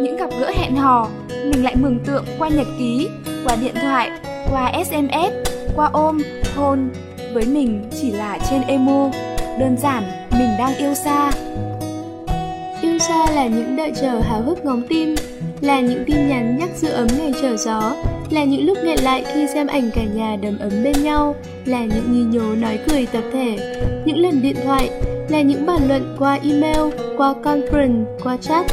Những 0.02 0.18
gặp 0.18 0.30
gỡ 0.40 0.52
hẹn 0.56 0.76
hò 0.76 1.08
Mình 1.30 1.64
lại 1.64 1.76
mường 1.76 2.00
tượng 2.00 2.26
qua 2.40 2.50
nhật 2.50 2.68
ký, 2.80 3.08
qua 3.46 3.56
điện 3.62 3.74
thoại 3.82 4.12
qua 4.52 4.72
SMS, 4.86 5.34
qua 5.76 5.90
ôm, 5.94 6.22
hôn. 6.56 6.90
Với 7.34 7.46
mình 7.46 7.90
chỉ 8.02 8.12
là 8.12 8.40
trên 8.50 8.62
emo 8.62 9.12
Đơn 9.60 9.78
giản, 9.82 10.04
mình 10.32 10.50
đang 10.60 10.76
yêu 10.76 10.94
xa 10.94 11.32
Yêu 12.82 13.00
xa 13.00 13.32
là 13.32 13.48
những 13.48 13.76
đợi 13.76 13.92
chờ 14.02 14.20
háo 14.20 14.42
hức 14.42 14.66
ngóng 14.66 14.84
tim, 14.90 15.16
là 15.62 15.80
những 15.80 16.04
tin 16.08 16.28
nhắn 16.28 16.58
nhắc 16.60 16.70
giữ 16.76 16.90
ấm 16.90 17.08
ngày 17.18 17.34
trở 17.42 17.58
gió, 17.58 17.96
là 18.30 18.44
những 18.44 18.66
lúc 18.66 18.78
nghẹn 18.84 19.00
lại 19.00 19.24
khi 19.34 19.48
xem 19.54 19.68
ảnh 19.68 19.92
cả 19.96 20.04
nhà 20.04 20.36
đầm 20.42 20.60
ấm 20.60 20.84
bên 20.84 21.04
nhau, 21.04 21.36
là 21.66 21.86
những 21.86 22.12
nhí 22.12 22.38
nhố 22.38 22.56
nói 22.56 22.80
cười 22.90 23.06
tập 23.06 23.24
thể, 23.34 23.58
những 24.06 24.18
lần 24.18 24.42
điện 24.42 24.56
thoại, 24.64 24.90
là 25.30 25.42
những 25.42 25.66
bàn 25.66 25.88
luận 25.88 26.16
qua 26.20 26.40
email, 26.44 26.94
qua 27.18 27.34
conference, 27.44 28.04
qua 28.24 28.38
chat. 28.38 28.66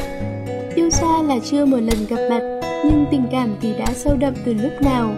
Yêu 0.75 0.89
xa 0.89 1.21
là 1.21 1.35
chưa 1.43 1.65
một 1.65 1.79
lần 1.79 2.05
gặp 2.09 2.27
mặt, 2.29 2.41
nhưng 2.85 3.05
tình 3.11 3.23
cảm 3.31 3.55
thì 3.61 3.73
đã 3.79 3.85
sâu 3.93 4.15
đậm 4.19 4.33
từ 4.45 4.53
lúc 4.53 4.71
nào. 4.81 5.15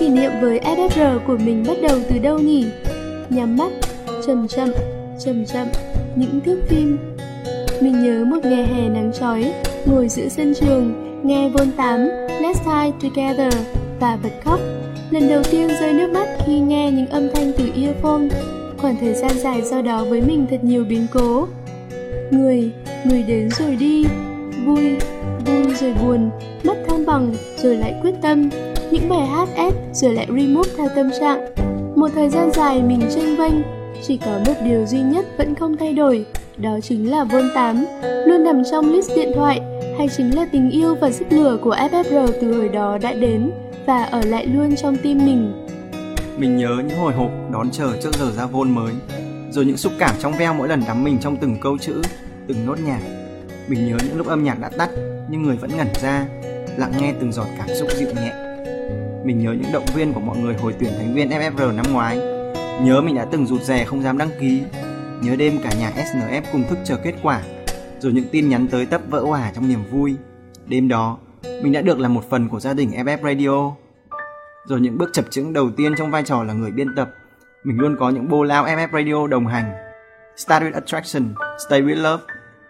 Kỷ 0.00 0.08
niệm 0.08 0.30
với 0.40 0.60
FFR 0.60 1.18
của 1.26 1.36
mình 1.36 1.64
bắt 1.66 1.76
đầu 1.88 1.98
từ 2.10 2.18
đâu 2.18 2.38
nhỉ? 2.38 2.66
Nhắm 3.30 3.56
mắt, 3.56 3.70
chậm 4.26 4.48
chậm, 4.48 4.68
chậm 5.24 5.44
chậm, 5.44 5.66
những 6.16 6.40
thước 6.44 6.60
phim 6.68 6.98
Mình 7.80 8.02
nhớ 8.02 8.24
một 8.24 8.38
ngày 8.44 8.66
hè 8.66 8.88
nắng 8.88 9.12
chói, 9.20 9.52
ngồi 9.86 10.08
giữa 10.08 10.28
sân 10.28 10.54
trường, 10.54 10.94
nghe 11.24 11.48
Vol 11.48 11.68
8, 11.76 12.00
Let's 12.40 12.54
Die 12.64 12.92
Together 13.10 13.54
và 14.00 14.18
bật 14.22 14.32
khóc. 14.44 14.60
Lần 15.10 15.28
đầu 15.28 15.42
tiên 15.50 15.68
rơi 15.80 15.92
nước 15.92 16.10
mắt 16.10 16.28
khi 16.46 16.60
nghe 16.60 16.90
những 16.90 17.06
âm 17.06 17.28
thanh 17.34 17.52
từ 17.58 17.64
earphone. 17.82 18.28
Khoảng 18.78 18.96
thời 19.00 19.14
gian 19.14 19.30
dài 19.38 19.62
do 19.62 19.82
đó 19.82 20.04
với 20.04 20.22
mình 20.22 20.46
thật 20.50 20.64
nhiều 20.64 20.84
biến 20.84 21.06
cố. 21.12 21.46
Người, 22.30 22.70
người 23.04 23.22
đến 23.22 23.48
rồi 23.50 23.76
đi, 23.76 24.04
vui, 24.66 24.96
vui 25.46 25.74
rồi 25.80 25.94
buồn, 26.02 26.30
mất 26.62 26.76
thăng 26.88 27.06
bằng 27.06 27.34
rồi 27.56 27.76
lại 27.76 27.94
quyết 28.02 28.14
tâm. 28.22 28.50
Những 28.90 29.08
bài 29.08 29.26
hát 29.26 29.48
ép 29.54 29.74
rồi 29.92 30.14
lại 30.14 30.26
remove 30.28 30.70
theo 30.76 30.88
tâm 30.96 31.10
trạng. 31.20 31.54
Một 31.96 32.08
thời 32.14 32.28
gian 32.28 32.50
dài 32.52 32.82
mình 32.82 33.00
tranh 33.14 33.36
vênh, 33.36 33.54
chỉ 34.02 34.16
có 34.16 34.40
một 34.46 34.54
điều 34.64 34.86
duy 34.86 35.00
nhất 35.00 35.26
vẫn 35.38 35.54
không 35.54 35.76
thay 35.76 35.92
đổi, 35.92 36.26
đó 36.56 36.78
chính 36.82 37.10
là 37.10 37.24
Vol 37.24 37.44
8, 37.54 37.84
luôn 38.26 38.44
nằm 38.44 38.62
trong 38.70 38.92
list 38.92 39.10
điện 39.16 39.32
thoại, 39.34 39.60
hay 39.98 40.08
chính 40.16 40.36
là 40.36 40.46
tình 40.52 40.70
yêu 40.70 40.94
và 40.94 41.10
sức 41.10 41.26
lửa 41.30 41.58
của 41.62 41.74
FFR 41.74 42.28
từ 42.40 42.58
hồi 42.58 42.68
đó 42.68 42.98
đã 43.02 43.12
đến 43.12 43.50
và 43.86 44.04
ở 44.04 44.20
lại 44.24 44.46
luôn 44.46 44.76
trong 44.76 44.96
tim 45.02 45.18
mình. 45.26 45.67
Mình 46.38 46.56
nhớ 46.56 46.82
những 46.88 46.98
hồi 46.98 47.14
hộp 47.14 47.30
đón 47.52 47.70
chờ 47.70 47.96
trước 48.02 48.14
giờ 48.14 48.30
ra 48.36 48.46
vôn 48.46 48.70
mới, 48.70 48.94
rồi 49.50 49.64
những 49.64 49.76
xúc 49.76 49.92
cảm 49.98 50.14
trong 50.18 50.32
veo 50.32 50.54
mỗi 50.54 50.68
lần 50.68 50.82
đắm 50.86 51.04
mình 51.04 51.18
trong 51.20 51.36
từng 51.36 51.56
câu 51.60 51.78
chữ, 51.78 52.02
từng 52.48 52.66
nốt 52.66 52.78
nhạc. 52.80 53.00
Mình 53.68 53.88
nhớ 53.88 53.96
những 54.04 54.16
lúc 54.16 54.26
âm 54.26 54.44
nhạc 54.44 54.60
đã 54.60 54.68
tắt 54.68 54.90
nhưng 55.30 55.42
người 55.42 55.56
vẫn 55.56 55.70
ngẩn 55.76 55.88
ra, 56.02 56.26
lặng 56.76 56.92
nghe 57.00 57.14
từng 57.20 57.32
giọt 57.32 57.46
cảm 57.58 57.68
xúc 57.78 57.88
dịu 57.96 58.08
nhẹ. 58.08 58.32
Mình 59.24 59.38
nhớ 59.38 59.52
những 59.52 59.72
động 59.72 59.84
viên 59.94 60.12
của 60.12 60.20
mọi 60.20 60.38
người 60.38 60.54
hồi 60.54 60.74
tuyển 60.78 60.92
thành 60.98 61.14
viên 61.14 61.28
FFR 61.28 61.76
năm 61.76 61.86
ngoái. 61.92 62.18
Nhớ 62.82 63.00
mình 63.00 63.14
đã 63.14 63.24
từng 63.24 63.46
rụt 63.46 63.62
rè 63.62 63.84
không 63.84 64.02
dám 64.02 64.18
đăng 64.18 64.30
ký. 64.40 64.62
Nhớ 65.22 65.36
đêm 65.36 65.58
cả 65.62 65.70
nhà 65.78 65.92
SNF 65.96 66.42
cùng 66.52 66.64
thức 66.68 66.78
chờ 66.84 66.96
kết 66.96 67.14
quả, 67.22 67.42
rồi 68.00 68.12
những 68.12 68.28
tin 68.32 68.48
nhắn 68.48 68.68
tới 68.68 68.86
tấp 68.86 69.00
vỡ 69.10 69.20
hòa 69.20 69.52
trong 69.54 69.68
niềm 69.68 69.80
vui. 69.90 70.14
Đêm 70.66 70.88
đó, 70.88 71.18
mình 71.62 71.72
đã 71.72 71.80
được 71.80 71.98
là 71.98 72.08
một 72.08 72.30
phần 72.30 72.48
của 72.48 72.60
gia 72.60 72.74
đình 72.74 72.90
FF 72.90 73.18
Radio. 73.22 73.87
Rồi 74.68 74.80
những 74.80 74.98
bước 74.98 75.10
chập 75.12 75.24
chững 75.30 75.52
đầu 75.52 75.70
tiên 75.76 75.94
trong 75.98 76.10
vai 76.10 76.22
trò 76.22 76.44
là 76.44 76.54
người 76.54 76.70
biên 76.70 76.94
tập, 76.94 77.10
mình 77.64 77.78
luôn 77.80 77.96
có 77.98 78.10
những 78.10 78.28
bô 78.28 78.42
lao 78.42 78.66
FF 78.66 78.88
Radio 78.92 79.26
đồng 79.26 79.46
hành. 79.46 79.72
Start 80.36 80.64
with 80.64 80.72
attraction, 80.72 81.34
stay 81.68 81.82
with 81.82 82.02
love. 82.02 82.24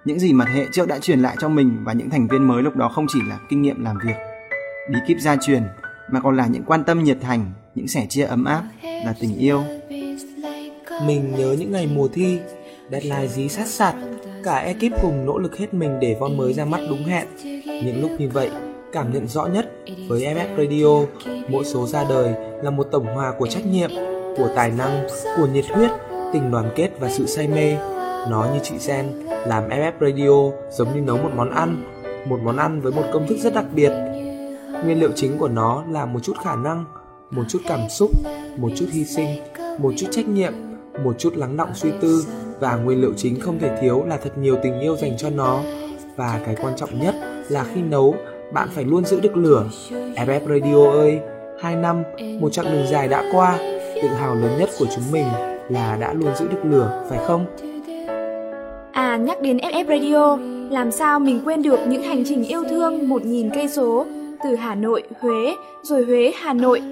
Những 0.05 0.19
gì 0.19 0.33
mà 0.33 0.45
thế 0.45 0.53
hệ 0.53 0.67
trước 0.73 0.89
đã 0.89 0.99
truyền 0.99 1.21
lại 1.21 1.37
cho 1.41 1.49
mình 1.49 1.77
và 1.85 1.93
những 1.93 2.11
thành 2.11 2.29
viên 2.29 2.49
mới 2.49 2.63
lúc 2.63 2.77
đó 2.77 2.89
không 2.89 3.07
chỉ 3.09 3.19
là 3.29 3.39
kinh 3.49 3.63
nghiệm 3.63 3.85
làm 3.85 3.99
việc, 4.05 4.17
bí 4.91 4.99
kíp 5.07 5.17
gia 5.21 5.37
truyền, 5.37 5.63
mà 6.11 6.21
còn 6.21 6.37
là 6.37 6.47
những 6.47 6.63
quan 6.63 6.85
tâm 6.85 7.05
nhiệt 7.05 7.19
thành, 7.21 7.53
những 7.75 7.89
sẻ 7.89 8.07
chia 8.09 8.25
ấm 8.25 8.45
áp, 8.45 8.63
là 8.83 9.15
tình 9.21 9.39
yêu. 9.39 9.63
Mình 11.07 11.35
nhớ 11.39 11.57
những 11.59 11.73
ngày 11.73 11.91
mùa 11.95 12.09
thi, 12.09 12.39
deadline 12.91 13.27
dí 13.27 13.49
sát 13.49 13.67
sạt, 13.67 13.95
cả 14.45 14.57
ekip 14.57 15.03
cùng 15.03 15.27
nỗ 15.27 15.39
lực 15.39 15.59
hết 15.59 15.75
mình 15.75 16.01
để 16.01 16.17
Von 16.21 16.37
mới 16.37 16.53
ra 16.53 16.65
mắt 16.65 16.81
đúng 16.89 17.05
hẹn. 17.05 17.27
Những 17.85 18.01
lúc 18.01 18.11
như 18.19 18.29
vậy, 18.29 18.51
cảm 18.93 19.13
nhận 19.13 19.29
rõ 19.29 19.47
nhất 19.47 19.73
với 20.09 20.21
FF 20.21 20.57
Radio, 20.57 21.07
mỗi 21.49 21.65
số 21.65 21.87
ra 21.87 22.05
đời 22.09 22.35
là 22.63 22.71
một 22.71 22.89
tổng 22.91 23.07
hòa 23.07 23.33
của 23.39 23.47
trách 23.47 23.67
nhiệm, 23.67 23.91
của 24.37 24.49
tài 24.57 24.71
năng, 24.71 25.07
của 25.37 25.47
nhiệt 25.47 25.65
huyết, 25.65 25.91
tình 26.33 26.51
đoàn 26.51 26.71
kết 26.77 26.91
và 27.01 27.11
sự 27.11 27.27
say 27.27 27.49
mê. 27.49 27.77
Nó 28.31 28.49
như 28.55 28.61
chị 28.63 28.79
Sen, 28.79 29.07
làm 29.47 29.69
FF 29.69 29.93
Radio 30.01 30.57
giống 30.71 30.95
như 30.95 31.01
nấu 31.01 31.17
một 31.17 31.31
món 31.37 31.51
ăn, 31.51 31.85
một 32.27 32.41
món 32.43 32.57
ăn 32.57 32.81
với 32.81 32.93
một 32.93 33.05
công 33.13 33.27
thức 33.27 33.39
rất 33.43 33.55
đặc 33.55 33.65
biệt. 33.75 33.93
Nguyên 34.85 35.01
liệu 35.01 35.11
chính 35.15 35.39
của 35.39 35.49
nó 35.49 35.85
là 35.91 36.07
một 36.07 36.21
chút 36.23 36.37
khả 36.45 36.57
năng, 36.57 36.85
một 37.31 37.43
chút 37.49 37.59
cảm 37.69 37.89
xúc, 37.89 38.11
một 38.57 38.69
chút 38.77 38.87
hy 38.93 39.05
sinh, 39.05 39.29
một 39.79 39.93
chút 39.97 40.07
trách 40.11 40.29
nhiệm, 40.29 40.53
một 41.05 41.19
chút 41.19 41.37
lắng 41.37 41.57
động 41.57 41.71
suy 41.75 41.91
tư 42.01 42.25
và 42.61 42.77
nguyên 42.77 43.01
liệu 43.01 43.13
chính 43.17 43.41
không 43.41 43.59
thể 43.59 43.79
thiếu 43.81 44.05
là 44.07 44.17
thật 44.17 44.39
nhiều 44.39 44.57
tình 44.63 44.81
yêu 44.81 44.97
dành 44.97 45.17
cho 45.19 45.31
nó. 45.31 45.61
Và 46.17 46.41
cái 46.47 46.57
quan 46.63 46.77
trọng 46.77 47.01
nhất 47.01 47.15
là 47.49 47.65
khi 47.75 47.83
nấu, 47.83 48.15
bạn 48.53 48.69
phải 48.75 48.85
luôn 48.85 49.05
giữ 49.05 49.21
được 49.21 49.37
lửa. 49.37 49.65
FF 50.17 50.41
Radio 50.49 50.91
ơi, 50.91 51.19
2 51.61 51.77
năm, 51.77 52.03
một 52.41 52.53
chặng 52.53 52.73
đường 52.73 52.87
dài 52.91 53.09
đã 53.09 53.25
qua, 53.33 53.59
tự 54.03 54.09
hào 54.09 54.35
lớn 54.35 54.51
nhất 54.59 54.69
của 54.79 54.87
chúng 54.95 55.05
mình 55.13 55.27
là 55.69 55.97
đã 56.01 56.13
luôn 56.13 56.31
giữ 56.37 56.49
được 56.49 56.65
lửa, 56.65 57.05
phải 57.11 57.19
không? 57.27 57.47
À 58.93 59.17
nhắc 59.17 59.41
đến 59.43 59.57
FF 59.57 59.87
Radio, 59.87 60.39
làm 60.71 60.91
sao 60.91 61.21
mình 61.21 61.41
quên 61.45 61.63
được 61.63 61.79
những 61.89 62.03
hành 62.03 62.25
trình 62.27 62.45
yêu 62.45 62.65
thương 62.71 63.09
1.000 63.09 63.51
cây 63.55 63.69
số 63.69 64.07
từ 64.45 64.57
Hà 64.57 64.75
Nội, 64.75 65.03
Huế, 65.21 65.55
rồi 65.83 66.05
Huế, 66.05 66.33
Hà 66.41 66.53
Nội. 66.53 66.83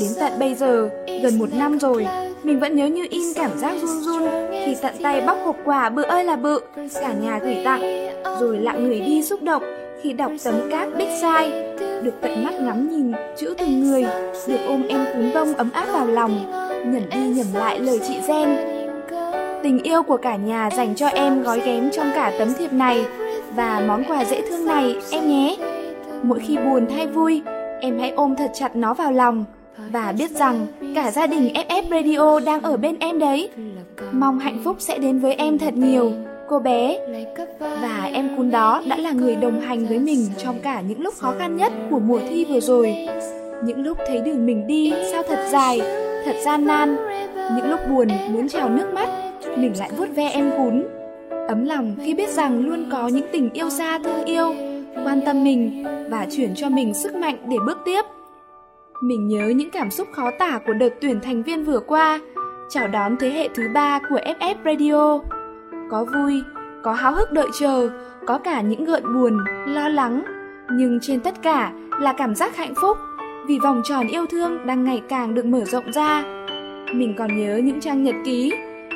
Đến 0.00 0.08
tận 0.20 0.32
bây 0.38 0.54
giờ, 0.54 0.90
gần 1.22 1.38
một 1.38 1.54
năm 1.54 1.78
rồi, 1.78 2.06
mình 2.42 2.60
vẫn 2.60 2.76
nhớ 2.76 2.86
như 2.86 3.06
in 3.10 3.22
cảm 3.34 3.50
giác 3.58 3.72
run 3.82 4.00
run 4.00 4.22
khi 4.50 4.76
tận 4.82 4.94
tay 5.02 5.20
bóc 5.26 5.38
hộp 5.44 5.56
quà 5.64 5.88
bự 5.88 6.02
ơi 6.02 6.24
là 6.24 6.36
bự, 6.36 6.60
cả 6.94 7.12
nhà 7.12 7.38
gửi 7.38 7.56
tặng, 7.64 8.10
rồi 8.40 8.58
lặng 8.58 8.84
người 8.84 9.00
đi 9.00 9.22
xúc 9.22 9.42
động 9.42 9.62
khi 10.02 10.12
đọc 10.12 10.32
tấm 10.44 10.54
cát 10.70 10.88
bích 10.98 11.08
sai 11.20 11.70
được 12.02 12.14
tận 12.20 12.44
mắt 12.44 12.54
ngắm 12.60 12.90
nhìn 12.90 13.12
chữ 13.36 13.54
từng 13.58 13.80
người, 13.80 14.06
được 14.46 14.58
ôm 14.66 14.82
em 14.88 15.04
cún 15.14 15.30
bông 15.34 15.54
ấm 15.54 15.70
áp 15.72 15.86
vào 15.92 16.06
lòng, 16.06 16.52
nhẩn 16.86 17.02
đi 17.10 17.28
nhẩm 17.28 17.46
lại 17.54 17.78
lời 17.80 18.00
chị 18.08 18.14
Gen. 18.28 18.56
Tình 19.62 19.82
yêu 19.82 20.02
của 20.02 20.16
cả 20.16 20.36
nhà 20.36 20.70
dành 20.76 20.94
cho 20.94 21.06
em 21.06 21.42
gói 21.42 21.60
ghém 21.60 21.90
trong 21.92 22.10
cả 22.14 22.32
tấm 22.38 22.48
thiệp 22.58 22.72
này 22.72 23.04
và 23.56 23.84
món 23.88 24.04
quà 24.04 24.24
dễ 24.24 24.42
thương 24.48 24.66
này 24.66 24.96
em 25.10 25.28
nhé. 25.28 25.56
Mỗi 26.22 26.38
khi 26.38 26.56
buồn 26.56 26.86
hay 26.88 27.06
vui, 27.06 27.42
em 27.80 27.98
hãy 27.98 28.10
ôm 28.10 28.36
thật 28.36 28.50
chặt 28.54 28.76
nó 28.76 28.94
vào 28.94 29.12
lòng 29.12 29.44
và 29.92 30.14
biết 30.18 30.30
rằng 30.30 30.66
cả 30.94 31.10
gia 31.10 31.26
đình 31.26 31.52
FF 31.54 31.82
Radio 31.90 32.40
đang 32.46 32.62
ở 32.62 32.76
bên 32.76 32.96
em 33.00 33.18
đấy. 33.18 33.50
Mong 34.12 34.38
hạnh 34.38 34.60
phúc 34.64 34.76
sẽ 34.78 34.98
đến 34.98 35.18
với 35.18 35.34
em 35.34 35.58
thật 35.58 35.74
nhiều, 35.74 36.12
cô 36.50 36.58
bé. 36.58 36.98
Và 37.58 38.10
em 38.12 38.36
cún 38.36 38.50
đó 38.50 38.82
đã 38.88 38.96
là 38.96 39.12
người 39.12 39.36
đồng 39.36 39.60
hành 39.60 39.86
với 39.86 39.98
mình 39.98 40.26
trong 40.38 40.58
cả 40.62 40.80
những 40.80 41.00
lúc 41.00 41.14
khó 41.14 41.34
khăn 41.38 41.56
nhất 41.56 41.72
của 41.90 41.98
mùa 41.98 42.18
thi 42.28 42.44
vừa 42.44 42.60
rồi. 42.60 42.94
Những 43.64 43.82
lúc 43.82 43.98
thấy 44.06 44.20
đường 44.20 44.46
mình 44.46 44.66
đi 44.66 44.92
sao 45.12 45.22
thật 45.28 45.48
dài, 45.52 45.80
thật 46.24 46.36
gian 46.44 46.66
nan. 46.66 46.96
Những 47.56 47.70
lúc 47.70 47.80
buồn 47.90 48.08
muốn 48.30 48.48
trào 48.48 48.68
nước 48.68 48.94
mắt, 48.94 49.08
mình 49.56 49.72
lại 49.78 49.90
vuốt 49.96 50.06
ve 50.14 50.28
em 50.28 50.50
cún. 50.56 50.84
Ấm 51.48 51.64
lòng 51.64 51.96
khi 52.04 52.14
biết 52.14 52.28
rằng 52.30 52.66
luôn 52.66 52.88
có 52.92 53.08
những 53.08 53.26
tình 53.32 53.50
yêu 53.52 53.70
xa 53.70 53.98
thương 53.98 54.24
yêu, 54.24 54.54
quan 55.04 55.20
tâm 55.26 55.44
mình 55.44 55.84
và 56.10 56.26
chuyển 56.30 56.54
cho 56.54 56.68
mình 56.68 56.94
sức 56.94 57.14
mạnh 57.14 57.36
để 57.48 57.56
bước 57.66 57.78
tiếp. 57.84 58.02
Mình 59.02 59.28
nhớ 59.28 59.48
những 59.48 59.70
cảm 59.70 59.90
xúc 59.90 60.08
khó 60.12 60.30
tả 60.38 60.60
của 60.66 60.72
đợt 60.72 60.90
tuyển 61.00 61.20
thành 61.20 61.42
viên 61.42 61.64
vừa 61.64 61.80
qua, 61.80 62.20
chào 62.70 62.88
đón 62.88 63.16
thế 63.20 63.30
hệ 63.30 63.48
thứ 63.54 63.62
ba 63.74 64.00
của 64.10 64.18
FF 64.40 64.54
Radio. 64.64 65.20
Có 65.90 66.04
vui, 66.04 66.42
có 66.82 66.92
háo 66.92 67.14
hức 67.14 67.32
đợi 67.32 67.48
chờ, 67.60 67.90
có 68.26 68.38
cả 68.38 68.60
những 68.60 68.84
gợn 68.84 69.14
buồn, 69.14 69.38
lo 69.66 69.88
lắng, 69.88 70.22
nhưng 70.72 70.98
trên 71.00 71.20
tất 71.20 71.42
cả 71.42 71.72
là 72.00 72.12
cảm 72.12 72.34
giác 72.34 72.56
hạnh 72.56 72.74
phúc 72.82 72.96
vì 73.46 73.58
vòng 73.58 73.82
tròn 73.84 74.06
yêu 74.06 74.26
thương 74.30 74.66
đang 74.66 74.84
ngày 74.84 75.02
càng 75.08 75.34
được 75.34 75.44
mở 75.44 75.64
rộng 75.64 75.92
ra. 75.92 76.22
Mình 76.94 77.14
còn 77.18 77.36
nhớ 77.36 77.60
những 77.64 77.80
trang 77.80 78.04
nhật 78.04 78.14
ký, 78.24 78.52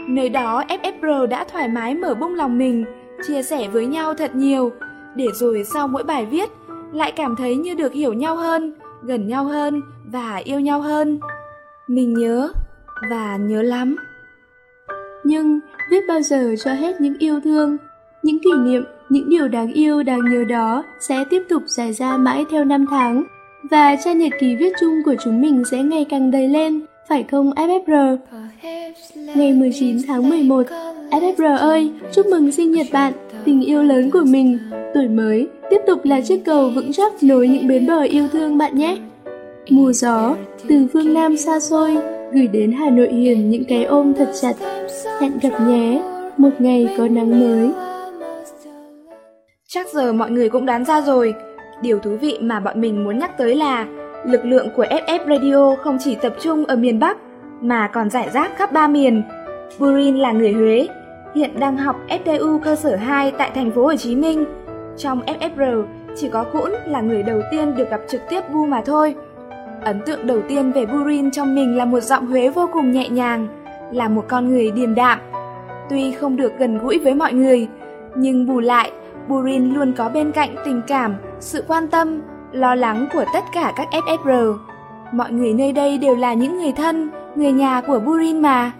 nơi 0.09 0.29
đó 0.29 0.63
FFR 0.69 1.27
đã 1.27 1.45
thoải 1.45 1.69
mái 1.69 1.95
mở 1.95 2.15
bung 2.15 2.35
lòng 2.35 2.59
mình, 2.59 2.85
chia 3.27 3.43
sẻ 3.43 3.69
với 3.69 3.87
nhau 3.87 4.15
thật 4.15 4.35
nhiều, 4.35 4.73
để 5.15 5.27
rồi 5.35 5.65
sau 5.65 5.89
mỗi 5.89 6.05
bài 6.05 6.27
viết 6.27 6.51
lại 6.93 7.13
cảm 7.13 7.37
thấy 7.37 7.57
như 7.57 7.75
được 7.75 7.93
hiểu 7.93 8.13
nhau 8.13 8.37
hơn, 8.37 8.75
gần 9.03 9.29
nhau 9.29 9.45
hơn 9.45 9.83
và 10.13 10.37
yêu 10.37 10.61
nhau 10.61 10.81
hơn. 10.81 11.21
Mình 11.89 12.15
nhớ 12.15 12.53
và 13.11 13.37
nhớ 13.37 13.63
lắm. 13.63 13.97
Nhưng 15.25 15.61
biết 15.91 16.05
bao 16.09 16.23
giờ 16.23 16.55
cho 16.65 16.73
hết 16.73 17.01
những 17.01 17.19
yêu 17.19 17.41
thương, 17.41 17.77
những 18.23 18.39
kỷ 18.39 18.51
niệm, 18.65 18.85
những 19.09 19.29
điều 19.29 19.49
đáng 19.49 19.73
yêu 19.73 20.03
đáng 20.03 20.21
nhớ 20.33 20.45
đó 20.45 20.85
sẽ 21.01 21.25
tiếp 21.31 21.43
tục 21.49 21.63
xảy 21.67 21.93
ra 21.93 22.17
mãi 22.17 22.45
theo 22.51 22.65
năm 22.65 22.87
tháng. 22.91 23.25
Và 23.71 23.97
trang 24.05 24.19
nhật 24.19 24.33
ký 24.41 24.57
viết 24.57 24.73
chung 24.81 25.03
của 25.05 25.15
chúng 25.25 25.41
mình 25.41 25.63
sẽ 25.71 25.83
ngày 25.83 26.07
càng 26.11 26.31
đầy 26.31 26.49
lên, 26.49 26.81
phải 27.09 27.25
không 27.31 27.51
FFR? 27.51 28.17
Ngày 29.35 29.53
19 29.53 29.97
tháng 30.07 30.29
11, 30.29 30.67
FFR 31.11 31.57
ơi, 31.57 31.93
chúc 32.13 32.27
mừng 32.27 32.53
sinh 32.53 32.73
nhật 32.73 32.87
bạn, 32.93 33.13
tình 33.45 33.61
yêu 33.61 33.83
lớn 33.83 34.11
của 34.11 34.23
mình. 34.27 34.59
Tuổi 34.95 35.09
mới, 35.09 35.49
tiếp 35.71 35.81
tục 35.87 36.05
là 36.05 36.21
chiếc 36.21 36.45
cầu 36.45 36.71
vững 36.71 36.93
chắc 36.93 37.23
nối 37.23 37.49
những 37.49 37.69
bến 37.69 37.87
bờ 37.87 38.03
yêu 38.03 38.29
thương 38.33 38.59
bạn 38.59 38.79
nhé. 38.79 38.97
Mùa 39.71 39.93
gió, 39.93 40.37
từ 40.69 40.87
phương 40.93 41.15
Nam 41.15 41.37
xa 41.37 41.61
xôi, 41.61 41.97
gửi 42.35 42.47
đến 42.47 42.73
Hà 42.73 42.91
Nội 42.91 43.09
hiền 43.09 43.51
những 43.51 43.65
cái 43.65 43.85
ôm 43.85 44.15
thật 44.15 44.31
chặt. 44.41 44.53
Hẹn 45.21 45.39
gặp 45.43 45.61
nhé, 45.67 46.03
một 46.37 46.51
ngày 46.59 46.89
có 46.99 47.09
nắng 47.09 47.41
mới. 47.41 47.71
Chắc 49.69 49.87
giờ 49.89 50.13
mọi 50.13 50.31
người 50.31 50.49
cũng 50.49 50.67
đoán 50.67 50.85
ra 50.85 51.01
rồi. 51.01 51.35
Điều 51.83 51.99
thú 51.99 52.17
vị 52.21 52.39
mà 52.41 52.61
bọn 52.61 52.81
mình 52.81 53.05
muốn 53.05 53.19
nhắc 53.19 53.39
tới 53.39 53.55
là 53.57 53.87
lực 54.27 54.45
lượng 54.45 54.69
của 54.77 54.85
FF 54.85 55.19
Radio 55.29 55.75
không 55.83 55.99
chỉ 56.01 56.15
tập 56.15 56.35
trung 56.41 56.65
ở 56.65 56.77
miền 56.77 56.99
Bắc 56.99 57.17
mà 57.61 57.89
còn 57.89 58.11
giải 58.11 58.29
rác 58.35 58.57
khắp 58.57 58.73
ba 58.73 58.89
miền. 58.89 59.23
Burin 59.79 60.17
là 60.17 60.33
người 60.33 60.53
Huế, 60.53 60.89
hiện 61.35 61.61
đang 61.61 61.77
học 61.77 61.97
FTU 62.09 62.59
cơ 62.59 62.77
sở 62.77 62.97
2 62.97 63.31
tại 63.39 63.51
thành 63.55 63.71
phố 63.71 63.83
Hồ 63.83 63.97
Chí 63.97 64.17
Minh. 64.17 64.45
Trong 64.97 65.21
FFR, 65.21 65.85
chỉ 66.17 66.29
có 66.29 66.45
Cũn 66.45 66.73
là 66.87 67.01
người 67.01 67.23
đầu 67.23 67.41
tiên 67.51 67.75
được 67.77 67.91
gặp 67.91 68.01
trực 68.09 68.21
tiếp 68.29 68.41
Bu 68.53 68.67
mà 68.67 68.83
thôi. 68.87 69.15
Ấn 69.85 70.01
tượng 70.07 70.27
đầu 70.27 70.39
tiên 70.49 70.73
về 70.73 70.87
Burin 70.87 71.31
trong 71.31 71.55
mình 71.55 71.77
là 71.77 71.85
một 71.85 72.01
giọng 72.01 72.27
Huế 72.27 72.49
vô 72.49 72.69
cùng 72.73 72.93
nhẹ 72.93 73.09
nhàng, 73.09 73.49
là 73.93 74.09
một 74.09 74.25
con 74.29 74.49
người 74.49 74.71
điềm 74.71 74.95
đạm. 74.95 75.19
Tuy 75.91 76.13
không 76.13 76.37
được 76.37 76.53
gần 76.59 76.79
gũi 76.79 76.99
với 76.99 77.15
mọi 77.15 77.33
người, 77.33 77.69
Nhưng 78.17 78.47
bù 78.47 78.61
lại, 78.61 78.91
Burin 79.29 79.75
luôn 79.75 79.93
có 79.93 80.09
bên 80.09 80.33
cạnh 80.33 80.55
tình 80.65 80.83
cảm, 80.87 81.15
sự 81.41 81.65
quan 81.69 81.89
tâm, 81.89 82.21
lo 82.53 82.75
lắng 82.75 83.07
của 83.13 83.25
tất 83.35 83.45
cả 83.53 83.73
các 83.77 83.89
FFR. 83.91 84.57
Mọi 85.13 85.33
người 85.33 85.53
nơi 85.55 85.73
đây 85.73 85.99
đều 85.99 86.17
là 86.17 86.35
những 86.35 86.59
người 86.59 86.73
thân, 86.73 87.11
người 87.35 87.53
nhà 87.53 87.81
của 87.81 87.99
Burin 87.99 88.43
mà. 88.43 88.73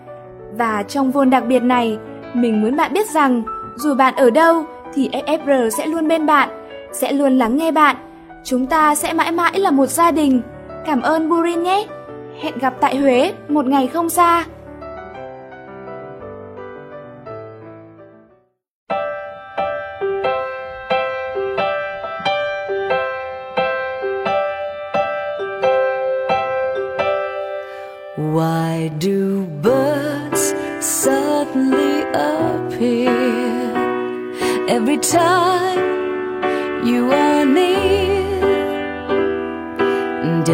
Và 0.57 0.83
trong 0.83 1.11
vôn 1.11 1.31
đặc 1.31 1.45
biệt 1.49 1.63
này, 1.63 1.99
mình 2.35 2.63
muốn 2.63 2.77
bạn 2.77 2.93
biết 2.93 3.11
rằng 3.11 3.43
dù 3.77 3.95
bạn 3.95 4.15
ở 4.15 4.31
đâu 4.31 4.65
thì 4.95 5.11
FFR 5.27 5.71
sẽ 5.71 5.87
luôn 5.87 6.09
bên 6.09 6.27
bạn, 6.27 6.49
sẽ 6.93 7.13
luôn 7.13 7.39
lắng 7.39 7.57
nghe 7.57 7.73
bạn. 7.73 7.97
Chúng 8.45 8.67
ta 8.67 8.95
sẽ 8.95 9.13
mãi 9.13 9.33
mãi 9.33 9.59
là 9.59 9.71
một 9.71 9.87
gia 9.87 10.11
đình. 10.11 10.43
Cảm 10.87 11.03
ơn 11.03 11.29
Burin 11.29 11.63
nhé. 11.63 11.87
Hẹn 12.41 12.59
gặp 12.59 12.75
tại 12.81 12.97
Huế, 12.97 13.33
một 13.49 13.67
ngày 13.67 13.87
không 13.87 14.11
xa. 14.11 14.45
Why 28.17 28.91
do 29.01 29.47
birds 29.63 30.55
suddenly 30.81 32.03
appear 32.13 33.11
every 34.69 34.99
time 34.99 35.83
you 36.85 37.11
are 37.11 37.45
near? 37.45 37.84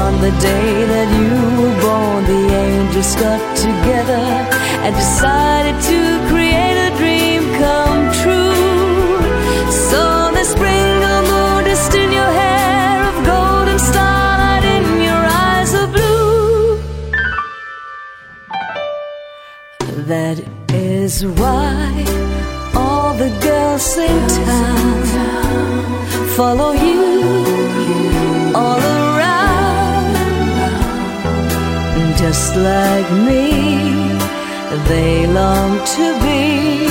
on 0.00 0.12
the 0.20 0.32
day 0.50 0.72
that 0.92 1.08
you 1.20 1.32
were 1.60 1.76
born 1.84 2.20
the 2.32 2.42
angels 2.66 3.14
got 3.16 3.40
together 3.66 4.24
and 4.84 4.92
decided 5.04 5.76
to 5.90 5.98
create 6.30 6.78
a 6.88 6.90
dream 7.00 7.42
come 7.62 8.02
true. 8.22 9.20
So 9.88 10.02
they 10.34 10.46
sprinkle 10.54 11.22
moon 11.30 11.64
dust 11.68 11.94
in 12.02 12.10
your 12.18 12.32
hair 12.40 12.94
of 13.10 13.16
golden 13.32 13.78
starlight 13.90 14.64
in 14.76 14.84
your 15.08 15.24
eyes 15.44 15.72
of 15.82 15.86
blue. 15.96 16.80
That 20.12 20.38
is 20.72 21.14
why 21.40 21.86
all 22.74 23.12
the 23.22 23.30
girls 23.46 23.88
in 24.10 24.18
town 24.46 24.94
follow 26.36 26.72
you 26.86 27.02
all 28.54 28.80
around 28.80 29.11
just 32.22 32.54
like 32.54 33.10
me. 33.26 33.50
They 34.88 35.26
long 35.26 35.72
to 35.96 36.06
be 36.22 36.86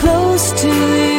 close 0.00 0.50
to 0.62 0.68
you 0.68 1.11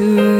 too. 0.00 0.39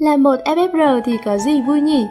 Là 0.00 0.16
một 0.16 0.36
FFR 0.44 1.00
thì 1.04 1.16
có 1.24 1.38
gì 1.38 1.62
vui 1.62 1.80
nhỉ? 1.80 2.06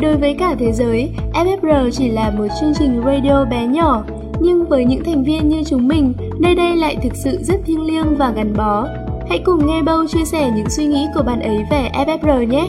Đối 0.00 0.16
với 0.16 0.34
cả 0.38 0.54
thế 0.58 0.72
giới, 0.72 1.10
FFR 1.32 1.90
chỉ 1.90 2.08
là 2.08 2.30
một 2.30 2.46
chương 2.60 2.72
trình 2.74 3.02
radio 3.04 3.44
bé 3.44 3.66
nhỏ, 3.66 4.04
nhưng 4.40 4.64
với 4.64 4.84
những 4.84 5.04
thành 5.04 5.24
viên 5.24 5.48
như 5.48 5.62
chúng 5.66 5.88
mình, 5.88 6.12
nơi 6.40 6.54
đây 6.54 6.76
lại 6.76 6.96
thực 7.02 7.16
sự 7.16 7.38
rất 7.42 7.60
thiêng 7.66 7.86
liêng 7.86 8.16
và 8.16 8.30
gắn 8.30 8.54
bó. 8.56 8.86
Hãy 9.28 9.38
cùng 9.44 9.66
nghe 9.66 9.82
Bâu 9.82 10.06
chia 10.06 10.24
sẻ 10.24 10.50
những 10.56 10.70
suy 10.70 10.86
nghĩ 10.86 11.06
của 11.14 11.22
bạn 11.22 11.40
ấy 11.40 11.64
về 11.70 11.90
FFR 11.94 12.42
nhé! 12.42 12.68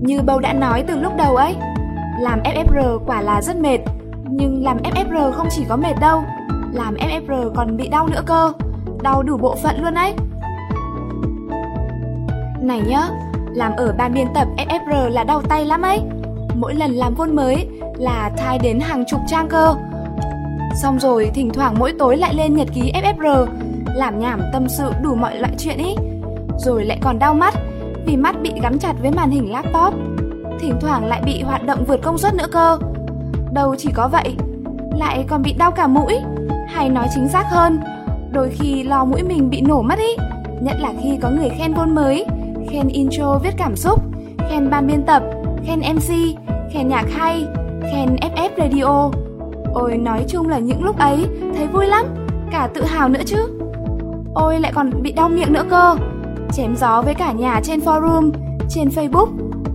Như 0.00 0.22
Bâu 0.22 0.38
đã 0.38 0.52
nói 0.52 0.84
từ 0.88 1.00
lúc 1.00 1.12
đầu 1.16 1.36
ấy, 1.36 1.54
làm 2.20 2.40
FFR 2.42 2.98
quả 3.06 3.20
là 3.20 3.42
rất 3.42 3.56
mệt. 3.56 3.78
Nhưng 4.30 4.64
làm 4.64 4.76
FFR 4.76 5.32
không 5.32 5.48
chỉ 5.50 5.64
có 5.68 5.76
mệt 5.76 5.94
đâu, 6.00 6.22
làm 6.72 6.94
FFR 6.94 7.54
còn 7.54 7.76
bị 7.76 7.88
đau 7.88 8.08
nữa 8.08 8.22
cơ. 8.26 8.52
Đau 9.02 9.22
đủ 9.22 9.36
bộ 9.36 9.56
phận 9.62 9.82
luôn 9.82 9.94
ấy. 9.94 10.14
Này 12.68 12.80
nhá, 12.86 13.08
làm 13.54 13.72
ở 13.76 13.94
ban 13.98 14.14
biên 14.14 14.26
tập 14.34 14.48
FFR 14.56 15.08
là 15.08 15.24
đau 15.24 15.42
tay 15.42 15.64
lắm 15.64 15.82
ấy. 15.82 16.00
Mỗi 16.54 16.74
lần 16.74 16.90
làm 16.92 17.14
vôn 17.14 17.36
mới 17.36 17.68
là 17.98 18.30
thai 18.36 18.58
đến 18.58 18.80
hàng 18.80 19.04
chục 19.04 19.20
trang 19.28 19.48
cơ. 19.48 19.74
Xong 20.82 20.98
rồi 21.00 21.30
thỉnh 21.34 21.50
thoảng 21.54 21.74
mỗi 21.78 21.92
tối 21.98 22.16
lại 22.16 22.34
lên 22.34 22.56
nhật 22.56 22.68
ký 22.74 22.92
FFR, 22.92 23.46
làm 23.94 24.18
nhảm 24.18 24.40
tâm 24.52 24.68
sự 24.68 24.92
đủ 25.02 25.14
mọi 25.14 25.38
loại 25.38 25.52
chuyện 25.58 25.78
ý. 25.78 25.94
Rồi 26.58 26.84
lại 26.84 26.98
còn 27.02 27.18
đau 27.18 27.34
mắt, 27.34 27.54
vì 28.06 28.16
mắt 28.16 28.42
bị 28.42 28.52
gắn 28.62 28.78
chặt 28.78 28.92
với 29.00 29.10
màn 29.10 29.30
hình 29.30 29.52
laptop. 29.52 29.94
Thỉnh 30.60 30.74
thoảng 30.80 31.06
lại 31.06 31.22
bị 31.24 31.42
hoạt 31.42 31.66
động 31.66 31.84
vượt 31.84 32.02
công 32.02 32.18
suất 32.18 32.34
nữa 32.34 32.46
cơ. 32.52 32.78
Đâu 33.52 33.74
chỉ 33.78 33.90
có 33.94 34.08
vậy, 34.08 34.34
lại 34.98 35.24
còn 35.28 35.42
bị 35.42 35.52
đau 35.52 35.70
cả 35.70 35.86
mũi. 35.86 36.18
Hay 36.68 36.88
nói 36.88 37.08
chính 37.14 37.28
xác 37.28 37.44
hơn, 37.50 37.80
đôi 38.32 38.50
khi 38.50 38.82
lo 38.82 39.04
mũi 39.04 39.22
mình 39.22 39.50
bị 39.50 39.60
nổ 39.60 39.82
mất 39.82 39.98
ý. 39.98 40.16
Nhất 40.60 40.76
là 40.80 40.92
khi 41.02 41.18
có 41.22 41.30
người 41.30 41.48
khen 41.48 41.74
vôn 41.74 41.94
mới, 41.94 42.26
khen 42.70 42.88
intro 42.88 43.38
viết 43.42 43.54
cảm 43.56 43.76
xúc, 43.76 44.00
khen 44.50 44.70
ban 44.70 44.86
biên 44.86 45.02
tập, 45.02 45.22
khen 45.66 45.80
MC, 45.94 46.14
khen 46.72 46.88
nhạc 46.88 47.04
hay, 47.10 47.46
khen 47.82 48.16
FF 48.16 48.50
Radio. 48.58 49.10
Ôi 49.74 49.96
nói 49.96 50.24
chung 50.28 50.48
là 50.48 50.58
những 50.58 50.84
lúc 50.84 50.98
ấy 50.98 51.26
thấy 51.56 51.66
vui 51.66 51.86
lắm, 51.86 52.06
cả 52.50 52.68
tự 52.74 52.84
hào 52.84 53.08
nữa 53.08 53.22
chứ. 53.26 53.48
Ôi 54.34 54.60
lại 54.60 54.72
còn 54.74 55.02
bị 55.02 55.12
đau 55.12 55.28
miệng 55.28 55.52
nữa 55.52 55.64
cơ. 55.70 55.96
Chém 56.52 56.76
gió 56.76 57.02
với 57.02 57.14
cả 57.14 57.32
nhà 57.32 57.60
trên 57.64 57.80
forum, 57.80 58.30
trên 58.70 58.88
Facebook, 58.88 59.28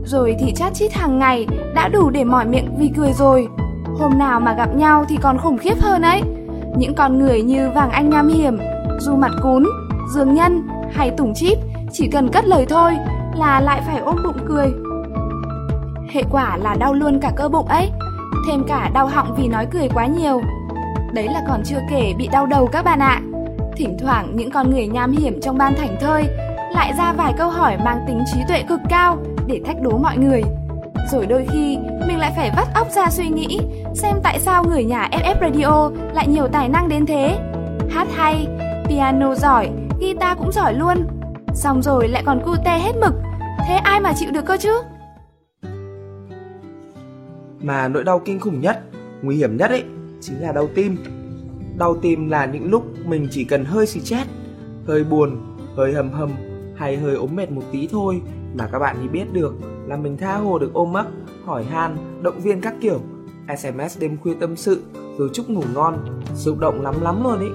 rồi 0.06 0.36
thì 0.40 0.54
chat 0.56 0.74
chít 0.74 0.94
hàng 0.94 1.20
ngày 1.20 1.48
đã 1.76 1.88
đủ 1.88 2.10
để 2.10 2.24
mỏi 2.24 2.46
miệng 2.46 2.76
vì 2.78 2.92
cười 2.98 3.14
rồi. 3.14 3.48
Hôm 4.00 4.18
nào 4.18 4.40
mà 4.40 4.54
gặp 4.54 4.76
nhau 4.76 5.06
thì 5.10 5.18
còn 5.22 5.38
khủng 5.38 5.58
khiếp 5.58 5.76
hơn 5.82 6.02
ấy. 6.02 6.22
Những 6.78 6.96
con 6.96 7.20
người 7.20 7.42
như 7.42 7.70
Vàng 7.76 7.92
Anh 7.92 8.10
Nham 8.10 8.28
Hiểm, 8.28 8.58
Du 9.00 9.16
Mặt 9.16 9.32
Cún, 9.42 9.66
Dương 10.14 10.34
Nhân 10.34 10.68
hay 10.94 11.10
Tùng 11.10 11.34
Chip 11.36 11.58
chỉ 11.94 12.08
cần 12.08 12.30
cất 12.30 12.46
lời 12.46 12.66
thôi 12.70 12.98
là 13.36 13.60
lại 13.60 13.82
phải 13.86 14.00
ôm 14.00 14.16
bụng 14.24 14.38
cười. 14.48 14.74
Hệ 16.10 16.24
quả 16.32 16.58
là 16.58 16.76
đau 16.80 16.94
luôn 16.94 17.20
cả 17.20 17.32
cơ 17.36 17.50
bụng 17.50 17.68
ấy, 17.68 17.90
thêm 18.48 18.64
cả 18.68 18.90
đau 18.94 19.08
họng 19.08 19.36
vì 19.38 19.48
nói 19.48 19.68
cười 19.72 19.90
quá 19.94 20.06
nhiều. 20.06 20.42
Đấy 21.14 21.28
là 21.28 21.42
còn 21.48 21.62
chưa 21.66 21.80
kể 21.90 22.14
bị 22.18 22.28
đau 22.28 22.46
đầu 22.46 22.68
các 22.68 22.86
bạn 22.86 23.00
ạ. 23.00 23.22
Thỉnh 23.76 23.98
thoảng 24.00 24.36
những 24.36 24.52
con 24.52 24.72
người 24.72 24.88
nham 24.88 25.12
hiểm 25.12 25.42
trong 25.42 25.58
ban 25.58 25.76
thảnh 25.76 25.96
thơi 26.02 26.24
lại 26.72 26.94
ra 26.98 27.14
vài 27.14 27.34
câu 27.38 27.50
hỏi 27.50 27.78
mang 27.86 28.04
tính 28.08 28.24
trí 28.34 28.40
tuệ 28.48 28.64
cực 28.70 28.80
cao 28.90 29.18
để 29.48 29.62
thách 29.66 29.82
đố 29.82 29.98
mọi 29.98 30.18
người. 30.18 30.42
Rồi 31.12 31.26
đôi 31.26 31.48
khi 31.52 31.78
mình 32.08 32.20
lại 32.20 32.34
phải 32.36 32.52
vắt 32.56 32.68
óc 32.74 32.88
ra 32.92 33.10
suy 33.10 33.28
nghĩ 33.28 33.60
xem 33.94 34.16
tại 34.24 34.40
sao 34.40 34.64
người 34.64 34.84
nhà 34.84 35.10
FF 35.12 35.36
Radio 35.42 35.90
lại 36.14 36.28
nhiều 36.28 36.48
tài 36.48 36.70
năng 36.70 36.90
đến 36.90 37.06
thế. 37.06 37.38
Hát 37.90 38.08
hay, 38.16 38.48
piano 38.86 39.36
giỏi, 39.36 39.70
guitar 40.00 40.38
cũng 40.38 40.52
giỏi 40.52 40.74
luôn. 40.74 40.98
Xong 41.54 41.82
rồi 41.82 42.08
lại 42.08 42.24
còn 42.26 42.42
cute 42.46 42.80
hết 42.80 42.94
mực. 43.02 43.14
Thế 43.68 43.74
ai 43.74 44.00
mà 44.00 44.14
chịu 44.16 44.32
được 44.32 44.46
cơ 44.46 44.58
chứ? 44.58 44.74
Mà 47.62 47.88
nỗi 47.88 48.04
đau 48.04 48.20
kinh 48.20 48.40
khủng 48.40 48.62
nhất, 48.62 48.84
nguy 49.22 49.36
hiểm 49.36 49.58
nhất 49.58 49.70
ấy 49.70 49.84
chính 50.22 50.42
là 50.42 50.52
đau 50.52 50.68
tim. 50.76 50.98
Đau 51.78 51.96
tim 52.02 52.30
là 52.30 52.46
những 52.46 52.72
lúc 52.72 52.84
mình 53.06 53.28
chỉ 53.32 53.44
cần 53.44 53.66
hơi 53.66 53.86
xì 53.86 54.00
chết, 54.00 54.24
hơi 54.88 55.04
buồn, 55.04 55.58
hơi 55.78 55.94
hầm 55.94 56.12
hầm 56.12 56.32
hay 56.76 56.98
hơi 56.98 57.16
ốm 57.16 57.36
mệt 57.36 57.52
một 57.52 57.64
tí 57.72 57.88
thôi 57.92 58.22
mà 58.56 58.70
các 58.72 58.80
bạn 58.80 58.96
thì 59.02 59.08
biết 59.08 59.34
được 59.34 59.54
là 59.88 59.98
mình 59.98 60.18
tha 60.18 60.36
hồ 60.36 60.60
được 60.60 60.74
ôm 60.74 60.94
ấp, 60.94 61.06
hỏi 61.46 61.64
han, 61.64 61.98
động 62.22 62.40
viên 62.40 62.62
các 62.62 62.74
kiểu, 62.82 63.02
SMS 63.58 64.00
đêm 64.00 64.18
khuya 64.24 64.34
tâm 64.40 64.56
sự 64.56 64.84
rồi 65.18 65.30
chúc 65.34 65.50
ngủ 65.50 65.64
ngon, 65.74 66.22
xúc 66.36 66.60
động 66.60 66.82
lắm 66.82 67.02
lắm 67.02 67.24
luôn 67.24 67.40
ý. 67.40 67.48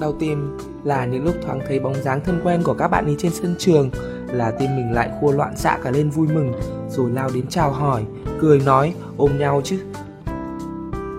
Đau 0.00 0.12
tim 0.12 0.58
là 0.84 1.06
những 1.06 1.24
lúc 1.24 1.34
thoáng 1.42 1.60
thấy 1.68 1.80
bóng 1.80 1.94
dáng 2.02 2.20
thân 2.24 2.40
quen 2.44 2.62
của 2.62 2.74
các 2.74 2.88
bạn 2.88 3.06
đi 3.06 3.16
trên 3.18 3.32
sân 3.32 3.54
trường 3.58 3.90
là 4.32 4.50
tim 4.50 4.76
mình 4.76 4.92
lại 4.92 5.10
khua 5.20 5.32
loạn 5.32 5.56
xạ 5.56 5.78
cả 5.84 5.90
lên 5.90 6.10
vui 6.10 6.28
mừng 6.28 6.52
rồi 6.88 7.10
lao 7.10 7.30
đến 7.34 7.46
chào 7.48 7.70
hỏi, 7.70 8.04
cười 8.40 8.60
nói, 8.60 8.94
ôm 9.16 9.38
nhau 9.38 9.60
chứ. 9.64 9.78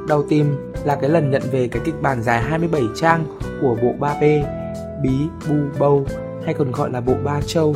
Đau 0.08 0.24
tim 0.30 0.56
là 0.84 0.96
cái 0.96 1.10
lần 1.10 1.32
nhận 1.32 1.42
về 1.52 1.68
cái 1.68 1.82
kịch 1.86 2.02
bản 2.02 2.24
dài 2.24 2.42
27 2.42 2.82
trang 2.96 3.26
của 3.62 3.78
bộ 3.82 3.94
3P, 4.00 4.44
Bí, 5.04 5.12
Bu, 5.50 5.56
Bâu 5.80 6.06
hay 6.46 6.54
còn 6.54 6.72
gọi 6.72 6.92
là 6.92 7.02
bộ 7.02 7.14
Ba 7.24 7.42
Châu. 7.42 7.76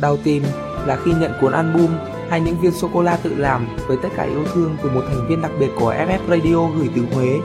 Đau 0.00 0.16
tim 0.24 0.42
là 0.86 0.98
khi 1.04 1.12
nhận 1.20 1.32
cuốn 1.40 1.52
album 1.52 1.88
hay 2.28 2.40
những 2.40 2.60
viên 2.60 2.72
sô-cô-la 2.72 3.16
tự 3.16 3.34
làm 3.34 3.66
với 3.88 3.96
tất 4.02 4.08
cả 4.16 4.22
yêu 4.22 4.44
thương 4.54 4.76
từ 4.82 4.90
một 4.90 5.02
thành 5.08 5.26
viên 5.28 5.42
đặc 5.42 5.52
biệt 5.60 5.70
của 5.80 5.94
FF 5.94 6.18
Radio 6.28 6.68
gửi 6.78 6.88
từ 6.96 7.02
Huế 7.14 7.38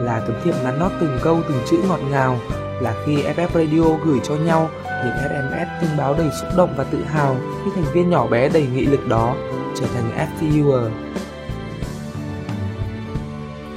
là 0.00 0.20
tấm 0.20 0.36
thiệp 0.44 0.54
nắn 0.64 0.78
nót 0.78 0.92
từng 1.00 1.18
câu 1.22 1.40
từng 1.48 1.58
chữ 1.70 1.76
ngọt 1.88 2.00
ngào 2.10 2.38
là 2.80 2.94
khi 3.06 3.16
FF 3.16 3.48
Radio 3.54 3.96
gửi 4.04 4.20
cho 4.22 4.34
nhau 4.34 4.70
những 4.86 5.14
SMS 5.18 5.68
thông 5.80 5.96
báo 5.96 6.14
đầy 6.18 6.30
xúc 6.40 6.48
động 6.56 6.74
và 6.76 6.84
tự 6.84 6.98
hào 7.04 7.36
khi 7.64 7.70
thành 7.74 7.92
viên 7.92 8.10
nhỏ 8.10 8.26
bé 8.26 8.48
đầy 8.48 8.66
nghị 8.74 8.86
lực 8.86 9.08
đó 9.08 9.34
trở 9.80 9.86
thành 9.94 10.28
FTUer. 10.40 10.90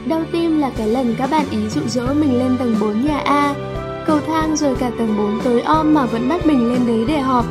Đau 0.06 0.22
tim 0.32 0.60
là 0.60 0.72
cái 0.78 0.88
lần 0.88 1.16
các 1.18 1.32
bạn 1.32 1.46
ý 1.52 1.70
dụ 1.70 1.82
dỗ 1.88 2.14
mình 2.14 2.40
lên 2.40 2.58
tầng 2.58 2.76
4 2.82 3.06
nhà 3.06 3.18
A, 3.18 3.56
cầu 4.08 4.20
thang 4.28 4.56
rồi 4.56 4.76
cả 4.76 4.92
tầng 4.98 5.18
4 5.18 5.40
tối 5.44 5.62
om 5.62 5.94
mà 5.94 6.06
vẫn 6.06 6.30
bắt 6.30 6.46
mình 6.46 6.74
lên 6.74 6.88
đấy 6.88 7.06
để 7.08 7.20
họp. 7.20 7.46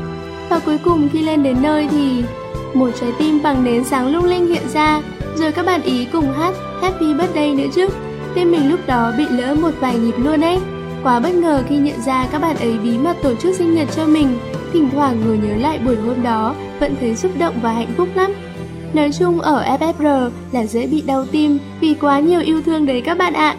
Và 0.50 0.60
cuối 0.66 0.78
cùng 0.84 1.08
khi 1.12 1.22
lên 1.22 1.42
đến 1.42 1.62
nơi 1.62 1.88
thì 1.90 2.24
một 2.74 2.90
trái 3.00 3.12
tim 3.18 3.42
bằng 3.42 3.64
nến 3.64 3.84
sáng 3.84 4.12
lung 4.12 4.24
linh 4.24 4.46
hiện 4.46 4.68
ra, 4.68 5.00
rồi 5.36 5.52
các 5.52 5.66
bạn 5.66 5.82
ý 5.82 6.06
cùng 6.12 6.32
hát 6.32 6.54
Happy 6.82 7.14
Birthday 7.14 7.54
nữa 7.54 7.66
chứ. 7.74 7.88
Tim 8.34 8.50
mình 8.50 8.70
lúc 8.70 8.80
đó 8.86 9.12
bị 9.18 9.24
lỡ 9.30 9.54
một 9.54 9.70
vài 9.80 9.98
nhịp 9.98 10.14
luôn 10.18 10.40
ấy. 10.40 10.58
Quá 11.02 11.20
bất 11.20 11.34
ngờ 11.34 11.62
khi 11.68 11.76
nhận 11.76 12.02
ra 12.02 12.26
các 12.32 12.42
bạn 12.42 12.56
ấy 12.56 12.78
bí 12.82 12.98
mật 12.98 13.16
tổ 13.22 13.34
chức 13.34 13.56
sinh 13.56 13.74
nhật 13.74 13.88
cho 13.96 14.06
mình. 14.06 14.38
Thỉnh 14.72 14.88
thoảng 14.92 15.20
ngồi 15.26 15.38
nhớ 15.38 15.56
lại 15.56 15.78
buổi 15.78 15.96
hôm 15.96 16.22
đó, 16.22 16.54
vẫn 16.80 16.94
thấy 17.00 17.16
xúc 17.16 17.30
động 17.38 17.54
và 17.62 17.72
hạnh 17.72 17.92
phúc 17.96 18.08
lắm. 18.14 18.32
Nói 18.94 19.10
chung 19.18 19.40
ở 19.40 19.64
FFR 19.80 20.30
là 20.52 20.66
dễ 20.66 20.86
bị 20.86 21.02
đau 21.06 21.24
tim 21.26 21.58
vì 21.80 21.94
quá 21.94 22.20
nhiều 22.20 22.40
yêu 22.40 22.62
thương 22.62 22.86
đấy 22.86 23.00
các 23.00 23.18
bạn 23.18 23.32
ạ. 23.32 23.56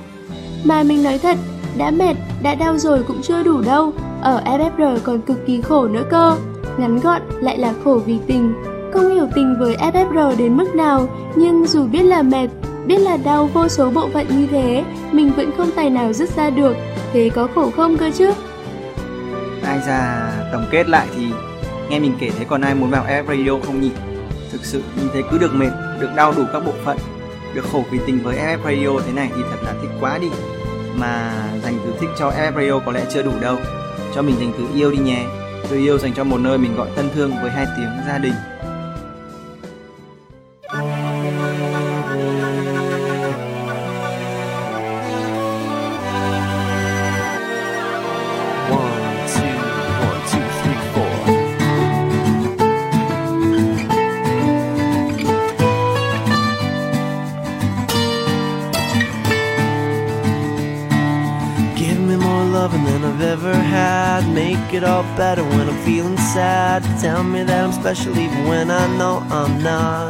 Mà 0.63 0.83
mình 0.83 1.03
nói 1.03 1.17
thật, 1.17 1.37
đã 1.77 1.91
mệt, 1.91 2.15
đã 2.43 2.55
đau 2.55 2.77
rồi 2.77 3.03
cũng 3.03 3.21
chưa 3.21 3.43
đủ 3.43 3.61
đâu. 3.61 3.93
Ở 4.21 4.41
FFR 4.45 4.97
còn 5.03 5.21
cực 5.21 5.45
kỳ 5.47 5.61
khổ 5.61 5.87
nữa 5.87 6.03
cơ. 6.09 6.37
Ngắn 6.77 6.99
gọn 6.99 7.21
lại 7.41 7.57
là 7.57 7.73
khổ 7.83 8.01
vì 8.05 8.17
tình. 8.27 8.53
Không 8.93 9.13
hiểu 9.13 9.27
tình 9.35 9.55
với 9.59 9.75
FFR 9.75 10.37
đến 10.37 10.57
mức 10.57 10.75
nào, 10.75 11.07
nhưng 11.35 11.65
dù 11.67 11.85
biết 11.85 12.03
là 12.03 12.21
mệt, 12.21 12.47
biết 12.87 12.97
là 12.97 13.17
đau 13.17 13.49
vô 13.53 13.67
số 13.67 13.89
bộ 13.89 14.09
phận 14.13 14.27
như 14.29 14.47
thế, 14.51 14.83
mình 15.11 15.31
vẫn 15.35 15.51
không 15.57 15.71
tài 15.75 15.89
nào 15.89 16.13
dứt 16.13 16.29
ra 16.35 16.49
được. 16.49 16.75
Thế 17.13 17.29
có 17.35 17.47
khổ 17.55 17.71
không 17.75 17.97
cơ 17.97 18.11
chứ? 18.17 18.31
Ai 19.65 19.79
ra 19.87 20.31
tổng 20.51 20.65
kết 20.71 20.89
lại 20.89 21.07
thì 21.15 21.25
nghe 21.89 21.99
mình 21.99 22.13
kể 22.19 22.29
thấy 22.37 22.45
còn 22.45 22.61
ai 22.61 22.75
muốn 22.75 22.89
vào 22.89 23.05
F 23.05 23.27
Radio 23.27 23.65
không 23.65 23.81
nhỉ? 23.81 23.91
Thực 24.51 24.65
sự 24.65 24.81
mình 24.95 25.07
thấy 25.13 25.23
cứ 25.31 25.37
được 25.37 25.53
mệt, 25.53 25.71
được 25.99 26.09
đau 26.15 26.33
đủ 26.37 26.43
các 26.53 26.65
bộ 26.65 26.71
phận, 26.85 26.97
được 27.53 27.65
khổ 27.71 27.83
vì 27.91 27.99
tình 28.07 28.19
với 28.23 28.37
FF 28.37 28.57
Radio 28.63 28.99
thế 29.05 29.13
này 29.13 29.29
thì 29.35 29.41
thật 29.51 29.57
là 29.65 29.73
thích 29.81 29.91
quá 29.99 30.17
đi. 30.17 30.27
Mà 30.95 31.33
dành 31.63 31.77
từ 31.85 31.93
thích 31.99 32.09
cho 32.19 32.31
FF 32.31 32.53
Radio 32.53 32.79
có 32.85 32.91
lẽ 32.91 33.05
chưa 33.13 33.21
đủ 33.21 33.31
đâu. 33.41 33.57
Cho 34.15 34.21
mình 34.21 34.35
dành 34.39 34.53
từ 34.57 34.63
yêu 34.75 34.91
đi 34.91 34.97
nhé. 34.97 35.25
tôi 35.69 35.79
yêu 35.79 35.97
dành 35.97 36.13
cho 36.13 36.23
một 36.23 36.37
nơi 36.37 36.57
mình 36.57 36.75
gọi 36.75 36.87
thân 36.95 37.09
thương 37.15 37.31
với 37.41 37.51
hai 37.51 37.65
tiếng 37.77 37.89
gia 38.07 38.17
đình. 38.17 38.33
Tell 67.03 67.21
me 67.21 67.43
that 67.43 67.65
I'm 67.65 67.73
special 67.73 68.17
even 68.17 68.47
when 68.47 68.71
I 68.71 68.87
know 68.97 69.17
I'm 69.29 69.61
not. 69.61 70.09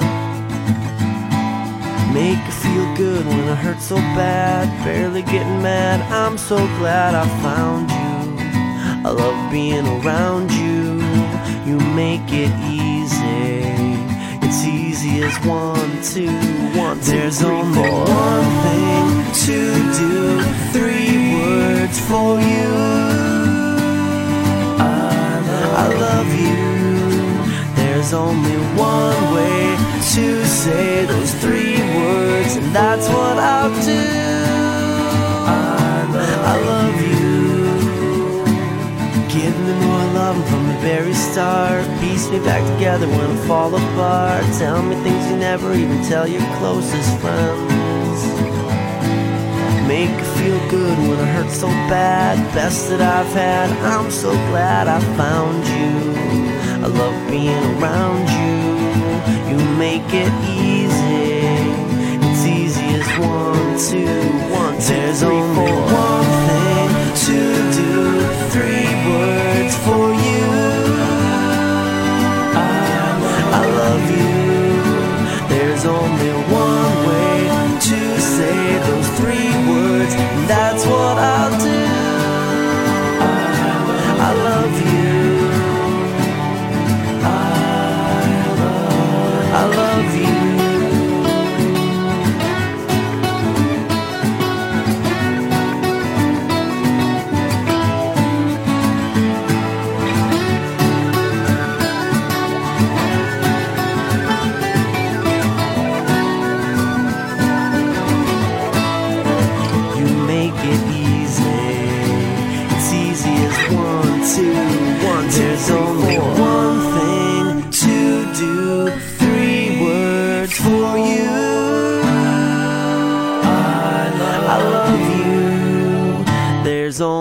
Make 2.13 2.37
it 2.37 2.57
feel 2.63 2.95
good 2.95 3.25
when 3.25 3.49
I 3.49 3.55
hurt 3.55 3.81
so 3.81 3.95
bad. 3.95 4.69
Barely 4.85 5.23
getting 5.23 5.63
mad. 5.63 6.01
I'm 6.11 6.37
so 6.37 6.57
glad 6.77 7.15
I 7.15 7.25
found 7.41 7.89
you. 7.89 9.09
I 9.09 9.11
love 9.11 9.51
being 9.51 9.87
around 9.87 10.51
you. 10.51 11.01
You 11.65 11.79
make 11.95 12.29
it 12.29 12.53
easy. 12.69 13.65
It's 14.45 14.63
easy 14.63 15.23
as 15.23 15.35
one, 15.47 15.89
two, 16.03 16.29
one, 16.77 16.99
two, 16.99 17.11
There's 17.11 17.39
three, 17.39 17.49
only 17.49 17.89
four. 17.89 18.05
one 18.05 18.49
thing 18.67 19.07
to 19.47 19.59
do. 19.97 20.41
Three 20.77 21.41
words 21.41 21.99
for 22.01 22.39
you. 22.39 23.02
There's 28.03 28.15
only 28.15 28.57
one 28.75 29.33
way 29.33 29.77
to 30.15 30.45
say 30.45 31.05
those 31.05 31.33
three 31.35 31.77
words, 31.95 32.57
and 32.57 32.75
that's 32.75 33.07
what 33.07 33.37
I'll 33.39 33.71
do. 33.81 34.03
I 36.51 36.55
love 36.67 36.97
you. 36.99 38.43
Give 39.29 39.57
me 39.57 39.73
more 39.85 40.05
love 40.19 40.49
from 40.49 40.67
the 40.67 40.77
very 40.81 41.13
start. 41.13 41.85
Piece 42.01 42.29
me 42.29 42.39
back 42.39 42.61
together 42.73 43.07
when 43.07 43.37
I 43.37 43.47
fall 43.47 43.73
apart. 43.73 44.43
Tell 44.59 44.83
me 44.83 44.97
things 44.97 45.25
you 45.29 45.37
never 45.37 45.73
even 45.73 46.03
tell 46.03 46.27
your 46.27 46.43
closest 46.57 47.09
friends. 47.21 48.19
Make 49.87 50.09
it 50.09 50.31
feel 50.37 50.59
good 50.69 50.97
when 51.07 51.19
I 51.19 51.25
hurt 51.35 51.51
so 51.51 51.67
bad. 51.87 52.35
Best 52.53 52.89
that 52.89 52.99
I've 52.99 53.31
had. 53.31 53.69
I'm 53.93 54.11
so 54.11 54.33
glad 54.51 54.89
I 54.89 54.99
found 55.15 55.65
you. 55.67 56.32
I 56.83 56.87
love 56.87 57.29
being 57.29 57.63
around 57.77 58.27
you. 58.27 58.57
You 59.49 59.77
make 59.77 60.03
it 60.11 60.33
easy. 60.43 61.47
It's 62.27 62.45
easy 62.45 62.99
as 62.99 63.07
one, 63.19 63.79
two, 63.79 64.53
one, 64.53 64.73
two, 64.73 64.93
There's 64.93 65.23
only 65.23 65.71
one 65.71 66.29
thing 66.49 66.89
to 67.27 67.39
do. 67.79 68.19
Three 68.51 68.91
words 69.07 69.77
for 69.85 70.13
you. 70.13 70.32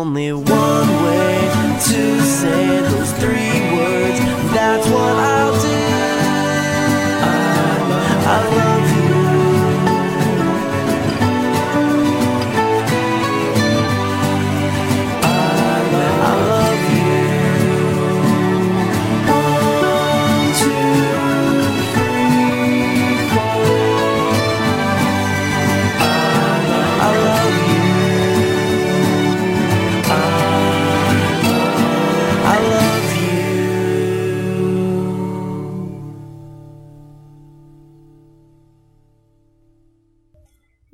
Only. 0.02 0.31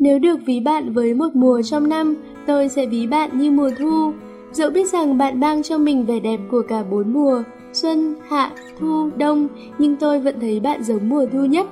Nếu 0.09 0.19
được 0.19 0.37
ví 0.47 0.61
bạn 0.61 0.93
với 0.93 1.15
một 1.15 1.29
mùa 1.35 1.63
trong 1.63 1.89
năm, 1.89 2.17
tôi 2.47 2.69
sẽ 2.69 2.87
ví 2.87 3.07
bạn 3.07 3.39
như 3.39 3.51
mùa 3.51 3.71
thu. 3.79 4.13
Dẫu 4.53 4.71
biết 4.71 4.91
rằng 4.93 5.19
bạn 5.19 5.41
mang 5.41 5.63
cho 5.63 5.79
mình 5.79 6.07
vẻ 6.07 6.21
đẹp 6.21 6.41
của 6.51 6.63
cả 6.69 6.85
bốn 6.91 7.13
mùa, 7.13 7.43
xuân, 7.73 8.15
hạ, 8.29 8.51
thu, 8.79 9.11
đông, 9.17 9.49
nhưng 9.79 9.97
tôi 9.97 10.21
vẫn 10.21 10.41
thấy 10.41 10.61
bạn 10.61 10.83
giống 10.83 11.09
mùa 11.09 11.27
thu 11.33 11.45
nhất. 11.45 11.67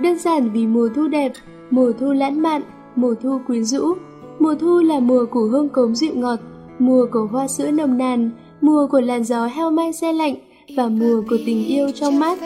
Đơn 0.00 0.18
giản 0.18 0.50
vì 0.52 0.66
mùa 0.66 0.88
thu 0.94 1.08
đẹp, 1.08 1.32
mùa 1.70 1.92
thu 2.00 2.12
lãng 2.12 2.42
mạn, 2.42 2.62
mùa 2.96 3.14
thu 3.22 3.38
quyến 3.46 3.64
rũ. 3.64 3.94
Mùa 4.38 4.54
thu 4.54 4.80
là 4.80 5.00
mùa 5.00 5.24
của 5.30 5.48
hương 5.50 5.68
cốm 5.68 5.94
dịu 5.94 6.12
ngọt, 6.14 6.38
mùa 6.78 7.06
của 7.12 7.28
hoa 7.32 7.48
sữa 7.48 7.70
nồng 7.70 7.98
nàn, 7.98 8.30
mùa 8.60 8.86
của 8.86 9.00
làn 9.00 9.24
gió 9.24 9.46
heo 9.46 9.70
may 9.70 9.92
xe 9.92 10.12
lạnh 10.12 10.34
và 10.76 10.88
mùa 10.88 11.22
của 11.30 11.36
tình 11.46 11.66
yêu 11.66 11.90
trong 11.94 12.18
mát. 12.18 12.38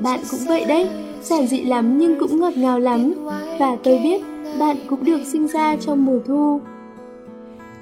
Bạn 0.00 0.20
cũng 0.30 0.40
vậy 0.48 0.64
đấy, 0.68 0.88
giản 1.22 1.46
dị 1.46 1.62
lắm 1.62 1.98
nhưng 1.98 2.18
cũng 2.18 2.40
ngọt 2.40 2.56
ngào 2.56 2.78
lắm. 2.78 3.12
Và 3.58 3.76
tôi 3.82 4.00
biết 4.02 4.22
bạn 4.58 4.76
cũng 4.88 5.04
được 5.04 5.20
sinh 5.32 5.48
ra 5.48 5.76
trong 5.80 6.04
mùa 6.04 6.18
thu. 6.26 6.60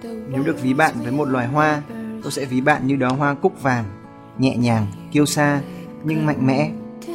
Nếu 0.02 0.42
được 0.42 0.62
ví 0.62 0.74
bạn 0.74 0.94
với 1.02 1.12
một 1.12 1.28
loài 1.28 1.46
hoa, 1.46 1.82
tôi 2.22 2.32
sẽ 2.32 2.44
ví 2.44 2.60
bạn 2.60 2.86
như 2.86 2.96
đóa 2.96 3.10
hoa 3.10 3.34
cúc 3.34 3.62
vàng, 3.62 3.84
nhẹ 4.38 4.56
nhàng, 4.56 4.86
kiêu 5.12 5.26
sa 5.26 5.60
nhưng 6.04 6.26
mạnh 6.26 6.46
mẽ. 6.46 6.70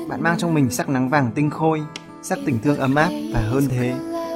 Bạn 0.09 0.23
mang 0.23 0.37
trong 0.37 0.53
mình 0.53 0.69
sắc 0.69 0.89
nắng 0.89 1.09
vàng 1.09 1.31
tinh 1.35 1.49
khôi, 1.49 1.81
sắc 2.21 2.39
tình 2.45 2.59
thương 2.63 2.77
ấm 2.77 2.95
áp 2.95 3.09
và 3.33 3.39
hơn 3.39 3.63
thế, 3.69 3.95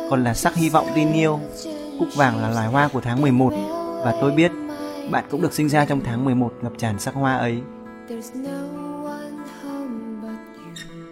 còn 0.10 0.24
là 0.24 0.34
sắc 0.34 0.56
hy 0.56 0.70
vọng 0.70 0.88
tin 0.96 1.12
yêu. 1.14 1.40
Cúc 2.00 2.08
vàng 2.16 2.42
là 2.42 2.50
loài 2.50 2.68
hoa 2.68 2.90
của 2.94 3.02
tháng 3.02 3.22
11 3.22 3.54
và 4.04 4.18
tôi 4.22 4.32
biết 4.32 4.52
bạn 5.12 5.24
cũng 5.32 5.42
được 5.42 5.54
sinh 5.54 5.70
ra 5.70 5.86
trong 5.86 6.02
tháng 6.04 6.26
11 6.26 6.54
ngập 6.62 6.74
tràn 6.78 7.00
sắc 7.00 7.14
hoa 7.14 7.38
ấy. 7.38 7.62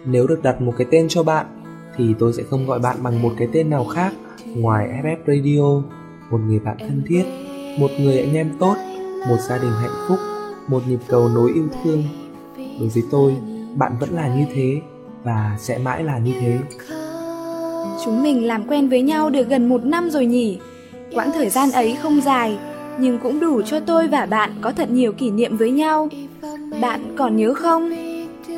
Nếu 0.04 0.26
được 0.26 0.42
đặt 0.42 0.60
một 0.60 0.74
cái 0.78 0.86
tên 0.90 1.06
cho 1.08 1.22
bạn 1.22 1.61
thì 1.96 2.14
tôi 2.18 2.32
sẽ 2.32 2.42
không 2.50 2.66
gọi 2.66 2.78
bạn 2.78 2.96
bằng 3.02 3.22
một 3.22 3.32
cái 3.38 3.48
tên 3.52 3.70
nào 3.70 3.84
khác 3.84 4.12
ngoài 4.56 4.88
FF 5.02 5.16
Radio, 5.26 5.88
một 6.30 6.38
người 6.46 6.58
bạn 6.58 6.76
thân 6.80 7.02
thiết, 7.06 7.24
một 7.78 7.90
người 8.00 8.18
anh 8.18 8.34
em 8.34 8.50
tốt, 8.58 8.74
một 9.28 9.36
gia 9.48 9.58
đình 9.58 9.70
hạnh 9.80 10.06
phúc, 10.08 10.18
một 10.68 10.82
nhịp 10.88 10.98
cầu 11.08 11.28
nối 11.28 11.52
yêu 11.54 11.68
thương. 11.84 12.04
Đối 12.56 12.88
với 12.88 13.02
tôi, 13.10 13.36
bạn 13.76 13.92
vẫn 14.00 14.10
là 14.12 14.34
như 14.36 14.44
thế 14.54 14.80
và 15.24 15.56
sẽ 15.60 15.78
mãi 15.78 16.04
là 16.04 16.18
như 16.18 16.32
thế. 16.40 16.58
Chúng 18.04 18.22
mình 18.22 18.46
làm 18.46 18.66
quen 18.68 18.88
với 18.88 19.02
nhau 19.02 19.30
được 19.30 19.48
gần 19.48 19.68
một 19.68 19.84
năm 19.84 20.10
rồi 20.10 20.26
nhỉ? 20.26 20.58
Quãng 21.14 21.30
thời 21.34 21.48
gian 21.48 21.72
ấy 21.72 21.96
không 22.02 22.20
dài, 22.20 22.58
nhưng 22.98 23.18
cũng 23.18 23.40
đủ 23.40 23.62
cho 23.62 23.80
tôi 23.80 24.08
và 24.08 24.26
bạn 24.26 24.50
có 24.60 24.72
thật 24.72 24.90
nhiều 24.90 25.12
kỷ 25.12 25.30
niệm 25.30 25.56
với 25.56 25.70
nhau. 25.70 26.08
Bạn 26.80 27.14
còn 27.16 27.36
nhớ 27.36 27.54
không? 27.54 28.11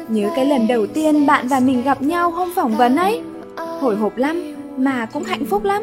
Nhớ 0.08 0.30
cái 0.36 0.46
lần 0.46 0.66
đầu 0.66 0.86
tiên 0.86 1.26
bạn 1.26 1.48
và 1.48 1.60
mình 1.60 1.82
gặp 1.82 2.02
nhau 2.02 2.30
hôm 2.30 2.48
phỏng 2.54 2.76
vấn 2.76 2.96
ấy? 2.96 3.22
Hồi 3.56 3.96
hộp 3.96 4.16
lắm, 4.16 4.42
mà 4.76 5.06
cũng 5.06 5.24
hạnh 5.24 5.44
phúc 5.44 5.64
lắm. 5.64 5.82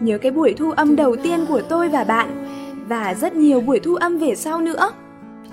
Nhớ 0.00 0.18
cái 0.18 0.32
buổi 0.32 0.54
thu 0.58 0.70
âm 0.70 0.96
đầu 0.96 1.16
tiên 1.16 1.46
của 1.48 1.62
tôi 1.68 1.88
và 1.88 2.04
bạn, 2.04 2.46
và 2.88 3.14
rất 3.14 3.34
nhiều 3.34 3.60
buổi 3.60 3.80
thu 3.80 3.94
âm 3.94 4.18
về 4.18 4.34
sau 4.34 4.60
nữa. 4.60 4.90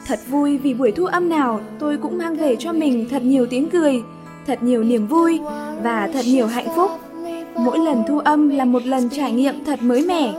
Thật 0.07 0.19
vui 0.27 0.57
vì 0.57 0.73
buổi 0.73 0.91
thu 0.91 1.05
âm 1.05 1.29
nào 1.29 1.59
tôi 1.79 1.97
cũng 1.97 2.17
mang 2.17 2.35
về 2.35 2.55
cho 2.59 2.73
mình 2.73 3.07
thật 3.09 3.23
nhiều 3.23 3.45
tiếng 3.45 3.69
cười, 3.69 4.01
thật 4.47 4.63
nhiều 4.63 4.83
niềm 4.83 5.07
vui 5.07 5.39
và 5.83 6.09
thật 6.13 6.25
nhiều 6.25 6.47
hạnh 6.47 6.67
phúc. 6.75 6.91
Mỗi 7.55 7.79
lần 7.79 8.03
thu 8.07 8.19
âm 8.19 8.49
là 8.49 8.65
một 8.65 8.85
lần 8.85 9.09
trải 9.09 9.31
nghiệm 9.31 9.65
thật 9.65 9.81
mới 9.81 10.05
mẻ. 10.05 10.33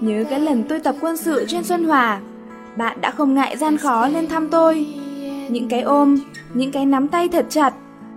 Nhớ 0.00 0.24
cái 0.30 0.40
lần 0.40 0.62
tôi 0.68 0.80
tập 0.80 0.94
quân 1.00 1.16
sự 1.16 1.44
trên 1.48 1.64
Xuân 1.64 1.84
Hòa, 1.84 2.20
bạn 2.76 3.00
đã 3.00 3.10
không 3.10 3.34
ngại 3.34 3.56
gian 3.56 3.76
khó 3.76 4.08
lên 4.08 4.28
thăm 4.28 4.48
tôi. 4.48 4.86
Những 5.48 5.68
cái 5.68 5.80
ôm, 5.80 6.18
những 6.54 6.72
cái 6.72 6.86
nắm 6.86 7.08
tay 7.08 7.28
thật 7.28 7.46
chặt, 7.48 7.74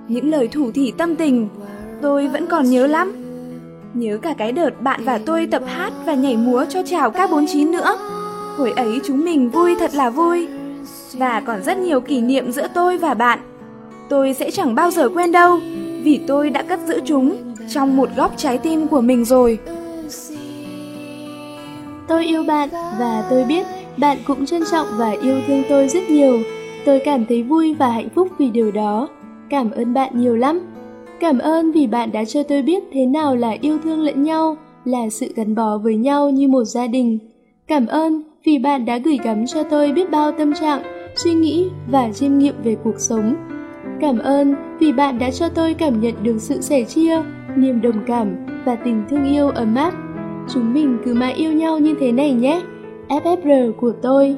những 0.07 0.31
lời 0.31 0.47
thủ 0.47 0.71
thỉ 0.71 0.91
tâm 0.97 1.15
tình, 1.15 1.49
tôi 2.01 2.27
vẫn 2.27 2.47
còn 2.47 2.69
nhớ 2.69 2.87
lắm. 2.87 3.23
Nhớ 3.93 4.17
cả 4.17 4.33
cái 4.37 4.51
đợt 4.51 4.81
bạn 4.81 5.03
và 5.03 5.19
tôi 5.25 5.47
tập 5.51 5.63
hát 5.65 5.93
và 6.05 6.13
nhảy 6.13 6.37
múa 6.37 6.65
cho 6.69 6.83
chào 6.85 7.11
K49 7.11 7.71
nữa. 7.71 7.97
Hồi 8.57 8.71
ấy 8.71 8.99
chúng 9.05 9.25
mình 9.25 9.49
vui 9.49 9.75
thật 9.79 9.95
là 9.95 10.09
vui. 10.09 10.47
Và 11.13 11.39
còn 11.39 11.63
rất 11.63 11.77
nhiều 11.77 12.01
kỷ 12.01 12.21
niệm 12.21 12.51
giữa 12.51 12.67
tôi 12.73 12.97
và 12.97 13.13
bạn. 13.13 13.39
Tôi 14.09 14.33
sẽ 14.33 14.51
chẳng 14.51 14.75
bao 14.75 14.91
giờ 14.91 15.09
quên 15.09 15.31
đâu, 15.31 15.59
vì 16.03 16.19
tôi 16.27 16.49
đã 16.49 16.63
cất 16.63 16.79
giữ 16.87 17.01
chúng 17.05 17.53
trong 17.69 17.97
một 17.97 18.09
góc 18.15 18.33
trái 18.37 18.57
tim 18.57 18.87
của 18.87 19.01
mình 19.01 19.25
rồi. 19.25 19.59
Tôi 22.07 22.25
yêu 22.25 22.43
bạn 22.43 22.69
và 22.99 23.23
tôi 23.29 23.43
biết 23.43 23.65
bạn 23.97 24.17
cũng 24.27 24.45
trân 24.45 24.63
trọng 24.71 24.87
và 24.97 25.09
yêu 25.09 25.35
thương 25.47 25.63
tôi 25.69 25.87
rất 25.87 26.09
nhiều. 26.09 26.39
Tôi 26.87 26.99
cảm 26.99 27.25
thấy 27.25 27.43
vui 27.43 27.73
và 27.73 27.91
hạnh 27.91 28.09
phúc 28.15 28.27
vì 28.37 28.49
điều 28.49 28.71
đó. 28.71 29.09
Cảm 29.49 29.71
ơn 29.71 29.93
bạn 29.93 30.11
nhiều 30.15 30.35
lắm. 30.35 30.59
Cảm 31.19 31.39
ơn 31.39 31.71
vì 31.71 31.87
bạn 31.87 32.11
đã 32.11 32.25
cho 32.25 32.43
tôi 32.43 32.61
biết 32.61 32.83
thế 32.91 33.05
nào 33.05 33.35
là 33.35 33.55
yêu 33.61 33.77
thương 33.83 34.01
lẫn 34.01 34.23
nhau, 34.23 34.57
là 34.85 35.09
sự 35.09 35.33
gắn 35.35 35.55
bó 35.55 35.77
với 35.77 35.95
nhau 35.95 36.29
như 36.29 36.47
một 36.47 36.63
gia 36.63 36.87
đình. 36.87 37.19
Cảm 37.67 37.87
ơn 37.87 38.21
vì 38.45 38.59
bạn 38.59 38.85
đã 38.85 38.97
gửi 38.97 39.17
gắm 39.23 39.47
cho 39.47 39.63
tôi 39.63 39.91
biết 39.91 40.11
bao 40.11 40.31
tâm 40.31 40.53
trạng, 40.53 40.81
suy 41.15 41.33
nghĩ 41.33 41.69
và 41.91 42.11
chiêm 42.11 42.37
nghiệm 42.37 42.55
về 42.63 42.75
cuộc 42.83 42.99
sống. 42.99 43.35
Cảm 44.01 44.19
ơn 44.19 44.55
vì 44.79 44.93
bạn 44.93 45.19
đã 45.19 45.31
cho 45.31 45.49
tôi 45.49 45.73
cảm 45.73 46.01
nhận 46.01 46.13
được 46.23 46.37
sự 46.37 46.61
sẻ 46.61 46.83
chia, 46.83 47.21
niềm 47.55 47.81
đồng 47.81 48.03
cảm 48.07 48.35
và 48.65 48.75
tình 48.75 49.03
thương 49.09 49.25
yêu 49.25 49.49
ấm 49.49 49.75
áp. 49.75 49.93
Chúng 50.53 50.73
mình 50.73 50.97
cứ 51.05 51.13
mãi 51.13 51.33
yêu 51.33 51.51
nhau 51.51 51.79
như 51.79 51.95
thế 51.99 52.11
này 52.11 52.33
nhé. 52.33 52.61
FFR 53.09 53.73
của 53.73 53.91
tôi. 54.01 54.37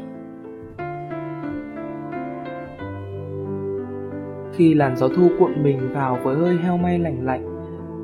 Khi 4.59 4.73
làn 4.73 4.95
gió 4.97 5.07
thu 5.07 5.29
cuộn 5.39 5.63
mình 5.63 5.93
vào 5.93 6.19
với 6.23 6.35
hơi 6.35 6.57
heo 6.57 6.77
may 6.77 6.99
lạnh 6.99 7.25
lạnh, 7.25 7.43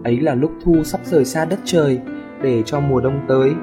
ấy 0.04 0.20
là 0.20 0.36
lúc 0.36 0.52
thu 0.64 0.84
sắp 0.84 1.02
rời 1.04 1.26
xa 1.26 1.46
đất 1.46 1.60
trời 1.64 2.00
để 2.42 2.64
cho 2.64 2.80
mùa 2.80 3.02
đông 3.02 3.20
tới. 3.28 3.54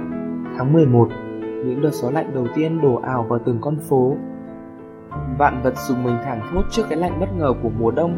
Tháng 0.57 0.73
11, 0.73 1.09
những 1.39 1.83
đợt 1.83 1.91
gió 1.93 2.11
lạnh 2.11 2.31
đầu 2.35 2.47
tiên 2.55 2.81
đổ 2.81 2.95
ảo 2.95 3.27
vào 3.29 3.39
từng 3.39 3.59
con 3.61 3.79
phố. 3.89 4.17
Vạn 5.39 5.63
vật 5.63 5.75
dùng 5.79 6.05
mình 6.05 6.17
thảng 6.25 6.41
thốt 6.53 6.63
trước 6.71 6.83
cái 6.89 6.99
lạnh 6.99 7.21
bất 7.21 7.27
ngờ 7.39 7.53
của 7.63 7.71
mùa 7.79 7.91
đông. 7.91 8.17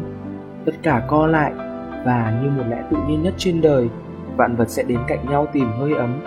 Tất 0.65 0.73
cả 0.83 1.05
co 1.07 1.27
lại 1.27 1.53
và 2.05 2.39
như 2.43 2.49
một 2.49 2.63
lẽ 2.69 2.83
tự 2.91 2.97
nhiên 3.07 3.23
nhất 3.23 3.33
trên 3.37 3.61
đời, 3.61 3.89
vạn 4.37 4.55
vật 4.55 4.69
sẽ 4.69 4.83
đến 4.83 4.99
cạnh 5.07 5.25
nhau 5.29 5.47
tìm 5.53 5.67
hơi 5.79 5.93
ấm. 5.93 6.21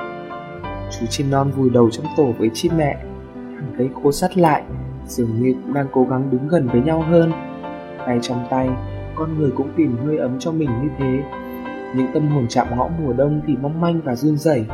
Chú 1.01 1.07
chim 1.07 1.31
non 1.31 1.51
vùi 1.57 1.71
đầu 1.71 1.91
trong 1.91 2.07
tổ 2.17 2.33
với 2.39 2.51
chim 2.55 2.73
mẹ, 2.77 2.97
hàng 3.35 3.73
cây 3.79 3.91
khô 4.03 4.13
sắt 4.13 4.39
lại, 4.39 4.63
dường 5.07 5.41
như 5.41 5.55
cũng 5.65 5.75
đang 5.75 5.87
cố 5.93 6.07
gắng 6.11 6.31
đứng 6.31 6.49
gần 6.49 6.69
với 6.73 6.81
nhau 6.81 7.05
hơn. 7.09 7.33
Tay 8.09 8.19
trong 8.23 8.47
tay, 8.51 8.69
con 9.15 9.39
người 9.39 9.51
cũng 9.57 9.69
tìm 9.77 9.97
hơi 10.07 10.19
ấm 10.19 10.39
cho 10.39 10.53
mình 10.53 10.69
như 10.83 10.89
thế. 10.99 11.23
Những 11.97 12.07
tâm 12.15 12.29
hồn 12.29 12.47
chạm 12.49 12.67
ngõ 12.77 12.89
mùa 13.03 13.13
đông 13.13 13.41
thì 13.47 13.57
mong 13.63 13.81
manh 13.81 14.01
và 14.05 14.15
run 14.17 14.37
rẩy, 14.37 14.65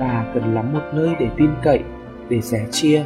và 0.00 0.26
cần 0.34 0.54
lắm 0.54 0.72
một 0.72 0.80
nơi 0.94 1.10
để 1.20 1.28
tin 1.36 1.50
cậy, 1.62 1.80
để 2.28 2.40
sẻ 2.40 2.66
chia. 2.70 3.04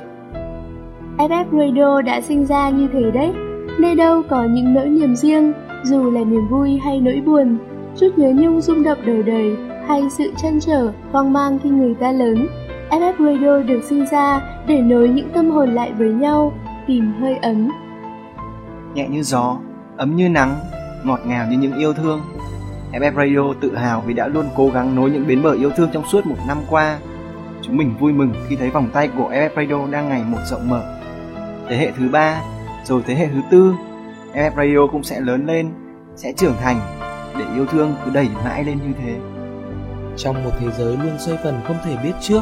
FF 1.18 1.44
Radio 1.52 2.02
đã 2.02 2.20
sinh 2.20 2.46
ra 2.46 2.70
như 2.70 2.88
thế 2.92 3.10
đấy. 3.10 3.32
Nơi 3.80 3.94
đâu 3.94 4.22
có 4.28 4.44
những 4.44 4.74
nỗi 4.74 4.88
niềm 4.88 5.16
riêng, 5.16 5.52
dù 5.84 6.10
là 6.10 6.24
niềm 6.24 6.48
vui 6.48 6.76
hay 6.76 7.00
nỗi 7.00 7.22
buồn, 7.26 7.58
chút 7.96 8.08
nhớ 8.16 8.32
nhung 8.36 8.60
rung 8.60 8.82
động 8.82 8.98
đời 9.06 9.22
đời 9.22 9.56
hay 9.86 10.02
sự 10.10 10.32
chăn 10.42 10.60
trở, 10.60 10.92
hoang 11.12 11.32
mang 11.32 11.58
khi 11.62 11.70
người 11.70 11.94
ta 11.94 12.12
lớn. 12.12 12.46
FF 12.90 13.12
Radio 13.18 13.62
được 13.62 13.80
sinh 13.82 14.04
ra 14.12 14.40
để 14.66 14.80
nối 14.80 15.08
những 15.08 15.28
tâm 15.34 15.50
hồn 15.50 15.74
lại 15.74 15.92
với 15.98 16.08
nhau, 16.08 16.52
tìm 16.86 17.12
hơi 17.20 17.36
ấm. 17.36 17.68
Nhẹ 18.94 19.08
như 19.08 19.22
gió, 19.22 19.56
ấm 19.96 20.16
như 20.16 20.28
nắng, 20.28 20.60
ngọt 21.04 21.20
ngào 21.26 21.46
như 21.46 21.58
những 21.58 21.78
yêu 21.78 21.94
thương. 21.94 22.20
FF 22.92 23.14
Radio 23.14 23.54
tự 23.60 23.76
hào 23.76 24.00
vì 24.00 24.14
đã 24.14 24.28
luôn 24.28 24.46
cố 24.56 24.68
gắng 24.68 24.94
nối 24.94 25.10
những 25.10 25.26
bến 25.26 25.42
bờ 25.42 25.52
yêu 25.52 25.70
thương 25.76 25.90
trong 25.92 26.04
suốt 26.08 26.26
một 26.26 26.36
năm 26.48 26.58
qua. 26.70 26.98
Chúng 27.62 27.76
mình 27.76 27.94
vui 28.00 28.12
mừng 28.12 28.32
khi 28.48 28.56
thấy 28.56 28.70
vòng 28.70 28.90
tay 28.92 29.08
của 29.18 29.30
FF 29.30 29.50
Radio 29.56 29.92
đang 29.92 30.08
ngày 30.08 30.22
một 30.26 30.38
rộng 30.44 30.68
mở. 30.68 30.82
Thế 31.68 31.76
hệ 31.76 31.90
thứ 31.98 32.08
ba, 32.08 32.40
rồi 32.84 33.02
thế 33.06 33.14
hệ 33.14 33.28
thứ 33.28 33.40
tư, 33.50 33.74
FF 34.34 34.50
Radio 34.56 34.86
cũng 34.92 35.02
sẽ 35.02 35.20
lớn 35.20 35.46
lên, 35.46 35.70
sẽ 36.16 36.32
trưởng 36.36 36.56
thành 36.60 36.80
để 37.38 37.44
yêu 37.54 37.66
thương 37.66 37.94
cứ 38.04 38.10
đẩy 38.10 38.28
mãi 38.44 38.64
lên 38.64 38.78
như 38.86 38.92
thế. 38.98 39.16
Trong 40.16 40.44
một 40.44 40.50
thế 40.60 40.66
giới 40.78 40.96
luôn 40.96 41.18
xoay 41.18 41.38
phần 41.44 41.60
không 41.66 41.76
thể 41.84 41.96
biết 42.02 42.12
trước, 42.20 42.40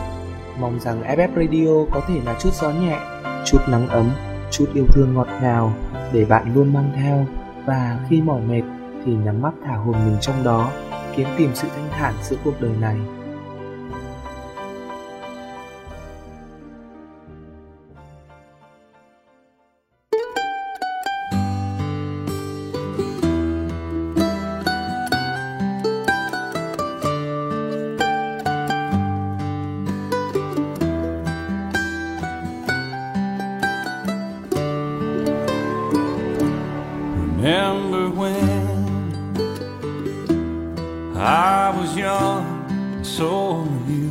mong 0.60 0.80
rằng 0.80 1.02
FF 1.02 1.28
Radio 1.36 1.94
có 1.94 2.00
thể 2.08 2.14
là 2.26 2.34
chút 2.40 2.50
gió 2.54 2.70
nhẹ, 2.70 2.98
chút 3.44 3.58
nắng 3.68 3.88
ấm, 3.88 4.10
chút 4.50 4.66
yêu 4.74 4.86
thương 4.92 5.14
ngọt 5.14 5.28
ngào 5.42 5.72
để 6.12 6.24
bạn 6.24 6.54
luôn 6.54 6.72
mang 6.72 6.92
theo 6.96 7.26
và 7.66 7.98
khi 8.08 8.22
mỏi 8.22 8.40
mệt 8.40 8.62
thì 9.04 9.14
nhắm 9.14 9.42
mắt 9.42 9.54
thả 9.64 9.76
hồn 9.76 9.94
mình 10.06 10.16
trong 10.20 10.44
đó, 10.44 10.70
kiếm 11.16 11.28
tìm 11.38 11.50
sự 11.54 11.68
thanh 11.74 11.88
thản 11.90 12.14
giữa 12.22 12.36
cuộc 12.44 12.60
đời 12.60 12.72
này. 12.80 12.96
Remember 37.44 38.08
when 38.08 39.12
I 41.14 41.78
was 41.78 41.94
young, 41.94 42.64
and 42.70 43.06
so 43.06 43.64
were 43.64 43.86
you, 43.86 44.10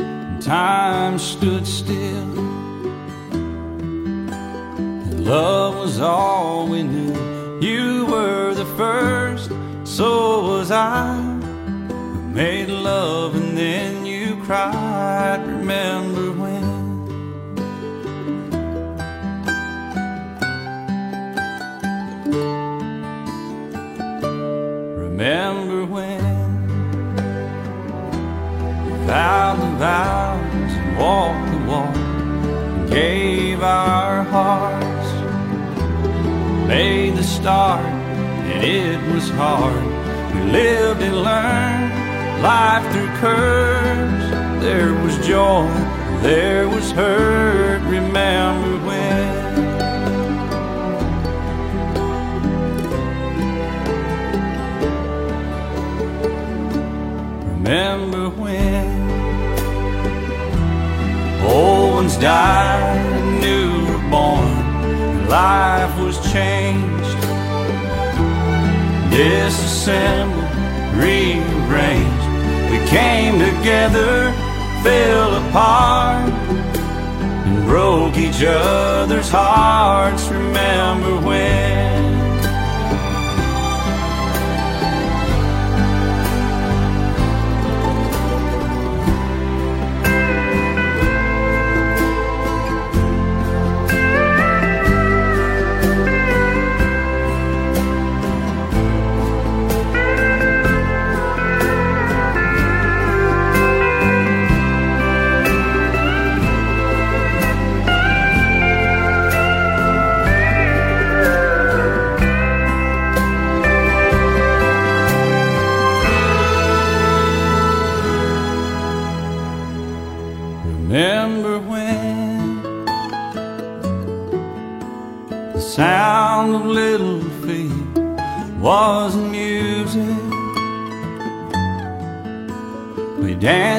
and 0.00 0.42
time 0.42 1.16
stood 1.20 1.64
still. 1.64 2.38
And 4.90 5.24
love 5.24 5.76
was 5.76 6.00
all 6.00 6.66
we 6.66 6.82
knew. 6.82 7.60
You 7.60 8.04
were 8.06 8.52
the 8.52 8.66
first, 8.76 9.52
so 9.84 10.42
was 10.42 10.72
I. 10.72 11.20
We 11.88 12.34
made 12.34 12.68
love 12.68 13.36
and 13.36 13.56
then 13.56 14.04
you 14.04 14.42
cried. 14.42 15.46
Remember 15.46 16.01
we 29.12 29.60
the 29.60 29.66
vows 29.76 30.72
and 30.72 30.96
walked 30.96 31.50
the 31.52 31.58
walk 31.70 31.96
and 31.96 32.90
gave 32.90 33.62
our 33.62 34.22
hearts, 34.22 35.08
made 36.66 37.14
the 37.16 37.22
start, 37.22 37.84
and 37.84 38.64
it 38.64 39.12
was 39.12 39.28
hard. 39.30 39.84
We 40.34 40.40
lived 40.50 41.02
and 41.02 41.16
learned 41.16 42.42
life 42.42 42.90
through 42.90 43.12
curves. 43.20 44.62
There 44.62 44.94
was 44.94 45.14
joy, 45.26 45.68
there 46.22 46.66
was 46.70 46.90
hurt. 46.92 47.82
Remember 47.82 48.78
when? 48.86 49.42
Remember 57.58 58.11
ones 62.02 62.16
died 62.16 62.96
and 62.96 63.40
new 63.40 63.86
were 63.86 64.10
born, 64.10 65.28
life 65.28 65.96
was 66.00 66.16
changed, 66.32 67.20
disassembled, 69.10 70.52
rearranged. 70.96 72.26
We 72.72 72.78
came 72.88 73.38
together, 73.38 74.32
fell 74.82 75.48
apart, 75.48 76.28
and 77.46 77.64
broke 77.66 78.16
each 78.16 78.42
other's 78.44 79.28
hearts. 79.30 80.26
Remember 80.28 81.24
when? 81.24 81.71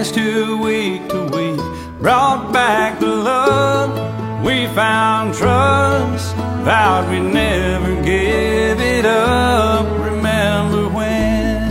Danced 0.03 0.15
to 0.15 0.57
week 0.57 1.07
to 1.11 1.23
week, 1.29 1.61
brought 2.01 2.51
back 2.51 2.99
the 2.99 3.07
love. 3.07 4.43
We 4.43 4.67
found 4.75 5.33
trust, 5.33 6.35
vowed 6.65 7.09
we'd 7.09 7.21
never 7.21 7.95
give 8.03 8.81
it 8.81 9.05
up. 9.05 9.85
Remember 10.01 10.89
when? 10.89 11.69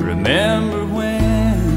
Remember 0.00 0.84
when 0.86 1.76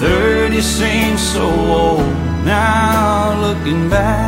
30 0.00 0.60
seems 0.62 1.20
so 1.20 1.44
old 1.44 2.00
now 2.46 3.38
looking 3.42 3.90
back 3.90 4.25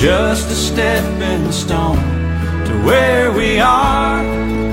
just 0.00 0.50
a 0.50 0.54
stepping 0.54 1.52
stone 1.52 1.98
to 2.64 2.72
where 2.86 3.30
we 3.32 3.60
are, 3.60 4.22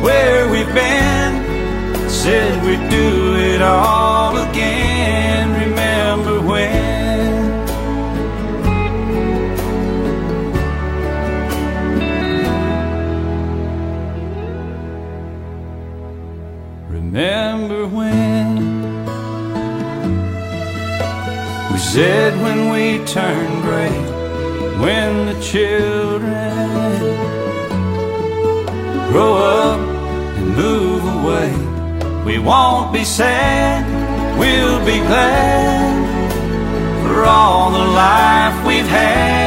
where 0.02 0.50
we've 0.50 0.74
been. 0.74 2.10
Said 2.10 2.64
we'd 2.64 2.90
do 2.90 3.36
it 3.36 3.62
all 3.62 4.38
again. 4.38 5.52
Remember 5.68 6.40
when? 6.40 6.78
Remember 16.90 17.86
when? 17.86 18.56
We 21.74 21.78
said 21.80 22.37
children 25.52 26.60
grow 29.10 29.36
up 29.38 29.80
and 30.38 30.56
move 30.58 31.04
away, 31.18 31.52
we 32.26 32.38
won't 32.38 32.92
be 32.92 33.06
sad, 33.06 33.86
we'll 34.38 34.86
be 34.86 35.00
glad 35.08 36.04
for 37.04 37.24
all 37.24 37.72
the 37.72 37.78
life 37.78 38.68
we've 38.68 38.88
had. 38.88 39.47